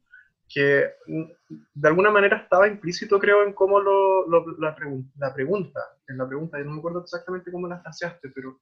que 0.53 0.91
mm, 1.07 1.25
de 1.75 1.89
alguna 1.89 2.11
manera 2.11 2.37
estaba 2.37 2.69
implícito, 2.69 3.19
creo, 3.19 3.43
en 3.45 3.53
cómo 3.53 3.81
lo, 3.81 4.29
la, 4.29 4.45
la, 4.59 4.75
pregunta, 4.75 5.81
en 6.09 6.19
la 6.19 6.27
pregunta, 6.27 6.59
yo 6.59 6.65
no 6.65 6.73
me 6.73 6.79
acuerdo 6.79 7.01
exactamente 7.01 7.51
cómo 7.51 7.69
la 7.69 7.81
fraseaste, 7.81 8.31
pero 8.35 8.61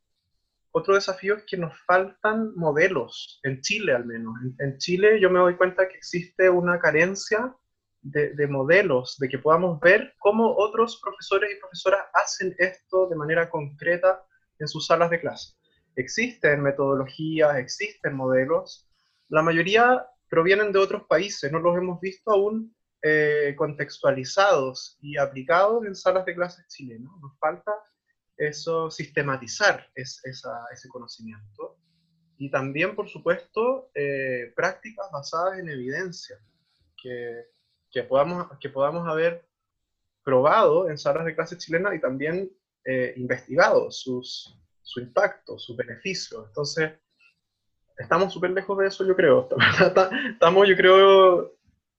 otro 0.73 0.95
desafío 0.95 1.35
es 1.35 1.45
que 1.47 1.57
nos 1.57 1.77
faltan 1.85 2.55
modelos, 2.55 3.41
en 3.43 3.61
Chile 3.61 3.93
al 3.93 4.07
menos. 4.07 4.35
En, 4.59 4.79
Chile 4.79 5.21
yo 5.21 5.31
me 5.31 5.41
doy 5.41 5.57
cuenta 5.57 5.89
que 5.89 5.97
existe 5.97 6.49
una 6.49 6.79
carencia 6.79 7.55
de, 8.03 8.35
de, 8.35 8.47
modelos, 8.47 9.19
de 9.19 9.29
que 9.29 9.39
podamos 9.39 9.81
ver 9.81 10.15
cómo 10.19 10.55
otros 10.57 11.01
profesores 11.03 11.51
y 11.53 11.61
profesoras 11.61 12.03
hacen 12.15 12.55
esto 12.59 13.09
de 13.09 13.17
manera 13.17 13.51
concreta 13.51 14.25
en 14.59 14.69
sus 14.69 14.87
salas 14.87 15.11
de 15.11 15.21
clase. 15.21 15.55
Existen 15.97 16.63
metodologías, 16.63 17.57
existen 17.57 18.15
modelos. 18.15 18.89
La 19.29 19.43
mayoría 19.43 20.07
provienen 20.31 20.73
de 20.73 20.79
otros 20.79 21.03
países, 21.09 21.53
no 21.53 21.59
los 21.59 21.77
hemos 21.77 22.01
visto 22.01 22.31
aún 22.31 22.75
eh, 23.03 23.55
contextualizados 23.59 24.97
y 25.03 25.19
aplicados 25.19 25.85
en 25.85 25.95
salas 25.95 26.25
de 26.25 26.35
clases 26.35 26.67
chilenas. 26.69 27.13
Nos 27.21 27.37
falta 27.39 27.73
eso, 28.37 28.91
sistematizar 28.91 29.91
ese 29.95 30.89
conocimiento. 30.89 31.77
Y 32.39 32.51
también, 32.51 32.95
por 32.95 33.09
supuesto, 33.09 33.91
eh, 33.95 34.53
prácticas 34.57 35.07
basadas 35.13 35.59
en 35.59 35.69
evidencia, 35.69 36.39
que, 37.03 37.49
que, 37.91 38.05
podamos, 38.05 38.47
que 38.61 38.71
podamos 38.71 39.07
haber 39.07 39.47
probado 40.23 40.89
en 40.89 40.97
salas 40.97 41.27
de 41.27 41.35
clases 41.35 41.59
chilenas 41.59 41.95
y 41.95 42.01
también 42.01 42.51
eh, 42.85 43.15
investigado 43.17 43.91
sus, 43.91 44.59
su 44.81 45.01
impacto, 45.01 45.59
sus 45.59 45.77
beneficios. 45.77 46.47
Entonces, 46.49 46.93
estamos 48.01 48.33
súper 48.33 48.51
lejos 48.51 48.79
de 48.79 48.87
eso, 48.87 49.07
yo 49.07 49.15
creo. 49.15 49.49
Estamos, 50.33 50.69
yo 50.69 50.77
creo, 50.77 51.53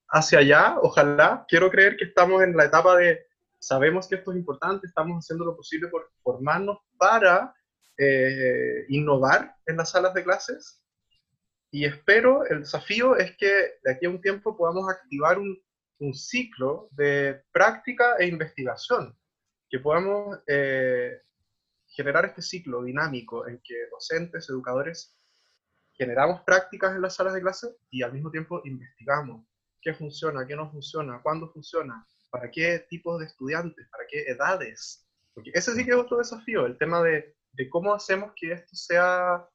hacia 0.09 0.39
allá, 0.39 0.75
ojalá. 0.81 1.45
Quiero 1.47 1.69
creer 1.69 1.95
que 1.95 2.05
estamos 2.05 2.41
en 2.43 2.57
la 2.57 2.65
etapa 2.65 2.95
de, 2.97 3.25
sabemos 3.59 4.07
que 4.07 4.15
esto 4.15 4.31
es 4.31 4.37
importante, 4.37 4.87
estamos 4.87 5.23
haciendo 5.23 5.45
lo 5.45 5.55
posible 5.55 5.87
por 5.89 6.11
formarnos 6.23 6.79
para 6.97 7.53
eh, 7.97 8.85
innovar 8.89 9.55
en 9.65 9.77
las 9.77 9.91
salas 9.91 10.13
de 10.13 10.23
clases. 10.23 10.81
Y 11.69 11.85
espero, 11.85 12.45
el 12.45 12.61
desafío 12.61 13.15
es 13.15 13.37
que 13.37 13.79
de 13.83 13.91
aquí 13.91 14.05
a 14.05 14.09
un 14.09 14.21
tiempo 14.21 14.57
podamos 14.57 14.89
activar 14.89 15.39
un, 15.39 15.57
un 15.99 16.13
ciclo 16.13 16.89
de 16.91 17.43
práctica 17.53 18.15
e 18.17 18.25
investigación, 18.25 19.17
que 19.69 19.79
podamos 19.79 20.39
eh, 20.47 21.21
generar 21.87 22.25
este 22.25 22.41
ciclo 22.41 22.83
dinámico 22.83 23.47
en 23.47 23.61
que 23.63 23.75
docentes, 23.89 24.49
educadores 24.49 25.15
generamos 26.01 26.41
prácticas 26.41 26.95
en 26.95 27.01
las 27.03 27.13
salas 27.13 27.35
de 27.35 27.41
clase 27.41 27.67
y 27.91 28.01
al 28.01 28.11
mismo 28.11 28.31
tiempo 28.31 28.59
investigamos 28.65 29.45
qué 29.79 29.93
funciona, 29.93 30.47
qué 30.47 30.55
no 30.55 30.71
funciona, 30.71 31.21
cuándo 31.21 31.47
funciona, 31.51 32.03
para 32.31 32.49
qué 32.49 32.87
tipos 32.89 33.19
de 33.19 33.27
estudiantes, 33.27 33.87
para 33.91 34.05
qué 34.09 34.23
edades. 34.23 35.07
Porque 35.35 35.51
ese 35.53 35.75
sí 35.75 35.85
que 35.85 35.91
es 35.91 35.97
otro 35.97 36.17
desafío, 36.17 36.65
el 36.65 36.75
tema 36.79 37.03
de, 37.03 37.35
cómo 37.69 37.93
hacemos 37.93 38.31
que 38.35 38.53
esto 38.53 38.75
sea 38.75 39.47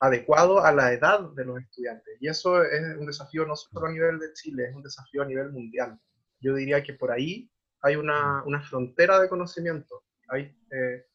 adecuado 0.00 0.62
a 0.62 0.70
la 0.70 0.92
edad 0.92 1.30
de 1.30 1.46
los 1.46 1.58
estudiantes. 1.58 2.14
Y 2.20 2.28
eso 2.28 2.62
es 2.62 2.98
un 2.98 3.06
desafío 3.06 3.46
no 3.46 3.56
solo 3.56 3.86
a 3.86 3.90
nivel 3.90 4.18
de 4.18 4.34
Chile, 4.34 4.66
es 4.68 4.74
un 4.74 4.82
desafío 4.82 5.22
a 5.22 5.26
nivel 5.26 5.50
mundial. 5.50 5.98
Yo 6.40 6.54
diría 6.56 6.82
que 6.82 6.92
por 6.92 7.10
ahí 7.10 7.50
hay 7.80 7.96
una, 7.96 8.42
una 8.44 8.60
frontera 8.60 9.18
de 9.18 9.30
conocimiento. 9.30 10.04
Hay 10.28 10.54
eh, 10.72 11.06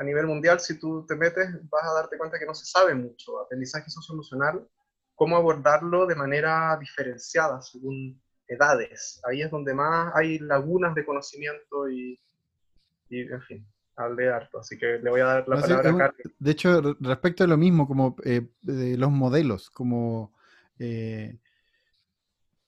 a 0.00 0.02
nivel 0.02 0.26
mundial, 0.26 0.58
si 0.60 0.78
tú 0.78 1.04
te 1.06 1.14
metes, 1.14 1.46
vas 1.68 1.84
a 1.84 1.92
darte 1.92 2.16
cuenta 2.16 2.38
que 2.38 2.46
no 2.46 2.54
se 2.54 2.64
sabe 2.64 2.94
mucho. 2.94 3.38
Aprendizaje 3.38 3.90
socioemocional, 3.90 4.66
cómo 5.14 5.36
abordarlo 5.36 6.06
de 6.06 6.14
manera 6.14 6.74
diferenciada 6.80 7.60
según 7.60 8.18
edades. 8.48 9.20
Ahí 9.28 9.42
es 9.42 9.50
donde 9.50 9.74
más 9.74 10.10
hay 10.16 10.38
lagunas 10.38 10.94
de 10.94 11.04
conocimiento 11.04 11.90
y, 11.90 12.18
en 13.10 13.42
fin, 13.42 13.66
hablé 13.94 14.30
harto. 14.30 14.60
Así 14.60 14.78
que 14.78 14.98
le 15.00 15.10
voy 15.10 15.20
a 15.20 15.26
dar 15.26 15.48
la 15.48 15.60
palabra 15.60 15.90
a 15.90 15.98
Carlos. 15.98 16.34
De 16.38 16.50
hecho, 16.50 16.96
respecto 17.00 17.44
a 17.44 17.46
lo 17.46 17.58
mismo, 17.58 17.86
como 17.86 18.16
eh, 18.24 18.48
de 18.62 18.96
los 18.96 19.10
modelos, 19.10 19.68
como... 19.70 20.32
Eh, 20.78 21.38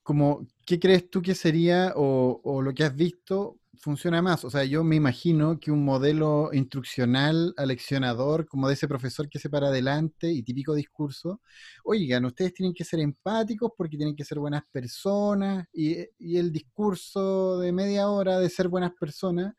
como, 0.02 0.46
¿qué 0.66 0.78
crees 0.78 1.08
tú 1.08 1.22
que 1.22 1.34
sería 1.34 1.92
o, 1.94 2.40
o, 2.42 2.60
lo 2.60 2.74
que 2.74 2.82
has 2.82 2.94
visto 2.94 3.61
funciona 3.78 4.22
más. 4.22 4.44
O 4.44 4.50
sea, 4.50 4.64
yo 4.64 4.84
me 4.84 4.96
imagino 4.96 5.58
que 5.58 5.70
un 5.70 5.84
modelo 5.84 6.50
instruccional, 6.52 7.54
aleccionador, 7.56 8.46
como 8.46 8.68
de 8.68 8.74
ese 8.74 8.88
profesor 8.88 9.28
que 9.28 9.38
se 9.38 9.50
para 9.50 9.68
adelante 9.68 10.30
y 10.30 10.42
típico 10.42 10.74
discurso, 10.74 11.40
oigan, 11.84 12.24
ustedes 12.24 12.54
tienen 12.54 12.74
que 12.74 12.84
ser 12.84 13.00
empáticos 13.00 13.72
porque 13.76 13.96
tienen 13.96 14.16
que 14.16 14.24
ser 14.24 14.38
buenas 14.38 14.62
personas 14.70 15.66
y, 15.72 15.96
el 16.36 16.52
discurso 16.52 17.58
de 17.60 17.72
media 17.72 18.08
hora 18.08 18.38
de 18.38 18.50
ser 18.50 18.68
buenas 18.68 18.92
personas, 18.98 19.54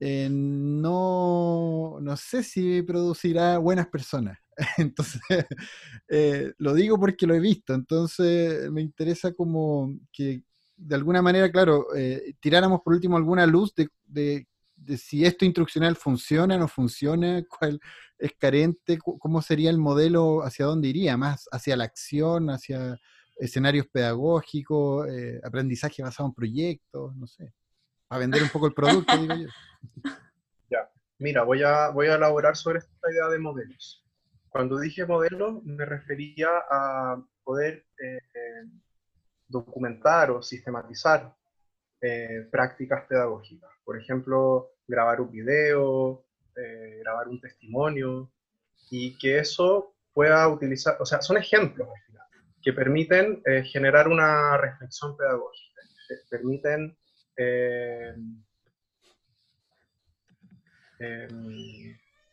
eh, 0.00 0.28
no, 0.30 1.98
no 2.00 2.16
sé 2.16 2.42
si 2.42 2.82
producirá 2.82 3.58
buenas 3.58 3.88
personas. 3.88 4.38
Entonces, 4.78 5.20
eh, 6.08 6.52
lo 6.58 6.74
digo 6.74 6.98
porque 6.98 7.26
lo 7.26 7.34
he 7.34 7.40
visto. 7.40 7.74
Entonces, 7.74 8.70
me 8.70 8.82
interesa 8.82 9.32
como 9.32 9.94
que, 10.12 10.42
de 10.76 10.94
alguna 10.94 11.22
manera, 11.22 11.50
claro, 11.50 11.94
eh, 11.94 12.34
tiráramos 12.40 12.80
por 12.82 12.94
último 12.94 13.16
alguna 13.16 13.46
luz 13.46 13.74
de, 13.74 13.88
de, 14.04 14.46
si 14.96 15.24
esto 15.24 15.44
instruccional 15.44 15.96
funciona, 15.96 16.58
no 16.58 16.68
funciona, 16.68 17.42
cuál 17.48 17.80
es 18.18 18.32
carente, 18.38 18.98
cómo 18.98 19.42
sería 19.42 19.70
el 19.70 19.78
modelo, 19.78 20.42
hacia 20.42 20.66
dónde 20.66 20.88
iría, 20.88 21.16
más 21.16 21.48
hacia 21.52 21.76
la 21.76 21.84
acción, 21.84 22.50
hacia 22.50 22.98
escenarios 23.36 23.86
pedagógicos, 23.88 25.08
eh, 25.08 25.40
aprendizaje 25.42 26.02
basado 26.02 26.28
en 26.28 26.34
proyectos, 26.34 27.14
no 27.16 27.26
sé, 27.26 27.52
a 28.08 28.18
vender 28.18 28.42
un 28.42 28.48
poco 28.48 28.66
el 28.66 28.74
producto, 28.74 29.16
digo 29.16 29.34
yo. 29.34 29.48
Ya, 30.70 30.90
mira, 31.18 31.42
voy 31.42 31.62
a, 31.62 31.90
voy 31.90 32.06
a 32.06 32.14
elaborar 32.14 32.56
sobre 32.56 32.78
esta 32.78 33.10
idea 33.10 33.28
de 33.28 33.38
modelos. 33.38 34.02
Cuando 34.48 34.78
dije 34.78 35.04
modelo, 35.04 35.60
me 35.64 35.84
refería 35.84 36.48
a 36.70 37.22
poder 37.44 37.84
eh, 38.02 38.18
documentar 39.52 40.32
o 40.32 40.42
sistematizar 40.42 41.32
eh, 42.00 42.48
prácticas 42.50 43.04
pedagógicas. 43.06 43.70
Por 43.84 43.96
ejemplo, 43.96 44.72
grabar 44.88 45.20
un 45.20 45.30
video, 45.30 46.24
eh, 46.56 46.98
grabar 47.00 47.28
un 47.28 47.40
testimonio, 47.40 48.32
y 48.90 49.16
que 49.18 49.38
eso 49.38 49.94
pueda 50.12 50.48
utilizar, 50.48 50.96
o 51.00 51.06
sea, 51.06 51.22
son 51.22 51.36
ejemplos 51.36 51.88
al 51.88 52.02
final, 52.06 52.26
que 52.60 52.72
permiten 52.72 53.40
eh, 53.46 53.62
generar 53.62 54.08
una 54.08 54.56
reflexión 54.56 55.16
pedagógica, 55.16 55.80
permiten 56.28 56.96
em, 57.36 58.42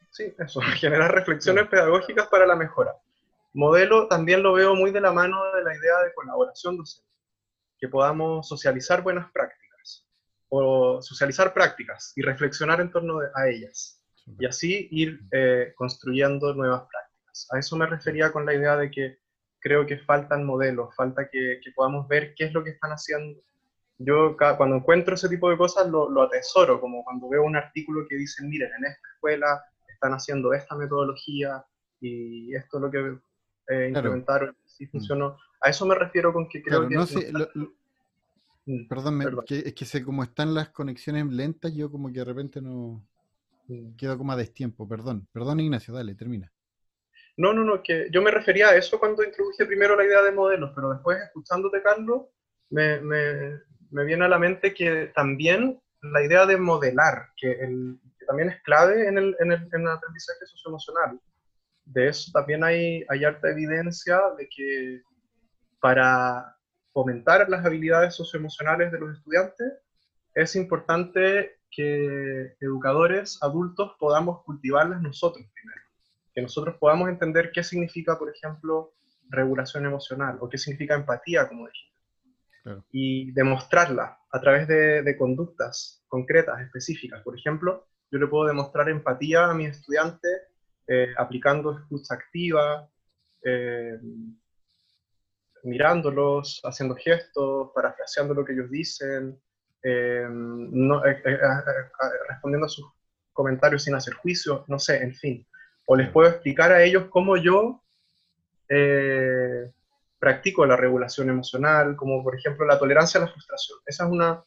sí, 0.09 0.33
eso, 0.37 0.59
generar 0.75 1.13
reflexiones 1.13 1.67
pedagógicas 1.67 2.27
para 2.27 2.45
la 2.45 2.55
mejora. 2.55 2.95
Modelo 3.53 4.07
también 4.07 4.43
lo 4.43 4.53
veo 4.53 4.75
muy 4.75 4.91
de 4.91 5.01
la 5.01 5.11
mano 5.11 5.43
de 5.53 5.63
la 5.63 5.75
idea 5.75 5.99
de 6.03 6.13
colaboración 6.13 6.77
docente, 6.77 7.08
que 7.79 7.87
podamos 7.87 8.47
socializar 8.47 9.01
buenas 9.01 9.31
prácticas 9.31 10.05
o 10.49 11.01
socializar 11.01 11.53
prácticas 11.53 12.13
y 12.15 12.21
reflexionar 12.21 12.81
en 12.81 12.91
torno 12.91 13.19
a 13.35 13.47
ellas 13.47 14.01
y 14.37 14.45
así 14.45 14.87
ir 14.91 15.21
eh, 15.31 15.73
construyendo 15.75 16.53
nuevas 16.53 16.83
prácticas. 16.89 17.47
A 17.51 17.59
eso 17.59 17.75
me 17.75 17.85
refería 17.85 18.31
con 18.31 18.45
la 18.45 18.53
idea 18.53 18.77
de 18.77 18.91
que 18.91 19.19
creo 19.59 19.85
que 19.85 19.97
faltan 19.99 20.45
modelos, 20.45 20.95
falta 20.95 21.29
que, 21.29 21.59
que 21.63 21.71
podamos 21.71 22.07
ver 22.07 22.33
qué 22.35 22.45
es 22.45 22.53
lo 22.53 22.63
que 22.63 22.71
están 22.71 22.91
haciendo. 22.91 23.41
Yo 23.97 24.37
cuando 24.37 24.77
encuentro 24.77 25.15
ese 25.15 25.27
tipo 25.27 25.49
de 25.49 25.57
cosas 25.57 25.87
lo, 25.89 26.09
lo, 26.09 26.23
atesoro, 26.23 26.79
como 26.79 27.03
cuando 27.03 27.27
veo 27.27 27.43
un 27.43 27.57
artículo 27.57 28.07
que 28.07 28.15
dice, 28.15 28.43
miren, 28.45 28.69
en 28.77 28.85
esta 28.85 29.07
escuela 29.13 29.61
están 29.87 30.13
haciendo 30.13 30.53
esta 30.53 30.75
metodología 30.75 31.65
y 31.99 32.55
esto 32.55 32.77
es 32.77 32.81
lo 32.81 32.89
que 32.91 33.17
eh, 33.67 33.87
implementaron, 33.89 34.55
si 34.65 34.85
mm. 34.85 34.91
funcionó. 34.91 35.37
A 35.61 35.69
eso 35.69 35.85
me 35.85 35.95
refiero 35.95 36.31
con 36.33 36.47
que 36.47 36.61
creo 36.61 36.87
que... 36.87 36.95
No 36.95 37.05
sé, 37.05 37.31
mm, 38.65 38.87
Perdón, 38.87 39.43
es 39.47 39.73
que 39.73 39.85
sé, 39.85 40.03
como 40.03 40.23
están 40.23 40.53
las 40.53 40.69
conexiones 40.69 41.25
lentas, 41.27 41.73
yo 41.73 41.91
como 41.91 42.11
que 42.11 42.19
de 42.19 42.25
repente 42.25 42.61
no... 42.61 43.05
Mm. 43.67 43.95
Quedo 43.95 44.17
como 44.17 44.31
a 44.31 44.35
destiempo, 44.35 44.87
perdón. 44.87 45.27
Perdón, 45.31 45.59
Ignacio, 45.59 45.93
dale, 45.93 46.15
termina. 46.15 46.51
No, 47.37 47.53
no, 47.53 47.63
no, 47.63 47.81
que 47.81 48.09
yo 48.11 48.21
me 48.21 48.31
refería 48.31 48.69
a 48.69 48.75
eso 48.75 48.99
cuando 48.99 49.23
introduje 49.23 49.65
primero 49.65 49.95
la 49.95 50.03
idea 50.03 50.21
de 50.21 50.31
modelos, 50.31 50.71
pero 50.75 50.89
después, 50.89 51.17
escuchándote, 51.21 51.81
Carlos, 51.81 52.23
me, 52.69 52.99
me, 52.99 53.61
me 53.91 54.03
viene 54.03 54.25
a 54.25 54.27
la 54.27 54.39
mente 54.39 54.73
que 54.73 55.11
también 55.15 55.79
la 56.01 56.23
idea 56.23 56.45
de 56.45 56.57
modelar, 56.57 57.29
que, 57.37 57.51
el, 57.51 57.99
que 58.19 58.25
también 58.25 58.49
es 58.49 58.61
clave 58.63 59.07
en 59.07 59.17
el, 59.17 59.35
en 59.39 59.51
el, 59.51 59.69
en 59.73 59.81
el 59.81 59.87
aprendizaje 59.87 60.45
socioemocional, 60.45 61.19
de 61.85 62.09
eso 62.09 62.31
también 62.33 62.63
hay, 62.63 63.03
hay 63.09 63.23
harta 63.23 63.49
evidencia 63.49 64.19
de 64.37 64.47
que 64.49 65.01
para 65.79 66.55
fomentar 66.93 67.49
las 67.49 67.65
habilidades 67.65 68.15
socioemocionales 68.15 68.91
de 68.91 68.99
los 68.99 69.17
estudiantes, 69.17 69.73
es 70.33 70.55
importante 70.55 71.59
que 71.71 72.55
educadores 72.59 73.37
adultos 73.41 73.93
podamos 73.99 74.43
cultivarlas 74.43 75.01
nosotros 75.01 75.45
primero. 75.53 75.81
Que 76.33 76.41
nosotros 76.41 76.77
podamos 76.79 77.09
entender 77.09 77.51
qué 77.53 77.63
significa, 77.63 78.17
por 78.17 78.29
ejemplo, 78.29 78.93
regulación 79.29 79.85
emocional 79.85 80.37
o 80.41 80.49
qué 80.49 80.57
significa 80.57 80.95
empatía, 80.95 81.47
como 81.47 81.67
dijiste. 81.67 81.89
Y 82.91 83.31
demostrarla 83.31 84.19
a 84.31 84.41
través 84.41 84.67
de, 84.67 85.01
de, 85.01 85.17
conductas 85.17 86.03
concretas, 86.07 86.59
específicas. 86.61 87.23
Por 87.23 87.37
ejemplo, 87.37 87.87
yo 88.11 88.19
le 88.19 88.27
puedo 88.27 88.47
demostrar 88.47 88.89
empatía 88.89 89.45
a 89.45 89.53
mi 89.53 89.65
estudiante 89.65 90.27
eh, 90.91 91.13
aplicando 91.17 91.77
escucha 91.77 92.15
activa, 92.15 92.89
eh, 93.43 93.99
mirándolos, 95.63 96.61
haciendo 96.63 96.95
gestos, 96.95 97.71
parafraseando 97.73 98.33
lo 98.33 98.45
que 98.45 98.53
ellos 98.53 98.69
dicen, 98.69 99.39
eh, 99.83 100.27
respondiendo 102.29 102.65
a 102.65 102.69
sus 102.69 102.85
comentarios 103.33 103.83
sin 103.83 103.95
hacer 103.95 104.13
juicio, 104.15 104.65
no 104.67 104.79
sé, 104.79 105.01
en 105.03 105.15
fin. 105.15 105.47
O 105.85 105.95
les 105.95 106.09
puedo 106.09 106.29
explicar 106.29 106.71
a 106.71 106.83
ellos 106.83 107.05
cómo 107.09 107.37
yo 107.37 107.81
practico 110.19 110.65
la 110.65 110.75
regulación 110.75 111.29
emocional, 111.29 111.95
como 111.95 112.23
por 112.23 112.35
ejemplo 112.35 112.65
la 112.65 112.77
tolerancia 112.77 113.19
a 113.19 113.25
la 113.25 113.31
frustración. 113.31 113.79
Esa 113.85 114.05
es 114.05 114.11
una 114.11 114.43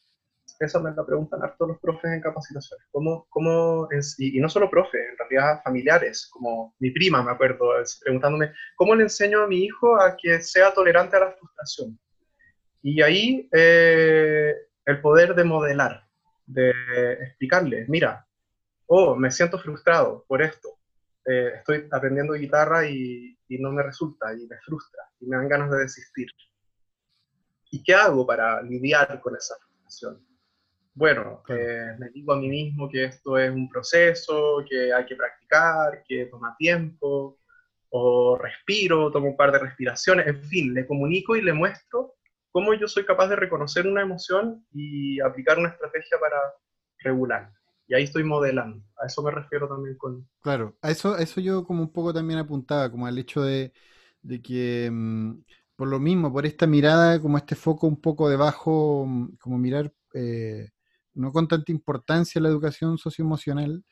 esa 0.64 0.80
me 0.80 0.92
la 0.94 1.04
preguntan 1.04 1.40
todos 1.58 1.72
los 1.72 1.80
profes 1.80 2.12
en 2.12 2.20
capacitaciones. 2.20 2.86
¿Cómo, 2.90 3.26
cómo 3.28 3.88
y, 4.18 4.40
no 4.40 4.48
solo 4.48 4.70
profes, 4.70 5.00
en 5.10 5.18
realidad 5.18 5.62
familiares, 5.62 6.28
como 6.30 6.74
mi 6.78 6.90
prima, 6.90 7.22
me 7.22 7.32
acuerdo, 7.32 7.70
preguntándome, 8.00 8.52
¿cómo 8.76 8.94
le 8.94 9.04
enseño 9.04 9.42
a 9.42 9.46
mi 9.46 9.64
hijo 9.64 10.00
a 10.00 10.16
que 10.16 10.40
sea 10.40 10.72
tolerante 10.72 11.16
a 11.16 11.20
la 11.20 11.32
frustración? 11.32 11.98
Y 12.82 13.02
ahí 13.02 13.48
eh, 13.52 14.54
el 14.84 15.00
poder 15.00 15.34
de 15.34 15.44
modelar, 15.44 16.04
de 16.46 16.70
explicarle, 17.20 17.84
mira, 17.88 18.26
oh, 18.86 19.14
me 19.14 19.30
siento 19.30 19.58
frustrado 19.58 20.24
por 20.26 20.42
esto. 20.42 20.68
Eh, 21.24 21.52
estoy 21.56 21.86
aprendiendo 21.90 22.34
guitarra 22.34 22.84
y, 22.86 23.38
y 23.48 23.58
no 23.58 23.70
me 23.70 23.82
resulta, 23.82 24.32
y 24.34 24.46
me 24.46 24.58
frustra, 24.58 25.02
y 25.20 25.26
me 25.26 25.36
dan 25.36 25.48
ganas 25.48 25.70
de 25.70 25.78
desistir. 25.78 26.28
¿Y 27.70 27.82
qué 27.82 27.94
hago 27.94 28.26
para 28.26 28.60
lidiar 28.62 29.20
con 29.20 29.36
esa 29.36 29.54
frustración? 29.56 30.31
Bueno, 30.94 31.42
eh, 31.48 31.94
me 31.98 32.10
digo 32.10 32.32
a 32.32 32.36
mí 32.36 32.48
mismo 32.48 32.88
que 32.88 33.04
esto 33.04 33.38
es 33.38 33.50
un 33.50 33.68
proceso, 33.68 34.62
que 34.68 34.92
hay 34.92 35.06
que 35.06 35.16
practicar, 35.16 36.02
que 36.06 36.26
toma 36.26 36.54
tiempo, 36.58 37.38
o 37.90 38.38
respiro, 38.38 39.10
tomo 39.10 39.28
un 39.28 39.36
par 39.36 39.52
de 39.52 39.58
respiraciones, 39.58 40.26
en 40.26 40.42
fin, 40.44 40.74
le 40.74 40.86
comunico 40.86 41.36
y 41.36 41.42
le 41.42 41.52
muestro 41.52 42.14
cómo 42.50 42.74
yo 42.74 42.86
soy 42.86 43.04
capaz 43.04 43.28
de 43.28 43.36
reconocer 43.36 43.86
una 43.86 44.02
emoción 44.02 44.64
y 44.72 45.20
aplicar 45.20 45.58
una 45.58 45.70
estrategia 45.70 46.18
para 46.20 46.36
regular. 46.98 47.50
Y 47.88 47.94
ahí 47.94 48.04
estoy 48.04 48.24
modelando. 48.24 48.82
A 49.02 49.06
eso 49.06 49.22
me 49.22 49.30
refiero 49.30 49.68
también 49.68 49.96
con... 49.96 50.28
Claro, 50.40 50.76
a 50.82 50.90
eso, 50.90 51.16
eso 51.18 51.40
yo 51.40 51.64
como 51.64 51.82
un 51.82 51.92
poco 51.92 52.12
también 52.12 52.38
apuntaba, 52.38 52.90
como 52.90 53.06
al 53.06 53.18
hecho 53.18 53.42
de, 53.42 53.72
que... 54.42 54.88
Mm, 54.90 55.42
por 55.74 55.88
lo 55.88 55.98
mismo, 55.98 56.32
por 56.32 56.46
esta 56.46 56.66
mirada, 56.66 57.20
como 57.20 57.38
este 57.38 57.56
foco 57.56 57.86
un 57.86 58.00
poco 58.00 58.28
debajo, 58.28 59.04
mm, 59.06 59.36
como 59.40 59.58
mirar 59.58 59.92
eh, 60.14 60.70
no 61.14 61.32
con 61.32 61.48
tanta 61.48 61.72
importancia 61.72 62.40
la 62.40 62.48
educación 62.48 62.98
socioemocional, 62.98 63.84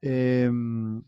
em, 0.00 1.02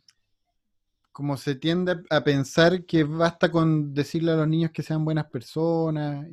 como 1.13 1.37
se 1.37 1.55
tiende 1.57 2.03
a 2.11 2.25
pensar 2.25 2.85
que 2.87 3.05
basta 3.05 3.51
con 3.51 3.93
decirle 3.93 4.33
a 4.33 4.37
los 4.37 4.49
niños 4.49 4.71
que 4.73 4.83
sean 4.83 5.05
buenas 5.05 5.27
personas 5.27 6.27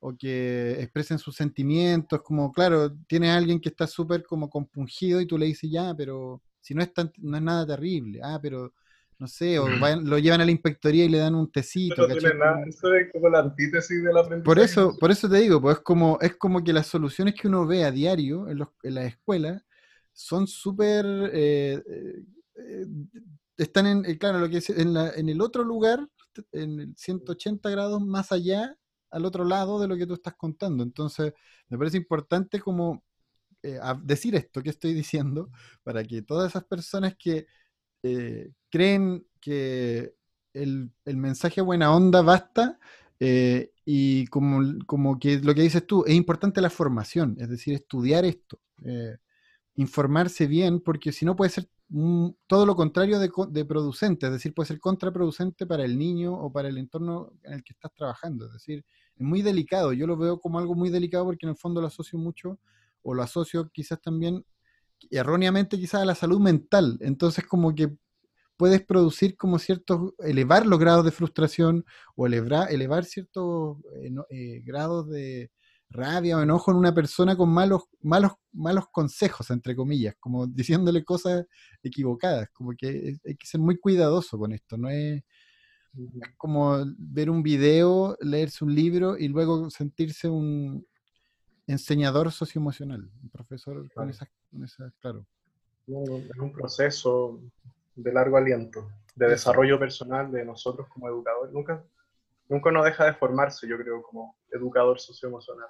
o 0.00 0.16
que 0.16 0.80
expresen 0.80 1.18
sus 1.18 1.36
sentimientos, 1.36 2.22
como 2.22 2.50
claro, 2.52 2.96
tienes 3.06 3.30
a 3.30 3.36
alguien 3.36 3.60
que 3.60 3.68
está 3.68 3.86
súper 3.86 4.24
como 4.24 4.48
compungido 4.48 5.20
y 5.20 5.26
tú 5.26 5.36
le 5.36 5.46
dices 5.46 5.70
ya, 5.70 5.94
pero 5.94 6.42
si 6.60 6.74
no 6.74 6.82
es, 6.82 6.90
no 7.18 7.36
es 7.36 7.42
nada 7.42 7.66
terrible, 7.66 8.20
ah, 8.22 8.38
pero 8.40 8.72
no 9.20 9.28
sé, 9.28 9.58
o 9.58 9.68
lo 9.68 10.18
llevan 10.18 10.40
a 10.40 10.46
la 10.46 10.50
inspectoría 10.50 11.04
y 11.04 11.10
le 11.10 11.18
dan 11.18 11.34
un 11.34 11.52
tecito. 11.52 12.08
No 12.08 12.16
tiene 12.16 12.38
nada, 12.38 12.64
eso 12.66 12.94
es 12.94 13.12
como 13.12 13.28
la 13.28 13.40
antítesis 13.40 14.02
del 14.02 14.16
aprendizaje. 14.16 14.44
Por 14.44 14.58
eso, 14.58 14.96
por 14.98 15.10
eso 15.10 15.28
te 15.28 15.36
digo, 15.36 15.60
pues 15.60 15.76
es 15.76 15.82
como, 15.82 16.18
es 16.22 16.36
como 16.36 16.64
que 16.64 16.72
las 16.72 16.86
soluciones 16.86 17.34
que 17.34 17.46
uno 17.46 17.66
ve 17.66 17.84
a 17.84 17.90
diario 17.90 18.48
en, 18.48 18.58
los, 18.58 18.68
en 18.82 18.94
las 18.94 19.04
escuelas 19.04 19.62
son 20.14 20.46
súper... 20.46 21.04
Eh, 21.34 21.82
eh, 22.56 22.86
están 23.58 23.86
en, 23.86 24.06
eh, 24.06 24.16
claro, 24.16 24.38
lo 24.38 24.48
que 24.48 24.56
es 24.56 24.70
en, 24.70 24.94
la, 24.94 25.10
en 25.10 25.28
el 25.28 25.42
otro 25.42 25.64
lugar, 25.64 26.08
en 26.52 26.80
el 26.80 26.96
180 26.96 27.68
grados 27.68 28.00
más 28.00 28.32
allá, 28.32 28.74
al 29.10 29.26
otro 29.26 29.44
lado 29.44 29.78
de 29.78 29.86
lo 29.86 29.98
que 29.98 30.06
tú 30.06 30.14
estás 30.14 30.34
contando. 30.34 30.82
Entonces, 30.82 31.34
me 31.68 31.76
parece 31.76 31.98
importante 31.98 32.58
como 32.58 33.04
decir 34.02 34.34
esto 34.34 34.62
que 34.62 34.70
estoy 34.70 34.94
diciendo, 34.94 35.50
para 35.82 36.02
que 36.02 36.22
todas 36.22 36.52
esas 36.52 36.64
personas 36.64 37.14
que 37.18 37.46
eh, 38.02 38.50
creen 38.70 39.26
que 39.40 40.14
el, 40.52 40.90
mensaje 41.04 41.60
buena 41.60 41.94
onda 41.94 42.22
basta 42.22 42.78
eh, 43.18 43.72
y 43.84 44.26
como, 44.26 44.60
como, 44.86 45.18
que 45.18 45.38
lo 45.40 45.54
que 45.54 45.62
dices 45.62 45.86
tú, 45.86 46.04
es 46.06 46.14
importante 46.14 46.60
la 46.60 46.70
formación, 46.70 47.36
es 47.38 47.48
decir, 47.48 47.74
estudiar 47.74 48.24
esto, 48.24 48.60
eh, 48.84 49.16
informarse 49.76 50.46
bien, 50.46 50.80
porque 50.80 51.12
si 51.12 51.24
no 51.24 51.36
puede 51.36 51.50
ser 51.50 51.68
todo 52.46 52.66
lo 52.66 52.76
contrario 52.76 53.18
de, 53.18 53.30
de, 53.48 53.64
producente, 53.64 54.26
es 54.26 54.32
decir, 54.32 54.54
puede 54.54 54.68
ser 54.68 54.78
contraproducente 54.78 55.66
para 55.66 55.84
el 55.84 55.98
niño 55.98 56.32
o 56.32 56.52
para 56.52 56.68
el 56.68 56.78
entorno 56.78 57.32
en 57.42 57.54
el 57.54 57.64
que 57.64 57.72
estás 57.72 57.92
trabajando, 57.92 58.46
es 58.46 58.52
decir, 58.52 58.84
es 59.16 59.26
muy 59.26 59.42
delicado, 59.42 59.92
yo 59.92 60.06
lo 60.06 60.16
veo 60.16 60.38
como 60.38 60.60
algo 60.60 60.76
muy 60.76 60.88
delicado 60.88 61.24
porque 61.24 61.46
en 61.46 61.50
el 61.50 61.56
fondo 61.56 61.80
lo 61.80 61.88
asocio 61.88 62.18
mucho, 62.18 62.60
o 63.02 63.14
lo 63.14 63.22
asocio 63.22 63.70
quizás 63.72 64.00
también 64.00 64.44
erróneamente 65.10 65.78
quizás 65.78 66.02
a 66.02 66.04
la 66.04 66.14
salud 66.14 66.40
mental. 66.40 66.98
Entonces 67.00 67.46
como 67.46 67.74
que 67.74 67.96
puedes 68.60 68.84
producir 68.84 69.38
como 69.38 69.58
ciertos, 69.58 70.12
elevar 70.18 70.66
los 70.66 70.78
grados 70.78 71.02
de 71.06 71.12
frustración 71.12 71.82
o 72.14 72.26
elevar, 72.26 72.70
elevar 72.70 73.06
ciertos 73.06 73.78
eh, 73.94 74.14
eh, 74.28 74.60
grados 74.62 75.08
de 75.08 75.50
rabia 75.88 76.36
o 76.36 76.42
enojo 76.42 76.70
en 76.70 76.76
una 76.76 76.92
persona 76.92 77.38
con 77.38 77.48
malos, 77.48 77.84
malos, 78.02 78.32
malos 78.52 78.84
consejos, 78.92 79.50
entre 79.50 79.74
comillas, 79.74 80.14
como 80.20 80.46
diciéndole 80.86 81.02
cosas 81.04 81.46
equivocadas, 81.82 82.50
como 82.52 82.72
que 82.76 83.16
hay 83.24 83.34
que 83.34 83.46
ser 83.46 83.62
muy 83.62 83.78
cuidadoso 83.78 84.36
con 84.38 84.52
esto, 84.52 84.76
no 84.76 84.90
es, 84.90 85.22
como 86.36 86.84
ver 86.98 87.30
un 87.30 87.42
video, 87.42 88.18
leerse 88.20 88.62
un 88.62 88.74
libro 88.74 89.16
y 89.16 89.28
luego 89.28 89.70
sentirse 89.70 90.28
un, 90.28 90.86
enseñador 91.66 92.30
socioemocional, 92.30 93.10
un 93.22 93.30
profesor 93.30 93.90
con 93.94 94.10
esas, 94.10 94.28
claro. 95.00 95.24
Es 95.86 96.38
un 96.38 96.52
proceso 96.52 97.40
de 97.94 98.12
largo 98.12 98.36
aliento, 98.36 98.88
de 99.14 99.28
desarrollo 99.28 99.78
personal 99.78 100.30
de 100.30 100.44
nosotros 100.44 100.88
como 100.88 101.08
educadores. 101.08 101.52
Nunca, 101.52 101.84
nunca 102.48 102.70
nos 102.70 102.84
deja 102.84 103.04
de 103.04 103.14
formarse, 103.14 103.68
yo 103.68 103.76
creo, 103.78 104.02
como 104.02 104.36
educador 104.50 105.00
socioemocional. 105.00 105.68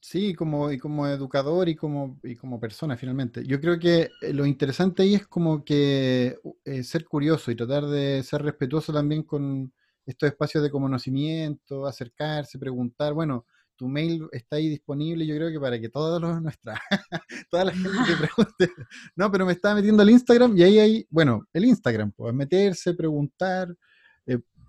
Sí, 0.00 0.34
como, 0.34 0.72
y 0.72 0.78
como 0.78 1.06
educador 1.06 1.68
y 1.68 1.76
como, 1.76 2.18
y 2.24 2.34
como 2.34 2.58
persona 2.58 2.96
finalmente. 2.96 3.44
Yo 3.46 3.60
creo 3.60 3.78
que 3.78 4.10
eh, 4.20 4.32
lo 4.32 4.44
interesante 4.46 5.02
ahí 5.04 5.14
es 5.14 5.28
como 5.28 5.64
que 5.64 6.38
eh, 6.64 6.82
ser 6.82 7.04
curioso 7.04 7.52
y 7.52 7.56
tratar 7.56 7.86
de 7.86 8.20
ser 8.24 8.42
respetuoso 8.42 8.92
también 8.92 9.22
con 9.22 9.72
estos 10.04 10.28
espacios 10.28 10.64
de 10.64 10.70
conocimiento, 10.70 11.86
acercarse, 11.86 12.58
preguntar. 12.58 13.12
Bueno, 13.12 13.46
tu 13.76 13.88
mail 13.88 14.28
está 14.32 14.56
ahí 14.56 14.68
disponible, 14.68 15.26
yo 15.26 15.34
creo 15.36 15.50
que 15.50 15.60
para 15.60 15.80
que 15.80 15.88
todos 15.88 16.20
los 16.20 16.40
nuestra, 16.40 16.80
toda 17.50 17.64
la 17.64 17.72
gente 17.72 17.90
te 18.06 18.16
pregunte. 18.26 18.72
No, 19.16 19.30
pero 19.30 19.46
me 19.46 19.52
estaba 19.52 19.76
metiendo 19.76 20.02
al 20.02 20.10
Instagram 20.10 20.56
y 20.56 20.62
ahí 20.62 20.78
hay, 20.78 21.06
bueno, 21.10 21.46
el 21.52 21.64
Instagram, 21.64 22.12
pues 22.12 22.32
meterse, 22.34 22.94
preguntar, 22.94 23.74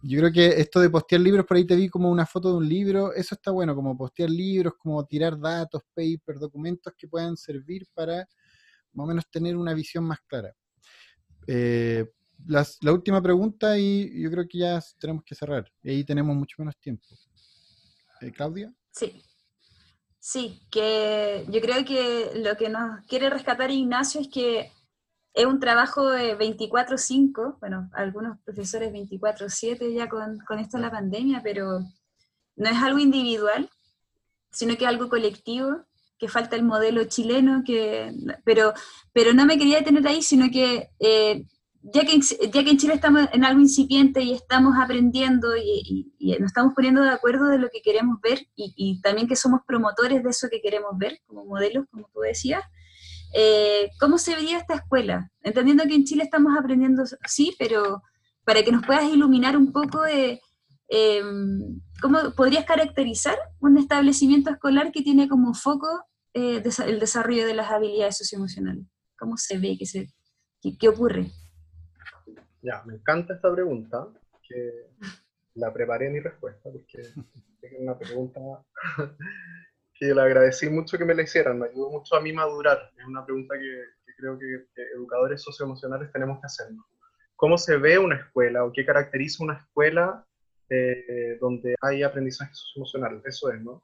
yo 0.06 0.20
creo 0.20 0.32
que 0.34 0.48
esto 0.60 0.82
de 0.82 0.90
postear 0.90 1.22
libros, 1.22 1.46
por 1.46 1.56
ahí 1.56 1.66
te 1.66 1.78
vi 1.78 1.88
como 1.88 2.12
una 2.12 2.26
foto 2.26 2.52
de 2.52 2.58
un 2.58 2.68
libro, 2.68 3.14
eso 3.14 3.36
está 3.36 3.52
bueno, 3.52 3.74
como 3.74 3.96
postear 3.96 4.30
libros, 4.30 4.74
como 4.78 5.06
tirar 5.06 5.40
datos, 5.40 5.82
papers, 5.96 6.42
documentos 6.42 6.94
que 6.98 7.08
puedan 7.08 7.38
servir 7.38 7.88
para 7.94 8.28
más 8.92 9.06
o 9.06 9.08
menos 9.08 9.30
tener 9.32 9.56
una 9.56 9.74
visión 9.74 10.04
más 10.04 10.20
clara. 10.28 10.54
Eh, 11.48 12.06
la 12.46 12.92
última 12.92 13.22
pregunta 13.22 13.78
y 13.78 14.22
yo 14.22 14.30
creo 14.30 14.46
que 14.46 14.58
ya 14.58 14.82
tenemos 15.00 15.24
que 15.24 15.36
cerrar. 15.36 15.72
Y 15.82 15.92
ahí 15.92 16.04
tenemos 16.04 16.36
mucho 16.36 16.56
menos 16.60 16.78
tiempo. 16.78 17.06
Eh, 18.20 18.32
Claudia. 18.32 18.74
Sí. 18.94 19.24
Sí, 20.20 20.62
que 20.72 21.46
yo 21.50 21.60
creo 21.62 21.84
que 21.84 22.32
lo 22.36 22.56
que 22.56 22.70
nos 22.70 23.06
quiere 23.08 23.30
rescatar 23.30 23.72
Ignacio 23.72 24.22
es 24.22 24.30
que 24.30 24.72
es 25.34 25.46
un 25.46 25.60
trabajo 25.60 26.10
de 26.12 26.38
24/5, 26.38 27.58
bueno, 27.60 27.90
algunos 27.94 28.40
profesores 28.46 28.94
24/7 28.94 29.94
ya 29.94 30.08
con, 30.08 30.38
con 30.48 30.60
esto 30.60 30.78
de 30.78 30.84
la 30.84 30.92
pandemia, 30.92 31.42
pero 31.44 31.80
no 32.56 32.70
es 32.70 32.78
algo 32.78 33.00
individual, 33.00 33.70
sino 34.52 34.78
que 34.78 34.86
es 34.86 34.90
algo 34.90 35.10
colectivo, 35.10 35.86
que 36.20 36.30
falta 36.30 36.56
el 36.56 36.64
modelo 36.64 37.04
chileno, 37.06 37.64
que, 37.66 38.14
pero, 38.46 38.74
pero 39.12 39.34
no 39.34 39.46
me 39.46 39.58
quería 39.58 39.80
detener 39.80 40.08
ahí, 40.08 40.22
sino 40.22 40.50
que 40.52 40.92
eh, 41.00 41.46
ya 41.84 42.06
que, 42.06 42.20
ya 42.20 42.64
que 42.64 42.70
en 42.70 42.78
Chile 42.78 42.94
estamos 42.94 43.28
en 43.34 43.44
algo 43.44 43.60
incipiente 43.60 44.22
y 44.22 44.34
estamos 44.34 44.76
aprendiendo 44.82 45.56
y, 45.58 46.14
y, 46.18 46.32
nos 46.40 46.48
estamos 46.48 46.74
poniendo 46.74 47.02
de 47.02 47.10
acuerdo 47.10 47.48
de 47.48 47.58
lo 47.58 47.70
que 47.70 47.82
queremos 47.82 48.20
ver 48.22 48.48
y, 48.56 48.74
y, 48.78 49.02
también 49.02 49.28
que 49.28 49.36
somos 49.36 49.62
promotores 49.68 50.24
de 50.24 50.30
eso 50.30 50.48
que 50.50 50.62
queremos 50.62 50.98
ver 50.98 51.20
como 51.26 51.46
modelos, 51.46 51.86
como 51.92 52.10
tú 52.14 52.22
decías, 52.22 52.64
eh, 53.34 53.90
¿cómo 54.00 54.18
se 54.18 54.36
vería 54.36 54.60
esta 54.60 54.76
escuela? 54.76 55.32
Entendiendo 55.42 55.84
que 55.86 55.96
en 55.96 56.06
Chile 56.06 56.24
estamos 56.24 56.54
aprendiendo, 56.58 57.04
sí, 57.28 57.56
pero 57.58 58.02
para 58.46 58.64
que 58.64 58.72
nos 58.72 58.86
puedas 58.86 59.06
iluminar 59.06 59.58
un 59.58 59.72
poco 59.72 60.04
de 60.04 60.40
em, 60.88 61.82
cómo 62.02 62.20
podrías 62.36 62.66
caracterizar 62.66 63.38
un 63.60 63.78
establecimiento 63.78 64.52
escolar 64.52 64.92
que 64.92 65.02
tiene 65.02 65.28
como 65.28 65.54
foco 65.54 65.88
eh, 66.34 66.64
el 66.86 67.00
desarrollo 67.00 67.48
de 67.48 67.56
las 67.56 67.72
habilidades 67.72 68.18
socioemocionales. 68.18 68.86
¿Cómo 69.18 69.38
se 69.38 69.58
ve? 69.58 69.78
¿Qué, 69.80 69.86
se, 69.86 70.14
qué, 70.80 70.90
ocurre? 70.90 71.32
Ya, 72.64 72.82
me 72.86 72.94
encanta 72.94 73.34
esta 73.34 73.54
pregunta, 73.54 74.08
que 74.42 74.88
la 75.56 75.72
preparé 75.74 76.10
mi 76.10 76.22
respuesta, 76.22 76.70
porque 76.72 77.02
es 77.02 77.74
una 77.78 77.98
pregunta 77.98 78.40
que 79.94 80.14
le 80.14 80.22
agradecí 80.22 80.70
mucho 80.70 80.98
que 80.98 81.04
me 81.04 81.14
la 81.14 81.24
hicieran, 81.24 81.60
me 81.60 81.68
ayudó 81.68 81.90
mucho 81.90 82.16
a 82.16 82.22
mí 82.22 82.32
madurar. 82.32 82.90
Es 82.98 83.06
una 83.06 83.26
pregunta 83.26 83.56
que, 83.60 84.14
creo 84.18 84.40
que, 84.40 84.66
educadores 84.96 85.42
socioemocionales 85.42 86.10
tenemos 86.14 86.40
que 86.40 86.46
hacernos. 86.46 86.86
¿Cómo 87.36 87.58
se 87.58 87.76
ve 87.76 88.00
una 88.00 88.16
escuela 88.16 88.64
o 88.64 88.72
qué 88.72 88.86
caracteriza 88.86 89.44
una 89.44 89.58
escuela 89.58 90.26
eh, 90.70 91.38
donde 91.42 91.76
hay 91.82 92.02
aprendizaje 92.02 92.54
socioemocional? 92.54 93.22
Eso 93.26 93.52
es, 93.52 93.62
¿no? 93.62 93.84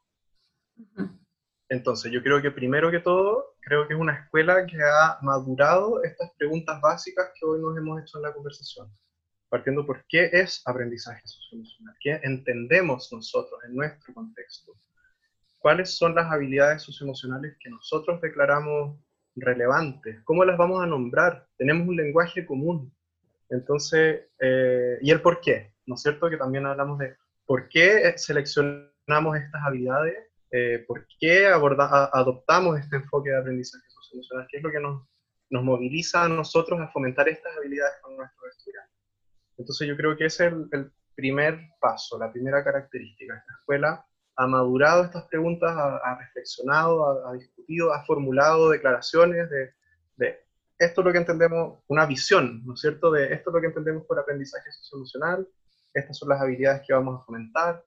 Entonces, 1.70 2.12
yo 2.12 2.22
creo 2.24 2.42
que 2.42 2.52
primero 2.52 2.92
que 2.92 3.00
todo, 3.00 3.56
creo 3.62 3.88
que 3.88 3.94
es 3.94 4.00
una 4.00 4.16
escuela 4.16 4.66
que 4.66 4.78
ha 4.82 5.20
madurado 5.22 6.04
estas 6.04 6.32
preguntas 6.38 6.82
básicas 6.82 7.32
que 7.40 7.46
hoy 7.46 7.62
nos 7.62 7.78
hemos 7.78 8.02
hecho 8.02 8.18
en 8.18 8.24
la 8.24 8.34
conversación. 8.34 8.92
Partiendo 9.50 9.86
por 9.86 10.04
qué 10.08 10.30
es 10.32 10.62
aprendizaje 10.66 11.22
socioemocional, 11.26 11.96
qué 12.00 12.20
entendemos 12.24 13.12
nosotros 13.12 13.60
en 13.66 13.76
nuestro 13.76 14.14
contexto 14.14 14.74
cuáles 15.60 15.96
son 15.96 16.16
las 16.16 16.32
habilidades 16.32 16.82
socioemocionales 16.82 17.56
que 17.60 17.70
nosotros 17.70 18.20
declaramos 18.22 18.98
relevantes, 19.36 20.22
cómo 20.24 20.44
las 20.44 20.58
vamos 20.58 20.82
a 20.82 20.88
nombrar, 20.88 21.46
tenemos 21.58 21.88
un 21.88 21.96
lenguaje 21.96 22.46
común. 22.46 22.92
Entonces, 23.50 24.22
eh, 24.40 24.98
y 25.02 25.12
el 25.12 25.22
por 25.22 25.42
qué, 25.42 25.74
¿no 25.86 25.96
es 25.96 26.02
cierto? 26.02 26.30
Que 26.30 26.38
también 26.38 26.66
hablamos 26.66 26.98
de 27.00 27.16
por 27.46 27.68
qué 27.70 28.14
seleccionamos 28.18 29.38
estas 29.38 29.62
habilidades, 29.64 30.29
eh, 30.52 30.84
por 30.88 31.06
qué 31.20 31.48
adoptamos 31.48 32.80
este 32.80 32.98
enfoque 32.98 33.30
de 33.30 33.38
aprendizaje 33.38 33.86
socioemocional, 33.90 34.48
qué 34.50 34.58
es 34.58 34.64
lo 34.64 34.72
que 34.72 34.80
nos, 34.80 35.08
nos 35.50 35.64
moviliza 35.64 36.24
a 36.24 36.30
nosotros 36.30 36.80
a 36.80 36.88
fomentar 36.90 37.28
estas 37.30 37.56
habilidades 37.58 37.96
con 38.02 38.18
nuestros 38.18 38.58
estudiantes. 38.58 38.96
Entonces 39.58 39.88
yo 39.88 39.98
creo 39.98 40.18
que 40.18 40.26
ese 40.26 40.48
es 40.48 40.54
el, 40.54 40.68
el 40.72 40.92
primer 41.16 41.60
paso, 41.80 42.18
la 42.18 42.32
primera 42.32 42.64
característica. 42.64 43.36
Esta 43.36 43.54
escuela 43.60 44.06
ha 44.40 44.48
madurado 44.48 45.04
estas 45.04 45.26
preguntas, 45.26 45.70
ha, 45.76 46.18
reflexionado, 46.18 47.28
ha, 47.28 47.34
discutido, 47.34 47.94
ha 47.94 48.06
formulado 48.06 48.70
declaraciones 48.70 49.50
de, 49.50 49.74
de, 50.16 50.40
esto 50.78 51.02
es 51.02 51.06
lo 51.06 51.12
que 51.12 51.18
entendemos, 51.18 51.84
una 51.88 52.06
visión, 52.06 52.66
¿no 52.66 52.74
es 52.74 52.80
cierto?, 52.80 53.12
de 53.12 53.34
esto 53.34 53.50
es 53.50 53.54
lo 53.54 53.60
que 53.60 53.68
entendemos 53.68 54.06
por 54.06 54.18
aprendizaje 54.18 54.72
socioemocional, 54.72 55.46
estas 55.94 56.18
son 56.18 56.30
las 56.30 56.40
habilidades 56.40 56.84
que 56.88 56.94
vamos 56.94 57.20
a 57.20 57.26
fomentar, 57.26 57.84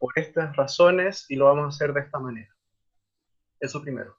por 0.00 0.12
estas 0.16 0.56
razones, 0.56 1.26
y 1.28 1.36
lo 1.36 1.44
vamos 1.44 1.66
a 1.66 1.68
hacer 1.68 1.92
de 1.92 2.00
esta 2.00 2.18
manera. 2.18 2.52
Eso 3.60 3.80
primero. 3.82 4.16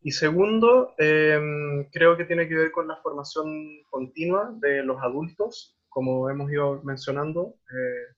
Y 0.00 0.10
segundo, 0.10 0.94
em, 0.98 1.88
creo 1.90 2.16
que 2.16 2.24
tiene 2.24 2.48
que 2.48 2.56
ver 2.56 2.72
con 2.72 2.88
la 2.88 2.96
formación 2.96 3.46
continua 3.90 4.52
de 4.58 4.82
los 4.82 5.00
adultos, 5.00 5.78
como 5.88 6.28
hemos 6.28 6.50
ido 6.50 6.82
mencionando. 6.82 7.54
Eh, 7.70 8.14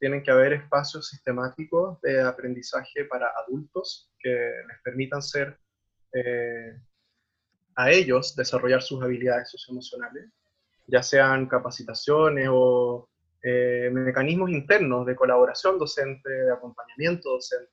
tienen 0.00 0.22
que 0.22 0.30
haber 0.30 0.54
espacios 0.54 1.08
sistemáticos 1.08 2.00
de 2.00 2.22
aprendizaje 2.22 3.04
para 3.04 3.28
adultos 3.44 4.10
que 4.18 4.30
les 4.30 4.80
permitan 4.82 5.22
ser 5.22 5.58
eh, 6.12 6.80
a 7.76 7.90
ellos 7.90 8.34
desarrollar 8.34 8.82
sus 8.82 9.02
habilidades 9.02 9.50
socioemocionales, 9.50 10.30
ya 10.86 11.02
sean 11.02 11.46
capacitaciones 11.46 12.48
o 12.50 13.08
eh, 13.42 13.90
mecanismos 13.92 14.50
internos 14.50 15.06
de 15.06 15.16
colaboración 15.16 15.78
docente, 15.78 16.28
de 16.28 16.52
acompañamiento 16.52 17.30
docente 17.30 17.72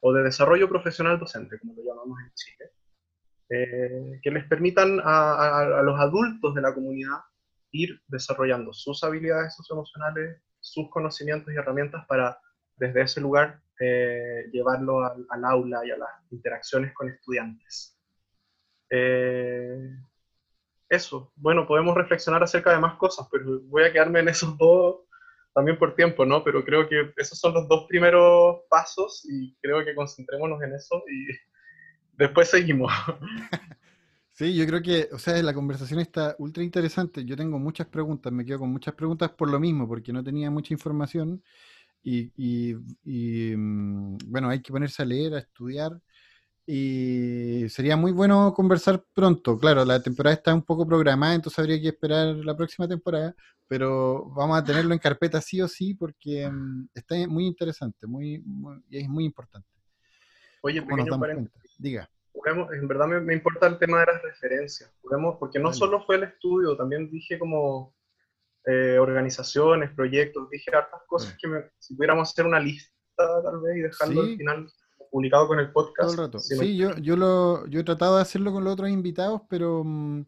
o 0.00 0.12
de 0.12 0.22
desarrollo 0.22 0.68
profesional 0.68 1.18
docente, 1.18 1.58
como 1.58 1.74
lo 1.74 1.82
llamamos 1.82 2.18
en 2.24 2.32
Chile, 2.34 2.70
eh, 3.48 4.20
que 4.22 4.30
les 4.30 4.44
permitan 4.44 5.00
a 5.04 5.82
los 5.82 5.98
adultos 5.98 6.54
de 6.54 6.62
la 6.62 6.74
comunidad 6.74 7.18
ir 7.70 8.00
desarrollando 8.08 8.72
sus 8.72 9.02
habilidades 9.02 9.54
socioemocionales 9.54 10.40
sus 10.62 10.88
conocimientos 10.90 11.52
y 11.52 11.56
herramientas 11.56 12.06
para 12.06 12.38
desde 12.76 13.02
ese 13.02 13.20
lugar 13.20 13.60
eh, 13.80 14.48
llevarlo 14.52 15.04
al, 15.04 15.44
aula 15.44 15.84
y 15.84 15.90
a 15.90 15.96
las 15.96 16.08
interacciones 16.30 16.94
con 16.94 17.10
estudiantes. 17.10 17.98
Eso, 20.92 21.32
bueno, 21.36 21.66
podemos 21.66 21.96
reflexionar 21.96 22.42
acerca 22.42 22.70
de 22.70 22.78
más 22.78 22.98
cosas, 22.98 23.26
pero 23.32 23.62
voy 23.62 23.84
a 23.84 23.90
quedarme 23.90 24.20
en 24.20 24.28
esos 24.28 24.58
dos 24.58 24.96
también 25.54 25.78
por 25.78 25.94
tiempo, 25.94 26.26
¿no? 26.26 26.44
Pero 26.44 26.62
creo 26.62 26.86
que 26.86 27.14
esos 27.16 27.38
son 27.38 27.54
los 27.54 27.66
dos 27.66 27.86
primeros 27.88 28.56
pasos 28.68 29.26
y 29.26 29.56
creo 29.62 29.82
que 29.86 29.94
concentrémonos 29.94 30.62
en 30.62 30.74
eso 30.74 31.02
y 31.10 31.28
después 32.18 32.50
seguimos. 32.50 32.92
Sí, 34.34 34.56
yo 34.56 34.66
creo 34.66 34.80
que, 34.80 35.08
o 35.12 35.18
sea, 35.18 35.40
la 35.42 35.52
conversación 35.52 36.00
está 36.00 36.34
ultra 36.38 36.62
interesante. 36.62 37.22
Yo 37.22 37.36
tengo 37.36 37.58
muchas 37.58 37.86
preguntas, 37.86 38.32
me 38.32 38.46
quedo 38.46 38.60
con 38.60 38.72
muchas 38.72 38.94
preguntas 38.94 39.30
por 39.30 39.50
lo 39.50 39.60
mismo, 39.60 39.86
porque 39.86 40.10
no 40.10 40.24
tenía 40.24 40.50
mucha 40.50 40.72
información 40.72 41.42
y, 42.02 42.32
y, 42.34 43.54
mm, 43.54 44.16
bueno, 44.28 44.48
hay 44.48 44.62
que 44.62 44.72
ponerse 44.72 45.02
a 45.02 45.04
leer, 45.04 45.34
a 45.34 45.38
estudiar 45.38 45.92
y 46.66 47.68
sería 47.68 47.96
muy 47.96 48.12
bueno 48.12 48.52
conversar 48.54 49.04
pronto. 49.12 49.58
Claro, 49.58 49.84
la 49.84 50.00
temporada 50.00 50.34
está 50.34 50.54
un 50.54 50.62
poco 50.62 50.86
programada, 50.86 51.34
entonces 51.34 51.58
habría 51.58 51.80
que 51.80 51.88
esperar 51.88 52.36
la 52.36 52.56
próxima 52.56 52.86
temporada, 52.86 53.34
pero 53.66 54.26
vamos 54.30 54.58
a 54.58 54.64
tenerlo 54.64 54.92
en 54.92 55.00
carpeta 55.00 55.40
sí 55.40 55.60
o 55.60 55.68
sí 55.68 55.94
porque 55.94 56.48
mm, 56.48 56.88
está 56.94 57.16
muy 57.28 57.46
interesante, 57.46 58.06
muy, 58.06 58.42
y 58.88 58.98
es 58.98 59.08
muy 59.08 59.24
importante. 59.24 59.68
Oye, 60.62 60.82
pequeño 60.82 61.18
Diga. 61.78 62.08
En 62.72 62.88
verdad 62.88 63.06
me, 63.06 63.34
importa 63.34 63.66
el 63.66 63.78
tema 63.78 64.00
de 64.00 64.06
las 64.06 64.22
referencias, 64.22 64.92
porque 65.38 65.58
no 65.58 65.72
solo 65.72 66.02
fue 66.04 66.16
el 66.16 66.24
estudio, 66.24 66.76
también 66.76 67.10
dije 67.10 67.38
como 67.38 67.94
eh, 68.64 68.98
organizaciones, 68.98 69.90
proyectos, 69.90 70.48
dije 70.48 70.74
hartas 70.74 71.02
cosas 71.06 71.36
que 71.40 71.48
si 71.78 71.94
pudiéramos 71.94 72.30
hacer 72.30 72.46
una 72.46 72.58
lista 72.58 72.90
tal 73.16 73.60
vez 73.60 73.76
y 73.76 73.80
dejarlo 73.80 74.22
al 74.22 74.36
final 74.36 74.72
publicado 75.12 75.46
con 75.46 75.60
el 75.60 75.70
podcast. 75.70 76.38
Sí, 76.38 76.76
yo, 76.76 76.96
yo, 76.96 77.16
lo, 77.16 77.66
yo 77.66 77.80
he 77.80 77.84
tratado 77.84 78.16
de 78.16 78.22
hacerlo 78.22 78.50
con 78.50 78.64
los 78.64 78.72
otros 78.72 78.88
invitados, 78.88 79.42
pero 79.48 79.84
mm, 79.84 80.22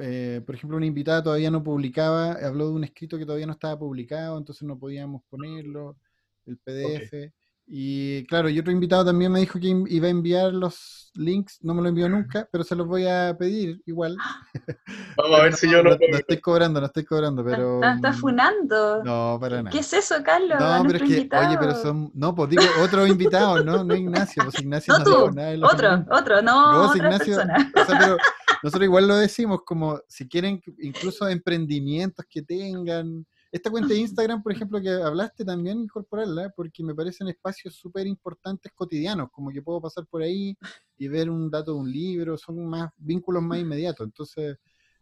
eh, 0.00 0.42
por 0.44 0.54
ejemplo 0.54 0.76
una 0.76 0.86
invitada 0.86 1.22
todavía 1.22 1.50
no 1.50 1.64
publicaba, 1.64 2.32
habló 2.32 2.68
de 2.68 2.74
un 2.74 2.84
escrito 2.84 3.18
que 3.18 3.24
todavía 3.24 3.46
no 3.46 3.54
estaba 3.54 3.78
publicado, 3.78 4.36
entonces 4.36 4.62
no 4.62 4.78
podíamos 4.78 5.22
ponerlo, 5.30 5.96
el 6.44 6.58
PDF. 6.58 7.32
Y 7.70 8.24
claro, 8.26 8.48
y 8.48 8.58
otro 8.58 8.72
invitado 8.72 9.04
también 9.04 9.30
me 9.30 9.40
dijo 9.40 9.60
que 9.60 9.68
iba 9.88 10.06
a 10.06 10.10
enviar 10.10 10.54
los 10.54 11.10
links, 11.14 11.58
no 11.60 11.74
me 11.74 11.82
lo 11.82 11.88
envió 11.88 12.08
nunca, 12.08 12.48
pero 12.50 12.64
se 12.64 12.74
los 12.74 12.86
voy 12.86 13.06
a 13.06 13.36
pedir 13.38 13.82
igual. 13.84 14.16
Vamos 15.16 15.38
a 15.38 15.42
ver 15.42 15.54
si 15.54 15.70
yo 15.70 15.82
lo 15.82 15.90
no, 15.90 15.96
no 16.10 16.16
estoy 16.16 16.40
cobrando, 16.40 16.80
no 16.80 16.86
estoy 16.86 17.04
cobrando, 17.04 17.44
pero. 17.44 17.82
Estás 17.82 18.16
mm, 18.16 18.20
funando. 18.20 19.04
No, 19.04 19.38
para 19.38 19.58
nada. 19.58 19.70
¿Qué 19.70 19.80
es 19.80 19.92
eso, 19.92 20.14
Carlos? 20.24 20.58
No, 20.58 20.82
pero 20.86 20.96
es 20.96 21.02
que, 21.02 21.16
invitado. 21.18 21.46
oye, 21.46 21.58
pero 21.58 21.74
son. 21.74 22.10
No, 22.14 22.34
pues 22.34 22.50
digo, 22.50 22.62
otro 22.80 23.06
invitado, 23.06 23.62
¿no? 23.62 23.84
No 23.84 23.94
Ignacio, 23.94 24.44
pues 24.44 24.60
Ignacio 24.60 24.94
No 24.94 24.98
no 24.98 25.04
tú, 25.04 25.10
dijo 25.10 25.30
nada 25.32 25.50
de 25.50 25.62
otro, 25.62 26.04
otro, 26.10 26.42
no, 26.42 26.72
No, 26.72 26.88
otra 26.88 26.96
Ignacio, 26.96 27.36
persona. 27.36 27.72
o 27.76 27.84
sea, 27.84 27.98
pero 27.98 28.16
nosotros 28.62 28.84
igual 28.84 29.08
lo 29.08 29.16
decimos, 29.16 29.60
como 29.64 30.00
si 30.08 30.26
quieren 30.26 30.62
incluso 30.78 31.28
emprendimientos 31.28 32.24
que 32.30 32.42
tengan. 32.42 33.26
Esta 33.50 33.70
cuenta 33.70 33.94
de 33.94 34.00
Instagram, 34.00 34.42
por 34.42 34.52
ejemplo, 34.52 34.80
que 34.80 34.90
hablaste 34.90 35.44
también, 35.44 35.80
incorporarla, 35.80 36.50
porque 36.50 36.82
me 36.82 36.94
parecen 36.94 37.28
espacios 37.28 37.74
súper 37.74 38.06
importantes 38.06 38.70
cotidianos, 38.74 39.30
como 39.32 39.50
que 39.50 39.62
puedo 39.62 39.80
pasar 39.80 40.06
por 40.06 40.22
ahí 40.22 40.56
y 40.98 41.08
ver 41.08 41.30
un 41.30 41.50
dato 41.50 41.72
de 41.72 41.78
un 41.78 41.90
libro, 41.90 42.36
son 42.36 42.66
más 42.66 42.90
vínculos 42.98 43.42
más 43.42 43.58
inmediatos. 43.58 44.06
Entonces, 44.06 44.58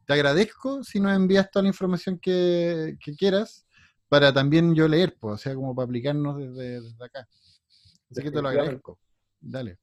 te 0.07 0.13
agradezco 0.13 0.85
si 0.85 1.01
nos 1.01 1.17
envías 1.17 1.51
toda 1.51 1.65
la 1.65 1.71
información 1.71 2.19
que, 2.19 2.97
que 3.01 3.17
quieras 3.17 3.67
para 4.09 4.33
también 4.33 4.75
yo 4.75 4.87
leer, 4.87 5.17
pues, 5.19 5.35
o 5.35 5.39
sea, 5.39 5.55
como 5.55 5.75
para 5.75 5.87
aplicarnos 5.87 6.39
desde, 6.39 6.81
desde 6.81 7.05
acá. 7.05 7.29
Así 8.11 8.23
que 8.23 8.31
te 8.31 8.41
lo 8.41 8.49
agradezco. 8.49 9.01
Dale. 9.41 9.79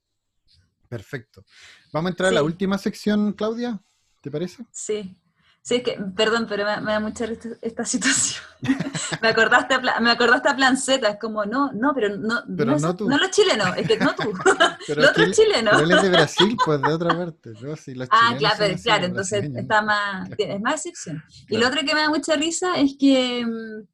Perfecto. 0.87 1.43
Vamos 1.91 2.09
a 2.09 2.11
entrar 2.11 2.29
a 2.29 2.35
la 2.35 2.43
última 2.43 2.77
sección, 2.77 3.33
Claudia. 3.33 3.81
¿Te 4.21 4.31
parece? 4.31 4.65
Sí. 4.71 5.17
Sí, 5.65 5.75
es 5.75 5.83
que, 5.83 5.97
perdón, 6.13 6.45
pero 6.49 6.65
me, 6.65 6.81
me 6.81 6.91
da 6.91 6.99
mucha 6.99 7.25
risa 7.25 7.47
esta 7.61 7.85
situación. 7.85 8.43
me, 9.21 9.29
acordaste 9.29 9.75
a 9.75 9.99
me 10.01 10.11
acordaste 10.11 10.49
a 10.49 10.55
Plan 10.57 10.75
Z, 10.75 11.07
es 11.07 11.17
como, 11.19 11.45
no, 11.45 11.71
no, 11.71 11.93
pero 11.95 12.17
no, 12.17 12.43
Pero 12.57 12.75
es- 12.75 12.81
no 12.81 12.93
tú. 12.97 13.07
los 13.09 13.31
chilenos, 13.31 13.69
es 13.77 13.87
que 13.87 13.97
no 13.97 14.13
tú, 14.13 14.33
los 14.97 15.09
otros 15.09 15.31
chilenos. 15.31 15.73
pero 15.75 15.85
él 15.85 15.91
es 15.91 16.01
de 16.01 16.09
Brasil, 16.09 16.57
pues 16.65 16.81
de 16.81 16.91
otra 16.91 17.17
parte. 17.17 17.53
¿no? 17.61 17.75
Si 17.77 17.95
los 17.95 18.09
Ah, 18.11 18.35
claro, 18.37 18.55
pero, 18.59 18.75
claro, 18.83 19.05
entonces 19.05 19.39
brasileños, 19.39 19.61
está 19.61 19.79
¿no? 19.81 19.87
más, 19.87 20.29
Claro. 20.35 20.53
es 20.53 20.61
más 20.61 20.73
excepción. 20.85 21.23
Y 21.47 21.57
lo 21.57 21.67
otro 21.67 21.79
que 21.85 21.95
me 21.95 22.01
da 22.01 22.09
mucha 22.09 22.35
risa 22.35 22.75
es 22.77 22.97
que 22.99 23.45
mm, 23.45 23.87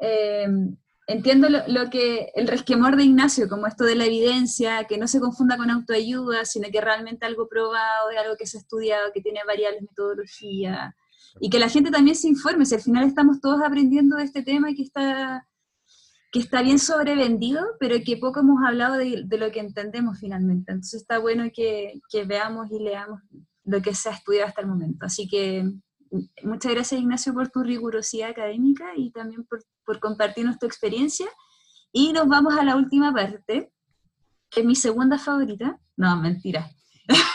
eh, 0.00 0.48
entiendo 1.06 1.48
lo, 1.48 1.60
lo 1.68 1.88
que 1.88 2.32
el 2.34 2.48
resquemor 2.48 2.96
de 2.96 3.04
Ignacio, 3.04 3.48
como 3.48 3.68
esto 3.68 3.84
de 3.84 3.94
la 3.94 4.06
evidencia, 4.06 4.84
que 4.88 4.98
no 4.98 5.06
se 5.06 5.20
confunda 5.20 5.56
con 5.56 5.70
autoayuda, 5.70 6.44
sino 6.46 6.68
que 6.72 6.80
realmente 6.80 7.26
algo 7.26 7.48
probado, 7.48 8.10
es 8.10 8.18
algo 8.18 8.36
que 8.36 8.46
se 8.46 8.56
ha 8.58 8.60
estudiado, 8.60 9.12
que 9.14 9.20
tiene 9.20 9.40
variables 9.46 9.82
metodología, 9.82 10.96
y 11.40 11.50
que 11.50 11.58
la 11.58 11.68
gente 11.68 11.90
también 11.90 12.16
se 12.16 12.28
informe, 12.28 12.66
si 12.66 12.74
al 12.74 12.82
final 12.82 13.04
estamos 13.04 13.40
todos 13.40 13.62
aprendiendo 13.62 14.16
de 14.16 14.24
este 14.24 14.42
tema 14.42 14.68
que 14.74 14.82
está 14.82 15.46
que 16.32 16.38
está 16.38 16.62
bien 16.62 16.78
sobrevendido, 16.78 17.62
pero 17.78 17.94
que 18.02 18.16
poco 18.16 18.40
hemos 18.40 18.64
hablado 18.66 18.96
de, 18.96 19.24
de 19.26 19.38
lo 19.38 19.52
que 19.52 19.60
entendemos 19.60 20.18
finalmente. 20.18 20.72
Entonces 20.72 21.02
está 21.02 21.18
bueno 21.18 21.44
que, 21.54 22.00
que 22.10 22.24
veamos 22.24 22.70
y 22.70 22.78
leamos 22.78 23.20
lo 23.64 23.82
que 23.82 23.94
se 23.94 24.08
ha 24.08 24.12
estudiado 24.12 24.48
hasta 24.48 24.62
el 24.62 24.66
momento. 24.66 25.04
Así 25.04 25.28
que 25.28 25.62
mm, 25.62 26.48
muchas 26.48 26.72
gracias 26.72 26.98
Ignacio 26.98 27.34
por 27.34 27.50
tu 27.50 27.62
rigurosidad 27.62 28.30
académica 28.30 28.92
y 28.96 29.12
también 29.12 29.44
por, 29.44 29.62
por 29.84 30.00
compartirnos 30.00 30.58
tu 30.58 30.64
experiencia. 30.64 31.26
Y 31.92 32.14
nos 32.14 32.26
vamos 32.26 32.56
a 32.56 32.64
la 32.64 32.76
última 32.76 33.12
parte, 33.12 33.70
que 34.48 34.60
es 34.60 34.66
mi 34.66 34.74
segunda 34.74 35.18
favorita. 35.18 35.78
No, 35.98 36.16
mentira. 36.16 36.70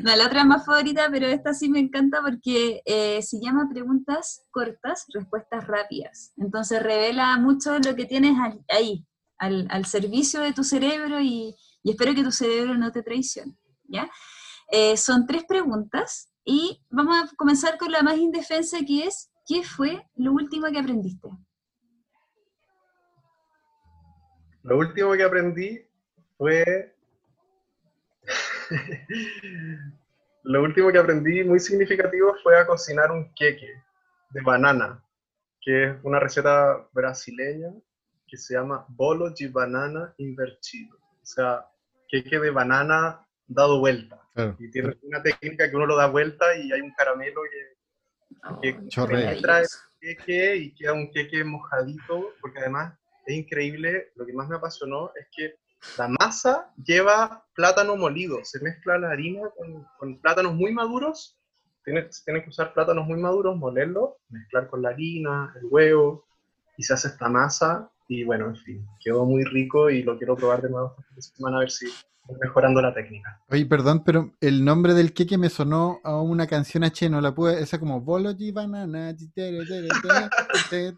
no, 0.04 0.16
la 0.16 0.26
otra 0.26 0.40
es 0.40 0.46
más 0.46 0.64
favorita, 0.64 1.08
pero 1.10 1.26
esta 1.26 1.54
sí 1.54 1.68
me 1.68 1.78
encanta 1.78 2.20
porque 2.22 2.82
eh, 2.84 3.22
se 3.22 3.38
llama 3.40 3.68
preguntas 3.72 4.44
cortas, 4.50 5.06
respuestas 5.12 5.66
rápidas. 5.66 6.32
Entonces 6.36 6.82
revela 6.82 7.36
mucho 7.38 7.78
lo 7.78 7.94
que 7.94 8.06
tienes 8.06 8.36
ahí, 8.68 9.06
al, 9.38 9.84
servicio 9.86 10.40
de 10.40 10.52
tu 10.52 10.64
cerebro 10.64 11.20
y, 11.20 11.54
espero 11.84 12.14
que 12.14 12.24
tu 12.24 12.32
cerebro 12.32 12.74
no 12.76 12.92
te 12.92 13.02
traicione. 13.02 13.56
Eh, 14.70 14.96
son 14.96 15.26
tres 15.26 15.44
preguntas 15.44 16.32
y 16.44 16.80
vamos 16.90 17.16
a 17.16 17.36
comenzar 17.36 17.76
con 17.76 17.90
la 17.90 18.02
más 18.02 18.16
indefensa 18.16 18.78
que 18.86 19.04
es, 19.04 19.30
¿qué 19.46 19.62
fue 19.64 20.06
lo 20.14 20.32
último 20.32 20.66
que 20.70 20.78
aprendiste? 20.78 21.28
Lo 24.62 24.78
último 24.78 25.12
que 25.14 25.24
aprendí 25.24 25.80
fue... 26.36 26.89
Lo 30.42 30.62
último 30.62 30.90
que 30.90 30.98
aprendí 30.98 31.44
muy 31.44 31.60
significativo 31.60 32.34
fue 32.42 32.58
a 32.58 32.66
cocinar 32.66 33.10
un 33.10 33.32
queque 33.34 33.82
de 34.30 34.40
banana, 34.42 35.02
que 35.60 35.84
es 35.84 35.96
una 36.02 36.18
receta 36.18 36.88
brasileña 36.92 37.68
que 38.26 38.36
se 38.36 38.54
llama 38.54 38.86
bolo 38.88 39.30
de 39.30 39.48
banana 39.48 40.14
invertido. 40.18 40.96
O 40.96 41.26
sea, 41.26 41.66
queque 42.08 42.38
de 42.38 42.50
banana 42.50 43.26
dado 43.46 43.80
vuelta. 43.80 44.20
Claro. 44.34 44.56
Y 44.58 44.70
tiene 44.70 44.96
una 45.02 45.22
técnica 45.22 45.68
que 45.68 45.76
uno 45.76 45.86
lo 45.86 45.96
da 45.96 46.06
vuelta 46.06 46.56
y 46.56 46.72
hay 46.72 46.80
un 46.80 46.94
caramelo 46.94 47.42
que 47.42 47.80
Oh, 48.44 48.60
Chorrea. 48.88 49.34
maravilloso. 49.40 49.78
queque 50.00 50.56
y 50.56 50.74
queda 50.74 50.92
un 50.94 51.10
queque 51.10 51.44
mojadito, 51.44 52.32
porque 52.40 52.58
además 52.60 52.96
es 53.26 53.36
increíble, 53.36 54.12
lo 54.14 54.24
que 54.24 54.32
más 54.32 54.48
me 54.48 54.56
apasionó 54.56 55.10
es 55.14 55.26
que 55.36 55.56
la 55.98 56.08
masa 56.08 56.72
lleva 56.82 57.44
plátano 57.54 57.96
molido, 57.96 58.44
se 58.44 58.60
mezcla 58.60 58.98
la 58.98 59.10
harina 59.10 59.42
con, 59.98 60.20
plátanos 60.20 60.54
muy 60.54 60.72
maduros, 60.72 61.38
tienes, 61.84 62.22
que 62.24 62.48
usar 62.48 62.72
plátanos 62.72 63.06
muy 63.06 63.18
maduros, 63.18 63.56
molerlos, 63.56 64.10
mezclar 64.28 64.68
con 64.68 64.82
la 64.82 64.90
harina, 64.90 65.52
el 65.56 65.66
huevo, 65.70 66.26
y 66.76 66.82
se 66.82 66.94
hace 66.94 67.08
esta 67.08 67.28
masa, 67.28 67.90
y 68.08 68.24
bueno, 68.24 68.46
en 68.46 68.56
fin, 68.56 68.86
quedó 69.02 69.24
muy 69.24 69.44
rico 69.44 69.90
y 69.90 70.02
lo 70.02 70.18
quiero 70.18 70.36
probar 70.36 70.62
de 70.62 70.70
nuevo 70.70 70.96
esta 71.16 71.36
semana 71.36 71.58
a 71.58 71.60
ver 71.60 71.70
si 71.70 71.86
mejorando 72.38 72.80
la 72.80 72.94
técnica. 72.94 73.40
Oye, 73.48 73.66
perdón, 73.66 74.02
pero 74.04 74.34
el 74.40 74.64
nombre 74.64 74.94
del 74.94 75.12
queque 75.12 75.38
me 75.38 75.48
sonó 75.48 76.00
a 76.04 76.20
una 76.20 76.46
canción 76.46 76.84
H, 76.84 77.08
no 77.08 77.20
la 77.20 77.34
pude, 77.34 77.62
esa 77.62 77.78
como 77.78 78.00
Bolo 78.00 78.34
de 78.34 78.52
banana, 78.52 79.14
tere, 79.34 79.64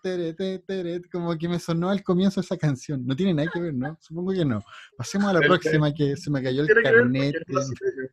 tere, 0.02 0.58
tere, 0.58 1.02
como 1.10 1.36
que 1.38 1.48
me 1.48 1.58
sonó 1.58 1.90
al 1.90 2.02
comienzo 2.02 2.40
esa 2.40 2.56
canción. 2.56 3.06
No 3.06 3.16
tiene 3.16 3.34
nada 3.34 3.50
que 3.52 3.60
ver, 3.60 3.74
¿no? 3.74 3.96
Supongo 4.00 4.32
que 4.32 4.44
no. 4.44 4.62
Pasemos 4.96 5.30
a 5.30 5.34
la 5.34 5.40
próxima 5.40 5.92
que 5.92 6.16
se 6.16 6.30
me 6.30 6.42
cayó 6.42 6.62
el 6.62 6.82
carnet. 6.82 7.36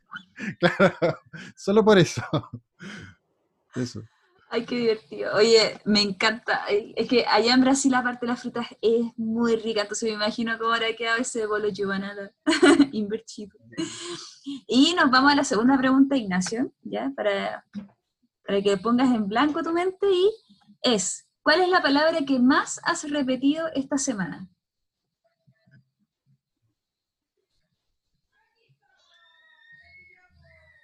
Claro, 0.57 0.95
solo 1.53 1.83
por 1.83 1.97
eso. 1.97 2.21
Eso. 3.75 4.01
Ay, 4.51 4.65
qué 4.65 4.77
divertido. 4.77 5.35
Oye, 5.35 5.79
me 5.85 6.01
encanta. 6.01 6.65
Es 6.67 7.07
que 7.07 7.23
allá 7.27 7.53
en 7.53 7.61
Brasil, 7.61 7.93
aparte 7.93 8.25
de 8.25 8.31
las 8.31 8.41
frutas, 8.41 8.65
es 8.81 9.05
muy 9.15 9.55
rica. 9.55 9.81
Entonces 9.81 10.09
me 10.09 10.15
imagino 10.15 10.57
cómo 10.57 10.73
habrá 10.73 10.91
quedado 10.95 11.19
ese 11.19 11.45
bolo 11.45 11.69
de 11.69 11.85
banana 11.85 12.31
invertido. 12.91 13.55
Y 14.65 14.95
nos 14.95 15.11
vamos 15.11 15.31
a 15.31 15.35
la 15.35 15.43
segunda 15.43 15.77
pregunta, 15.77 16.17
Ignacio, 16.17 16.71
¿ya? 16.81 17.11
Para, 17.15 17.63
para 18.43 18.61
que 18.63 18.75
pongas 18.77 19.13
en 19.13 19.27
blanco 19.27 19.61
tu 19.61 19.71
mente. 19.71 20.07
Y 20.11 20.31
es, 20.81 21.27
¿cuál 21.43 21.61
es 21.61 21.69
la 21.69 21.83
palabra 21.83 22.25
que 22.25 22.39
más 22.39 22.81
has 22.83 23.07
repetido 23.07 23.67
esta 23.75 23.99
semana? 23.99 24.49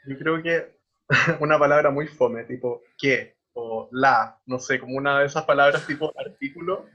Yo 0.08 0.20
creo 0.20 0.44
que 0.44 0.78
una 1.40 1.58
palabra 1.58 1.90
muy 1.90 2.08
fome, 2.08 2.44
tipo 2.44 2.84
que 2.96 3.35
o 3.56 3.88
la, 3.92 4.38
no 4.46 4.60
sé, 4.60 4.80
como 4.80 4.98
una 4.98 5.20
de 5.20 5.26
esas 5.26 5.46
palabras 5.46 5.88
tipo 5.88 6.14
artículo. 6.20 6.86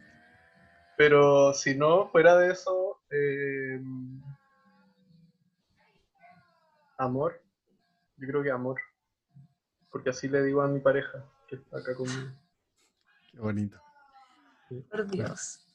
Pero 0.96 1.54
si 1.54 1.74
no, 1.74 2.08
fuera 2.08 2.36
de 2.36 2.52
eso, 2.52 3.00
eh, 3.10 3.80
amor. 6.98 7.42
Yo 8.18 8.28
creo 8.28 8.42
que 8.42 8.50
amor. 8.50 8.78
Porque 9.90 10.10
así 10.10 10.28
le 10.28 10.42
digo 10.42 10.60
a 10.60 10.68
mi 10.68 10.80
pareja 10.80 11.24
que 11.48 11.56
está 11.56 11.78
acá 11.78 11.94
conmigo. 11.94 12.30
Qué 13.32 13.40
bonito. 13.40 13.80
Por 14.90 15.06
Dios. 15.08 15.66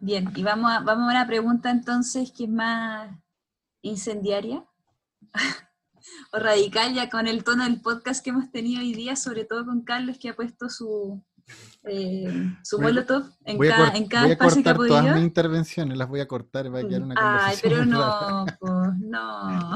Bien, 0.00 0.30
y 0.34 0.42
vamos 0.42 0.70
a, 0.72 0.80
vamos 0.80 1.08
a 1.08 1.12
una 1.12 1.26
pregunta 1.26 1.70
entonces 1.70 2.32
que 2.32 2.44
es 2.44 2.50
más 2.50 3.16
incendiaria 3.80 4.64
o 6.32 6.38
radical, 6.38 6.94
ya 6.94 7.08
con 7.08 7.26
el 7.26 7.44
tono 7.44 7.64
del 7.64 7.80
podcast 7.80 8.22
que 8.22 8.30
hemos 8.30 8.50
tenido 8.50 8.80
hoy 8.80 8.94
día, 8.94 9.16
sobre 9.16 9.44
todo 9.44 9.64
con 9.66 9.82
Carlos, 9.82 10.18
que 10.18 10.28
ha 10.28 10.36
puesto 10.36 10.68
su, 10.68 11.22
eh, 11.84 12.54
su 12.62 12.76
Voy 12.76 12.86
molotov 12.86 13.24
en 13.44 13.56
Voy 13.56 13.68
cada, 13.68 13.88
en 13.90 14.06
cada 14.06 14.22
voy 14.24 14.30
a 14.30 14.34
espacio 14.34 14.62
que 14.62 14.70
ha 14.70 14.74
cortar 14.74 14.88
todas 14.88 15.02
podido. 15.02 15.14
mis 15.16 15.24
intervenciones, 15.24 15.98
las 15.98 16.08
voy 16.08 16.20
a 16.20 16.28
cortar, 16.28 16.74
va 16.74 16.80
a 16.80 16.82
quedar 16.86 17.02
una 17.02 17.14
Ay, 17.46 17.56
pero 17.62 17.84
no, 17.84 18.46
pues, 18.58 18.72
no. 19.00 19.74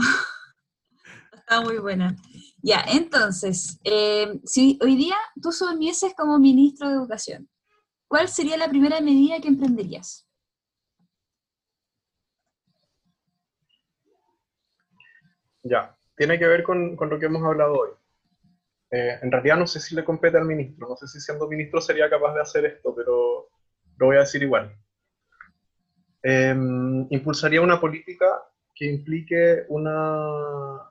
Está 1.32 1.60
muy 1.60 1.78
buena. 1.78 2.16
Ya, 2.62 2.84
entonces, 2.88 3.78
eh, 3.84 4.40
si 4.44 4.78
hoy 4.82 4.96
día 4.96 5.14
tú 5.40 5.50
asumieses 5.50 6.12
como 6.16 6.38
ministro 6.38 6.88
de 6.88 6.96
Educación, 6.96 7.48
¿cuál 8.08 8.28
sería 8.28 8.56
la 8.56 8.68
primera 8.68 9.00
medida 9.00 9.40
que 9.40 9.48
emprenderías? 9.48 10.26
Ya, 15.62 15.95
tiene 16.16 16.38
que 16.38 16.46
ver 16.46 16.62
con, 16.62 16.96
con 16.96 17.10
lo 17.10 17.18
que 17.18 17.26
hemos 17.26 17.42
hablado 17.44 17.74
hoy. 17.74 17.90
Eh, 18.90 19.18
en 19.20 19.32
realidad 19.32 19.56
no 19.56 19.66
sé 19.66 19.80
si 19.80 19.94
le 19.94 20.04
compete 20.04 20.38
al 20.38 20.46
ministro, 20.46 20.88
no 20.88 20.96
sé 20.96 21.08
si 21.08 21.20
siendo 21.20 21.48
ministro 21.48 21.80
sería 21.80 22.08
capaz 22.08 22.34
de 22.34 22.40
hacer 22.40 22.64
esto, 22.64 22.94
pero 22.94 23.48
lo 23.98 24.06
voy 24.06 24.16
a 24.16 24.20
decir 24.20 24.42
igual. 24.42 24.74
Em, 26.22 27.06
impulsaría 27.10 27.60
una 27.60 27.80
política 27.80 28.26
que 28.74 28.86
implique 28.86 29.64
una, 29.68 30.90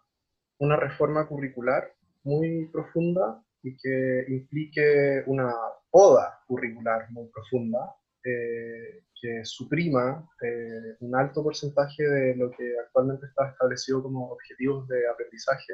una 0.60 0.76
reforma 0.76 1.28
curricular 1.28 1.94
muy 2.24 2.68
profunda 2.72 3.44
y 3.62 3.78
que 3.78 4.26
implique 4.30 5.24
una 5.28 5.54
poda 5.90 6.42
curricular 6.48 7.10
muy 7.12 7.28
profunda 7.30 7.96
eh, 8.26 9.04
que 9.22 9.46
suprima 9.46 10.28
eh, 10.42 10.96
un 11.00 11.16
alto 11.16 11.44
porcentaje 11.44 12.04
de 12.04 12.36
lo 12.36 12.50
que 12.50 12.74
actualmente 12.84 13.28
está 13.28 13.50
establecido 13.50 14.02
como 14.02 14.32
objetivos 14.32 14.88
de 14.88 15.08
aprendizaje, 15.08 15.74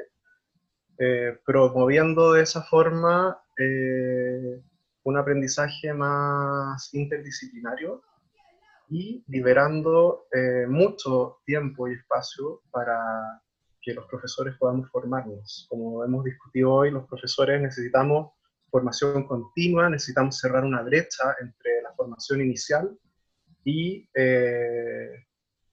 eh, 0.98 1.38
promoviendo 1.46 2.34
de 2.34 2.42
esa 2.42 2.62
forma 2.62 3.38
un 5.04 5.16
aprendizaje 5.16 5.92
más 5.92 6.92
interdisciplinario 6.94 8.02
y 8.88 9.22
liberando 9.28 10.26
mucho 10.68 11.38
tiempo 11.44 11.86
y 11.88 11.94
espacio 11.94 12.62
para 12.70 12.98
que 13.80 13.94
los 13.94 14.06
profesores 14.06 14.56
podamos 14.58 14.90
formarnos. 14.90 15.66
Como 15.68 16.04
hemos 16.04 16.24
discutido 16.24 16.72
hoy, 16.72 16.90
los 16.90 17.06
profesores 17.06 17.60
necesitamos 17.60 18.32
formación 18.70 19.26
continua, 19.26 19.90
necesitamos 19.90 20.38
cerrar 20.38 20.64
una 20.64 20.82
brecha 20.82 21.36
entre 21.40 21.81
formación 22.02 22.40
inicial 22.40 22.98
y 23.64 24.08
eh, 24.14 25.24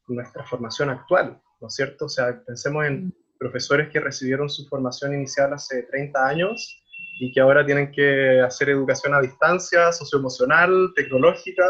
nuestra 0.07 0.45
formación 0.45 0.89
actual, 0.89 1.41
¿no 1.59 1.67
es 1.67 1.73
cierto? 1.73 2.05
O 2.05 2.09
sea, 2.09 2.43
pensemos 2.45 2.85
en 2.85 3.13
profesores 3.39 3.89
que 3.89 3.99
recibieron 3.99 4.49
su 4.49 4.67
formación 4.67 5.13
inicial 5.13 5.53
hace 5.53 5.83
30 5.83 6.27
años 6.27 6.83
y 7.19 7.31
que 7.31 7.41
ahora 7.41 7.65
tienen 7.65 7.91
que 7.91 8.41
hacer 8.41 8.69
educación 8.69 9.13
a 9.13 9.21
distancia, 9.21 9.91
socioemocional, 9.91 10.91
tecnológica. 10.95 11.65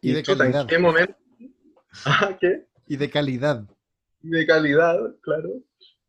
Y, 0.00 0.12
de 0.12 0.22
calidad. 0.22 0.62
¿En 0.62 0.66
qué 0.66 0.78
momento? 0.78 1.14
¿Ah, 2.06 2.36
¿Qué? 2.40 2.66
Y 2.86 2.96
de 2.96 3.10
calidad. 3.10 3.64
Y 4.22 4.30
de 4.30 4.46
calidad, 4.46 4.98
claro. 5.22 5.50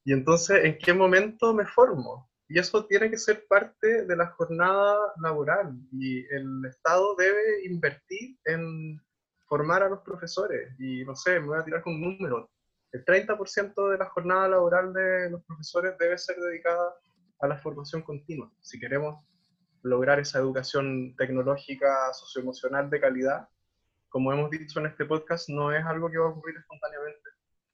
Y 0.03 0.13
entonces, 0.13 0.63
¿en 0.63 0.77
qué 0.77 0.93
momento 0.93 1.53
me 1.53 1.65
formo? 1.65 2.29
Y 2.47 2.59
eso 2.59 2.85
tiene 2.85 3.09
que 3.09 3.17
ser 3.17 3.45
parte 3.47 4.05
de 4.05 4.15
la 4.15 4.27
jornada 4.27 5.13
laboral 5.21 5.75
y 5.91 6.25
el 6.33 6.63
Estado 6.65 7.15
debe 7.15 7.65
invertir 7.65 8.37
en 8.45 9.01
formar 9.47 9.81
a 9.83 9.89
los 9.89 10.01
profesores. 10.01 10.73
Y 10.79 11.03
no 11.05 11.15
sé, 11.15 11.39
me 11.39 11.47
voy 11.47 11.59
a 11.59 11.65
tirar 11.65 11.81
con 11.81 11.93
un 11.95 12.17
número. 12.17 12.49
El 12.91 13.03
30% 13.03 13.89
de 13.91 13.97
la 13.97 14.05
jornada 14.05 14.47
laboral 14.47 14.93
de 14.93 15.29
los 15.31 15.43
profesores 15.43 15.97
debe 15.97 16.17
ser 16.17 16.37
dedicada 16.37 16.93
a 17.41 17.47
la 17.47 17.57
formación 17.57 18.03
continua. 18.03 18.51
Si 18.61 18.79
queremos 18.79 19.25
lograr 19.81 20.19
esa 20.19 20.39
educación 20.39 21.15
tecnológica, 21.15 22.13
socioemocional 22.13 22.89
de 22.89 23.01
calidad, 23.01 23.49
como 24.09 24.31
hemos 24.31 24.49
dicho 24.49 24.79
en 24.79 24.85
este 24.85 25.05
podcast, 25.05 25.49
no 25.49 25.71
es 25.71 25.83
algo 25.85 26.09
que 26.09 26.17
va 26.17 26.27
a 26.27 26.29
ocurrir 26.29 26.57
espontáneamente. 26.57 27.29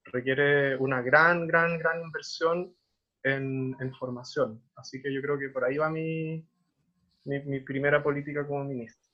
Requiere 0.05 0.75
una 0.77 1.01
gran, 1.01 1.45
gran, 1.45 1.77
gran 1.77 2.01
inversión 2.01 2.75
en, 3.23 3.93
formación. 3.99 4.61
Así 4.75 5.01
que 5.01 5.13
yo 5.13 5.21
creo 5.21 5.37
que 5.37 5.49
por 5.49 5.63
ahí 5.63 5.77
va 5.77 5.89
mi, 5.89 6.47
mi, 7.25 7.59
primera 7.61 8.01
política 8.01 8.45
como 8.45 8.63
ministro. 8.63 9.09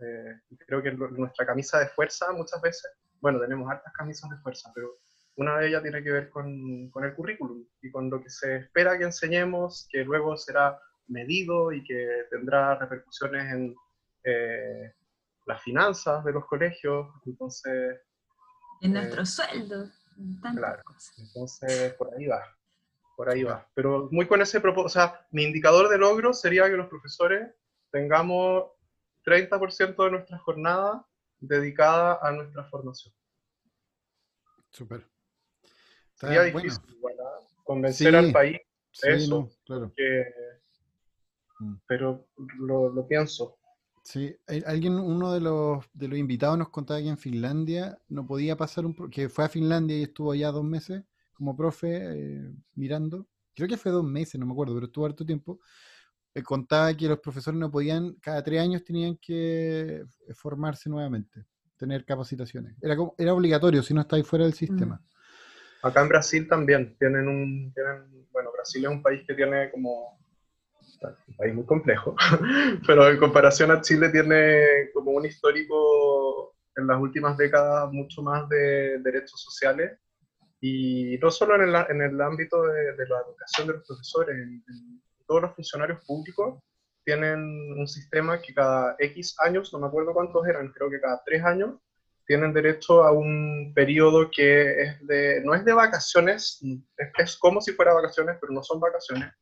Eh, 0.00 0.40
creo 0.66 0.82
que 0.82 0.92
nuestra 0.92 1.46
camisa 1.46 1.78
de 1.80 1.88
fuerza 1.88 2.32
muchas 2.32 2.60
veces, 2.60 2.90
bueno, 3.20 3.40
tenemos 3.40 3.70
hartas 3.70 3.92
camisas 3.94 4.30
de 4.30 4.36
fuerza, 4.38 4.70
pero 4.74 4.98
una 5.36 5.58
de 5.58 5.68
ellas 5.68 5.82
tiene 5.82 6.02
que 6.02 6.10
ver 6.10 6.30
con, 6.30 6.90
con 6.90 7.04
el 7.04 7.14
currículum 7.14 7.64
y 7.82 7.90
con 7.90 8.10
lo 8.10 8.22
que 8.22 8.30
se 8.30 8.56
espera 8.56 8.98
que 8.98 9.04
enseñemos, 9.04 9.88
que 9.90 10.04
luego 10.04 10.36
será 10.36 10.78
medido 11.08 11.72
y 11.72 11.82
que 11.84 12.26
tendrá 12.30 12.76
repercusiones 12.76 13.52
en 13.52 13.74
eh, 14.24 14.92
las 15.46 15.62
finanzas 15.62 16.24
de 16.24 16.32
los 16.32 16.46
colegios. 16.46 17.06
Entonces... 17.24 18.00
En 18.82 18.92
nuestro 18.92 19.24
sueldo. 19.24 19.88
Claro, 20.54 20.82
entonces 21.18 21.92
por 21.94 22.14
ahí 22.14 22.26
va 22.26 22.42
por 23.16 23.30
ahí 23.30 23.42
va. 23.42 23.66
Pero 23.74 24.08
muy 24.12 24.26
con 24.28 24.42
ese 24.42 24.60
propósito, 24.60 24.86
o 24.86 24.90
sea, 24.90 25.26
mi 25.30 25.42
indicador 25.42 25.88
de 25.88 25.98
logro 25.98 26.34
sería 26.34 26.70
que 26.70 26.76
los 26.76 26.86
profesores 26.86 27.48
tengamos 27.90 28.64
30% 29.24 30.04
de 30.04 30.10
nuestra 30.10 30.38
jornada 30.38 31.04
dedicada 31.40 32.20
a 32.22 32.30
nuestra 32.30 32.64
formación. 32.64 33.12
Súper. 34.70 35.06
Sería 36.14 36.42
difícil 36.42 36.82
¿ah? 37.20 37.40
convencer 37.64 38.14
al 38.14 38.32
país 38.32 38.58
de 39.02 39.14
eso, 39.14 39.50
claro. 39.64 39.92
Mm. 41.58 41.74
pero 41.86 42.26
lo, 42.58 42.90
lo, 42.90 43.06
pienso. 43.06 43.58
Sí, 44.02 44.36
alguien, 44.66 44.94
uno 44.94 45.32
de 45.32 45.40
los, 45.40 45.84
de 45.94 46.08
los 46.08 46.18
invitados 46.18 46.58
nos 46.58 46.68
contaba 46.68 47.00
que 47.00 47.08
en 47.08 47.18
Finlandia 47.18 47.98
no 48.08 48.26
podía 48.26 48.56
pasar 48.56 48.84
un, 48.84 49.10
que 49.10 49.30
fue 49.30 49.46
a 49.46 49.48
Finlandia 49.48 49.96
y 49.96 50.02
estuvo 50.02 50.32
allá 50.32 50.52
dos 50.52 50.64
meses 50.64 51.02
como 51.36 51.56
profe 51.56 51.96
eh, 51.96 52.50
mirando, 52.74 53.26
creo 53.54 53.68
que 53.68 53.76
fue 53.76 53.92
dos 53.92 54.04
meses, 54.04 54.38
no 54.40 54.46
me 54.46 54.52
acuerdo, 54.52 54.74
pero 54.74 54.86
estuvo 54.86 55.06
harto 55.06 55.24
tiempo, 55.24 55.60
eh, 56.34 56.42
contaba 56.42 56.94
que 56.94 57.08
los 57.08 57.20
profesores 57.20 57.58
no 57.58 57.70
podían, 57.70 58.14
cada 58.20 58.42
tres 58.42 58.60
años 58.60 58.84
tenían 58.84 59.16
que 59.16 60.04
eh, 60.28 60.34
formarse 60.34 60.88
nuevamente, 60.88 61.44
tener 61.76 62.04
capacitaciones. 62.04 62.74
Era, 62.80 62.96
era 63.18 63.34
obligatorio 63.34 63.82
si 63.82 63.94
no 63.94 64.00
estáis 64.00 64.26
fuera 64.26 64.44
del 64.44 64.54
mm. 64.54 64.56
sistema. 64.56 65.00
Acá 65.82 66.02
en 66.02 66.08
Brasil 66.08 66.48
también 66.48 66.96
tienen 66.98 67.28
un, 67.28 67.72
tienen, 67.72 68.26
bueno, 68.32 68.50
Brasil 68.52 68.84
es 68.84 68.90
un 68.90 69.02
país 69.02 69.22
que 69.26 69.34
tiene 69.34 69.70
como, 69.70 70.18
un 71.28 71.36
país 71.36 71.54
muy 71.54 71.64
complejo, 71.64 72.16
pero 72.86 73.08
en 73.08 73.18
comparación 73.18 73.70
a 73.70 73.80
Chile 73.80 74.08
tiene 74.08 74.90
como 74.92 75.12
un 75.12 75.26
histórico 75.26 76.54
en 76.76 76.86
las 76.86 77.00
últimas 77.00 77.36
décadas 77.36 77.90
mucho 77.92 78.22
más 78.22 78.48
de 78.48 78.98
derechos 78.98 79.40
sociales 79.40 79.98
y 80.60 81.18
no 81.18 81.30
solo 81.30 81.56
en 81.56 81.62
el, 81.62 81.74
en 81.88 82.02
el 82.02 82.20
ámbito 82.20 82.62
de, 82.62 82.96
la 82.96 83.20
educación 83.26 83.66
de 83.66 83.74
los 83.74 83.86
profesores, 83.86 84.36
todos 85.26 85.42
los 85.42 85.54
funcionarios 85.54 86.04
públicos 86.04 86.62
tienen 87.04 87.38
un 87.78 87.86
sistema 87.86 88.40
que 88.40 88.52
cada 88.52 88.96
X 88.98 89.36
años, 89.38 89.72
no 89.72 89.78
me 89.78 89.86
acuerdo 89.86 90.12
cuántos 90.12 90.46
eran, 90.46 90.72
creo 90.72 90.90
que 90.90 91.00
cada 91.00 91.22
tres 91.24 91.44
años, 91.44 91.76
tienen 92.26 92.52
derecho 92.52 93.04
a 93.04 93.12
un 93.12 93.72
periodo 93.74 94.28
que 94.30 94.82
es 94.82 95.06
de, 95.06 95.40
no 95.44 95.54
es 95.54 95.64
de 95.64 95.72
vacaciones, 95.72 96.60
es, 96.96 97.10
es, 97.18 97.36
como 97.36 97.60
si 97.60 97.72
fuera 97.72 97.94
vacaciones, 97.94 98.36
pero 98.40 98.52
no 98.52 98.62
son 98.64 98.80
vacaciones, 98.80 99.32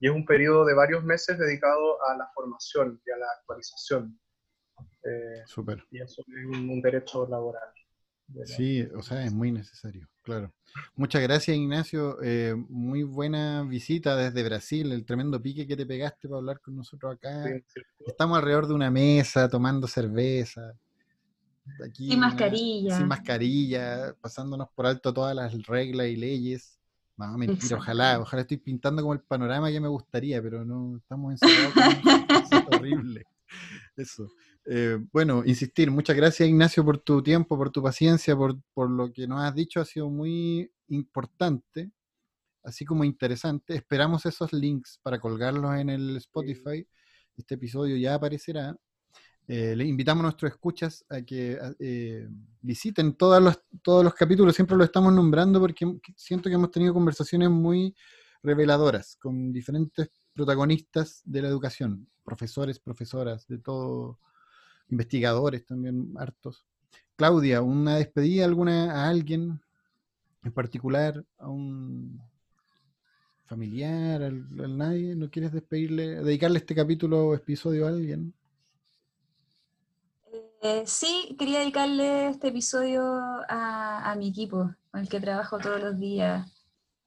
y 0.00 0.08
es 0.08 0.12
un 0.12 0.26
periodo 0.26 0.64
de 0.64 0.74
varios 0.74 1.04
meses 1.04 1.38
dedicado 1.38 2.04
a 2.06 2.16
la 2.16 2.28
formación 2.34 3.00
y 3.06 3.10
a 3.12 3.16
la 3.18 3.26
actualización. 3.38 4.18
Eh, 5.04 5.42
Súper. 5.46 5.84
Y 5.92 6.00
eso 6.00 6.22
es 6.26 6.44
un 6.46 6.82
derecho 6.82 7.26
laboral. 7.28 7.68
Sí, 8.44 8.82
o 8.94 9.02
sea, 9.02 9.24
es 9.24 9.32
muy 9.32 9.52
necesario, 9.52 10.08
claro. 10.22 10.52
Muchas 10.96 11.22
gracias, 11.22 11.56
Ignacio. 11.56 12.16
Eh, 12.22 12.54
muy 12.68 13.02
buena 13.02 13.62
visita 13.62 14.16
desde 14.16 14.42
Brasil, 14.42 14.92
el 14.92 15.04
tremendo 15.04 15.40
pique 15.40 15.66
que 15.66 15.76
te 15.76 15.86
pegaste 15.86 16.28
para 16.28 16.38
hablar 16.38 16.60
con 16.60 16.76
nosotros 16.76 17.14
acá. 17.14 17.44
Estamos 18.06 18.38
alrededor 18.38 18.66
de 18.66 18.74
una 18.74 18.90
mesa 18.90 19.48
tomando 19.48 19.86
cerveza. 19.86 20.72
sin 21.92 22.20
mascarilla. 22.20 22.96
Sin 22.96 23.08
mascarilla, 23.08 24.14
pasándonos 24.20 24.68
por 24.74 24.86
alto 24.86 25.12
todas 25.12 25.36
las 25.36 25.52
reglas 25.66 26.08
y 26.08 26.16
leyes. 26.16 26.78
No, 27.16 27.36
mentira, 27.36 27.76
ojalá, 27.76 28.18
ojalá 28.20 28.42
estoy 28.42 28.56
pintando 28.56 29.02
como 29.02 29.12
el 29.12 29.20
panorama 29.20 29.70
que 29.70 29.80
me 29.80 29.88
gustaría, 29.88 30.42
pero 30.42 30.64
no, 30.64 30.96
estamos 30.96 31.32
encerrados. 31.32 31.74
es 32.50 32.62
horrible. 32.80 33.24
Eso. 33.96 34.28
Eh, 34.64 34.98
bueno, 35.12 35.42
insistir, 35.44 35.90
muchas 35.90 36.16
gracias 36.16 36.48
Ignacio 36.48 36.84
por 36.84 36.98
tu 36.98 37.22
tiempo, 37.22 37.56
por 37.56 37.70
tu 37.70 37.82
paciencia, 37.82 38.36
por, 38.36 38.60
por, 38.74 38.90
lo 38.90 39.12
que 39.12 39.26
nos 39.26 39.42
has 39.42 39.54
dicho, 39.54 39.80
ha 39.80 39.84
sido 39.84 40.08
muy 40.08 40.70
importante, 40.88 41.90
así 42.62 42.84
como 42.84 43.04
interesante. 43.04 43.74
Esperamos 43.74 44.24
esos 44.26 44.52
links 44.52 45.00
para 45.02 45.20
colgarlos 45.20 45.74
en 45.76 45.90
el 45.90 46.16
Spotify. 46.18 46.86
Este 47.36 47.54
episodio 47.54 47.96
ya 47.96 48.14
aparecerá. 48.14 48.76
Eh, 49.48 49.74
le 49.74 49.84
invitamos 49.84 50.20
a 50.20 50.24
nuestros 50.24 50.52
escuchas 50.52 51.04
a 51.08 51.20
que 51.22 51.58
eh, 51.80 52.28
visiten 52.60 53.14
todos 53.14 53.42
los, 53.42 53.60
todos 53.82 54.04
los 54.04 54.14
capítulos, 54.14 54.54
siempre 54.54 54.76
lo 54.76 54.84
estamos 54.84 55.12
nombrando 55.12 55.58
porque 55.58 55.84
siento 56.16 56.48
que 56.48 56.54
hemos 56.54 56.70
tenido 56.70 56.94
conversaciones 56.94 57.50
muy 57.50 57.94
reveladoras 58.42 59.16
con 59.16 59.52
diferentes 59.52 60.10
protagonistas 60.32 61.22
de 61.24 61.42
la 61.42 61.48
educación, 61.48 62.08
profesores, 62.22 62.78
profesoras, 62.78 63.46
de 63.48 63.58
todo, 63.58 64.20
investigadores 64.92 65.64
también 65.64 66.14
hartos. 66.16 66.64
Claudia, 67.16 67.62
¿una 67.62 67.96
despedida 67.96 68.44
alguna 68.44 68.92
a 68.92 69.08
alguien 69.08 69.60
en 70.44 70.52
particular, 70.52 71.24
a 71.38 71.48
un 71.48 72.20
familiar, 73.46 74.22
a 74.22 74.30
nadie? 74.68 75.16
¿No 75.16 75.30
quieres 75.30 75.52
despedirle, 75.52 76.22
dedicarle 76.22 76.58
este 76.58 76.74
capítulo 76.74 77.28
o 77.28 77.34
episodio 77.34 77.86
a 77.86 77.88
alguien? 77.88 78.34
Eh, 80.62 80.84
sí, 80.86 81.34
quería 81.38 81.60
dedicarle 81.60 82.28
este 82.28 82.48
episodio 82.48 83.02
a, 83.48 84.10
a 84.10 84.14
mi 84.14 84.28
equipo, 84.28 84.74
con 84.90 85.00
el 85.00 85.08
que 85.08 85.20
trabajo 85.20 85.58
todos 85.58 85.80
los 85.80 85.98
días. 85.98 86.48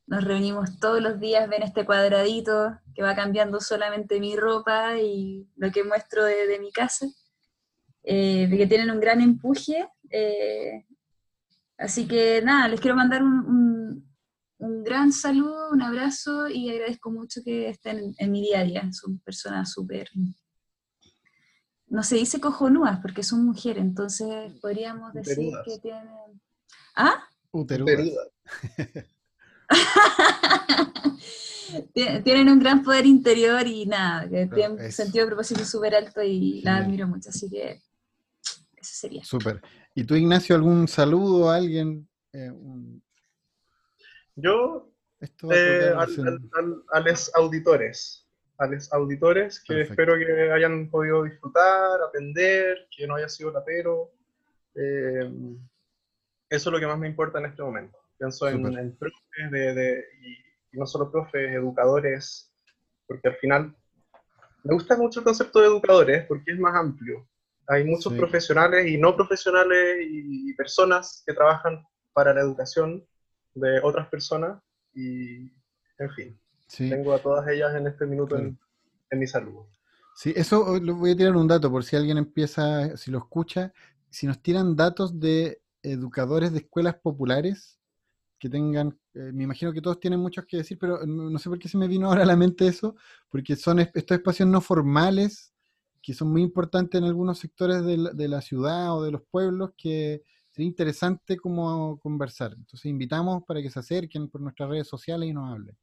Nos 0.07 0.23
reunimos 0.23 0.79
todos 0.79 1.01
los 1.01 1.19
días, 1.19 1.49
ven 1.49 1.63
este 1.63 1.85
cuadradito 1.85 2.77
que 2.93 3.01
va 3.01 3.15
cambiando 3.15 3.59
solamente 3.59 4.19
mi 4.19 4.35
ropa 4.35 4.97
y 4.99 5.47
lo 5.55 5.71
que 5.71 5.83
muestro 5.83 6.23
de 6.25 6.59
mi 6.59 6.71
casa 6.71 7.07
eh, 8.07 8.47
de 8.47 8.57
que 8.57 8.67
tienen 8.67 8.91
un 8.91 8.99
gran 8.99 9.19
empuje. 9.19 9.87
Eh, 10.11 10.85
así 11.77 12.07
que 12.07 12.41
nada, 12.43 12.67
les 12.67 12.79
quiero 12.79 12.95
mandar 12.95 13.23
un, 13.23 14.07
un, 14.59 14.83
gran 14.83 15.11
saludo, 15.11 15.71
un 15.71 15.81
abrazo 15.81 16.47
y 16.47 16.69
agradezco 16.69 17.09
mucho 17.09 17.41
que 17.43 17.69
estén 17.69 18.13
en, 18.17 18.31
mi 18.31 18.41
día 18.41 18.59
a 18.59 18.63
día. 18.63 18.89
Son 18.91 19.19
personas 19.19 19.71
súper... 19.71 20.09
No 21.87 22.03
se 22.03 22.15
dice 22.15 22.39
cojonúas 22.39 22.99
porque 22.99 23.23
son 23.23 23.45
mujeres, 23.45 23.83
entonces 23.83 24.53
podríamos 24.61 25.13
decir 25.13 25.53
que 25.65 25.79
tienen... 25.79 26.41
¿Ah? 26.95 27.23
tienen 32.23 32.49
un 32.49 32.59
gran 32.59 32.83
poder 32.83 33.05
interior 33.05 33.65
y 33.65 33.85
nada, 33.85 34.29
que 34.29 34.47
tienen 34.47 34.79
un 34.79 34.91
sentido 34.91 35.25
de 35.25 35.29
propósito 35.29 35.65
súper 35.65 35.95
alto 35.95 36.21
y 36.21 36.61
la 36.61 36.77
admiro 36.77 37.07
mucho, 37.07 37.29
así 37.29 37.49
que 37.49 37.81
eso 38.85 38.95
sería. 38.95 39.23
Súper. 39.23 39.61
¿Y 39.93 40.03
tú, 40.03 40.15
Ignacio, 40.15 40.55
algún 40.55 40.87
saludo 40.87 41.49
a 41.49 41.55
alguien? 41.55 42.07
Eh, 42.33 42.51
Yo, 44.35 44.91
eh, 45.21 45.93
a, 45.95 46.99
los 46.99 47.35
auditores, 47.35 48.27
a 48.57 48.67
los 48.67 48.91
auditores 48.93 49.63
que 49.63 49.81
espero 49.81 50.15
que 50.17 50.51
hayan 50.51 50.89
podido 50.89 51.23
disfrutar, 51.23 52.01
aprender, 52.01 52.87
que 52.95 53.07
no 53.07 53.15
haya 53.15 53.29
sido 53.29 53.51
lapero. 53.51 54.11
Eh, 54.75 55.31
eso 56.49 56.69
es 56.69 56.73
lo 56.73 56.79
que 56.79 56.87
más 56.87 56.99
me 56.99 57.07
importa 57.07 57.39
en 57.39 57.45
este 57.45 57.63
momento. 57.63 57.97
Pienso 58.17 58.47
en, 58.47 58.65
en, 58.77 58.95
profes 58.97 59.51
de, 59.51 60.03
y, 60.21 60.77
no 60.77 60.85
solo 60.85 61.11
profes, 61.11 61.53
educadores, 61.53 62.53
porque 63.07 63.29
al 63.29 63.35
final 63.37 63.75
me 64.63 64.73
gusta 64.73 64.97
mucho 64.97 65.19
el 65.19 65.25
concepto 65.25 65.59
de 65.59 65.67
educadores 65.67 66.25
porque 66.27 66.51
es 66.51 66.59
más 66.59 66.75
amplio. 66.75 67.27
Hay 67.67 67.83
muchos 67.83 68.13
profesionales 68.13 68.87
y 68.87 68.97
no 68.97 69.15
profesionales 69.15 69.97
y, 70.09 70.53
personas 70.53 71.23
que 71.25 71.33
trabajan 71.33 71.85
para 72.13 72.33
la 72.33 72.41
educación 72.41 73.05
de 73.53 73.79
otras 73.81 74.07
personas 74.07 74.61
y, 74.93 75.51
en 75.97 76.09
fin, 76.15 76.39
tengo 76.77 77.13
a 77.13 77.19
todas 77.19 77.47
ellas 77.49 77.75
en 77.75 77.87
este 77.87 78.05
minuto 78.05 78.37
en, 78.37 78.57
en 79.09 79.19
mi 79.19 79.27
saludo. 79.27 79.67
Sí, 80.15 80.31
eso 80.35 80.79
lo 80.79 80.95
voy 80.95 81.11
a 81.11 81.15
tirar 81.17 81.35
un 81.35 81.47
dato 81.47 81.69
por 81.69 81.83
si 81.83 81.95
alguien 81.95 82.17
empieza, 82.17 82.95
si 82.95 83.11
lo 83.11 83.17
escucha, 83.17 83.73
si 84.09 84.27
nos 84.27 84.41
tiran 84.41 84.75
datos 84.75 85.19
de 85.19 85.61
educadores 85.83 86.53
de 86.53 86.59
escuelas 86.59 86.95
populares 86.95 87.79
que 88.39 88.49
tengan, 88.49 88.97
eh, 89.13 89.31
me 89.33 89.43
imagino 89.43 89.73
que 89.73 89.81
todos 89.81 89.99
tienen 89.99 90.19
muchos 90.19 90.45
que 90.45 90.57
decir, 90.57 90.77
pero 90.79 91.05
no 91.05 91.37
sé 91.39 91.49
por 91.49 91.59
qué 91.59 91.67
se 91.67 91.77
me 91.77 91.87
vino 91.87 92.07
ahora 92.07 92.23
a 92.23 92.27
la 92.27 92.35
mente 92.35 92.67
eso, 92.67 92.95
porque 93.29 93.55
son 93.55 93.79
estos 93.79 94.17
espacios 94.17 94.47
no 94.47 94.61
formales 94.61 95.54
que 96.05 96.13
son 96.13 96.31
muy 96.31 96.43
importantes 96.43 97.01
en 97.01 97.07
algunos 97.07 97.39
sectores 97.39 97.83
de 97.83 97.97
la, 97.97 98.11
de 98.11 98.27
la 98.27 98.39
ciudad 98.39 98.95
o 98.95 99.03
de 99.03 99.09
los 99.09 99.23
pueblos 99.23 99.71
que 99.75 100.21
sería 100.51 100.67
interesante 100.67 101.35
como 101.35 101.97
conversar. 101.99 102.53
Entonces 102.55 102.85
invitamos 102.85 103.43
para 103.47 103.59
que 103.59 103.71
se 103.71 103.79
acerquen 103.79 104.29
por 104.29 104.39
nuestras 104.39 104.69
redes 104.69 104.87
sociales 104.87 105.27
y 105.27 105.33
nos 105.33 105.51
hablen. 105.51 105.75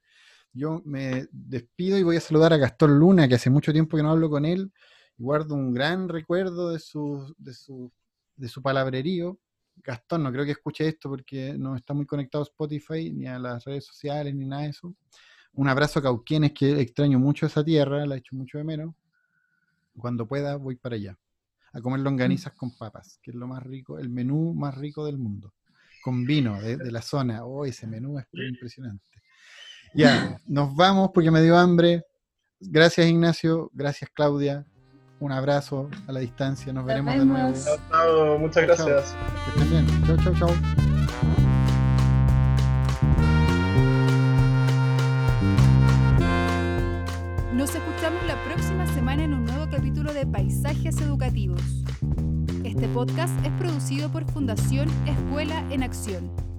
Yo 0.52 0.80
me 0.84 1.26
despido 1.32 1.98
y 1.98 2.04
voy 2.04 2.18
a 2.18 2.20
saludar 2.20 2.52
a 2.52 2.56
Gastón 2.56 3.00
Luna, 3.00 3.26
que 3.26 3.34
hace 3.34 3.50
mucho 3.50 3.72
tiempo 3.72 3.96
que 3.96 4.04
no 4.04 4.12
hablo 4.12 4.30
con 4.30 4.44
él, 4.44 4.70
guardo 5.18 5.56
un 5.56 5.74
gran 5.74 6.08
recuerdo 6.08 6.70
de 6.70 6.78
su, 6.78 7.34
de 7.36 7.52
su, 7.52 7.90
de 8.36 8.48
su 8.48 8.62
palabrerío, 8.62 9.40
Gastón, 9.74 10.22
no 10.22 10.30
creo 10.30 10.44
que 10.44 10.52
escuche 10.52 10.86
esto 10.86 11.08
porque 11.08 11.56
no 11.58 11.74
está 11.74 11.94
muy 11.94 12.06
conectado 12.06 12.44
a 12.44 12.46
Spotify, 12.46 13.10
ni 13.10 13.26
a 13.26 13.40
las 13.40 13.64
redes 13.64 13.86
sociales, 13.86 14.32
ni 14.36 14.44
nada 14.44 14.62
de 14.62 14.68
eso. 14.68 14.94
Un 15.54 15.66
abrazo 15.66 15.98
a 15.98 16.02
Cauquienes, 16.02 16.52
que 16.52 16.80
extraño 16.80 17.18
mucho 17.18 17.46
esa 17.46 17.64
tierra, 17.64 18.06
la 18.06 18.16
echo 18.16 18.36
mucho 18.36 18.58
de 18.58 18.64
menos. 18.64 18.94
Cuando 19.96 20.26
pueda, 20.26 20.56
voy 20.56 20.76
para 20.76 20.96
allá. 20.96 21.18
A 21.72 21.80
comer 21.80 22.00
longanizas 22.00 22.52
con 22.52 22.76
papas, 22.76 23.18
que 23.22 23.30
es 23.30 23.36
lo 23.36 23.46
más 23.46 23.62
rico, 23.62 23.98
el 23.98 24.10
menú 24.10 24.52
más 24.54 24.76
rico 24.76 25.06
del 25.06 25.18
mundo. 25.18 25.54
Con 26.02 26.24
vino 26.24 26.60
de, 26.60 26.90
la 26.90 27.00
zona. 27.00 27.44
Oh, 27.44 27.64
ese 27.64 27.86
menú 27.86 28.18
es 28.18 28.26
impresionante. 28.32 29.04
Ya, 29.94 30.38
nos 30.46 30.74
vamos 30.74 31.10
porque 31.14 31.30
me 31.30 31.42
dio 31.42 31.56
hambre. 31.56 32.04
Gracias, 32.60 33.06
Ignacio. 33.06 33.70
Gracias, 33.72 34.10
Claudia 34.12 34.66
un 35.22 35.30
abrazo 35.30 35.88
a 36.08 36.12
la 36.12 36.20
distancia. 36.20 36.72
Nos 36.72 36.84
veremos 36.84 37.14
de 37.14 37.24
nuevo. 37.24 37.52
Chao, 37.90 38.38
muchas 38.38 38.64
gracias. 38.64 39.16
Que 39.44 39.62
estén 39.62 39.86
bien. 39.86 40.06
Chao, 40.06 40.16
chao, 40.34 40.48
chao. 40.48 40.81
Educativos. 50.84 51.62
Este 52.64 52.88
podcast 52.88 53.32
es 53.46 53.52
producido 53.52 54.10
por 54.10 54.24
Fundación 54.24 54.90
Escuela 55.06 55.64
en 55.70 55.84
Acción. 55.84 56.51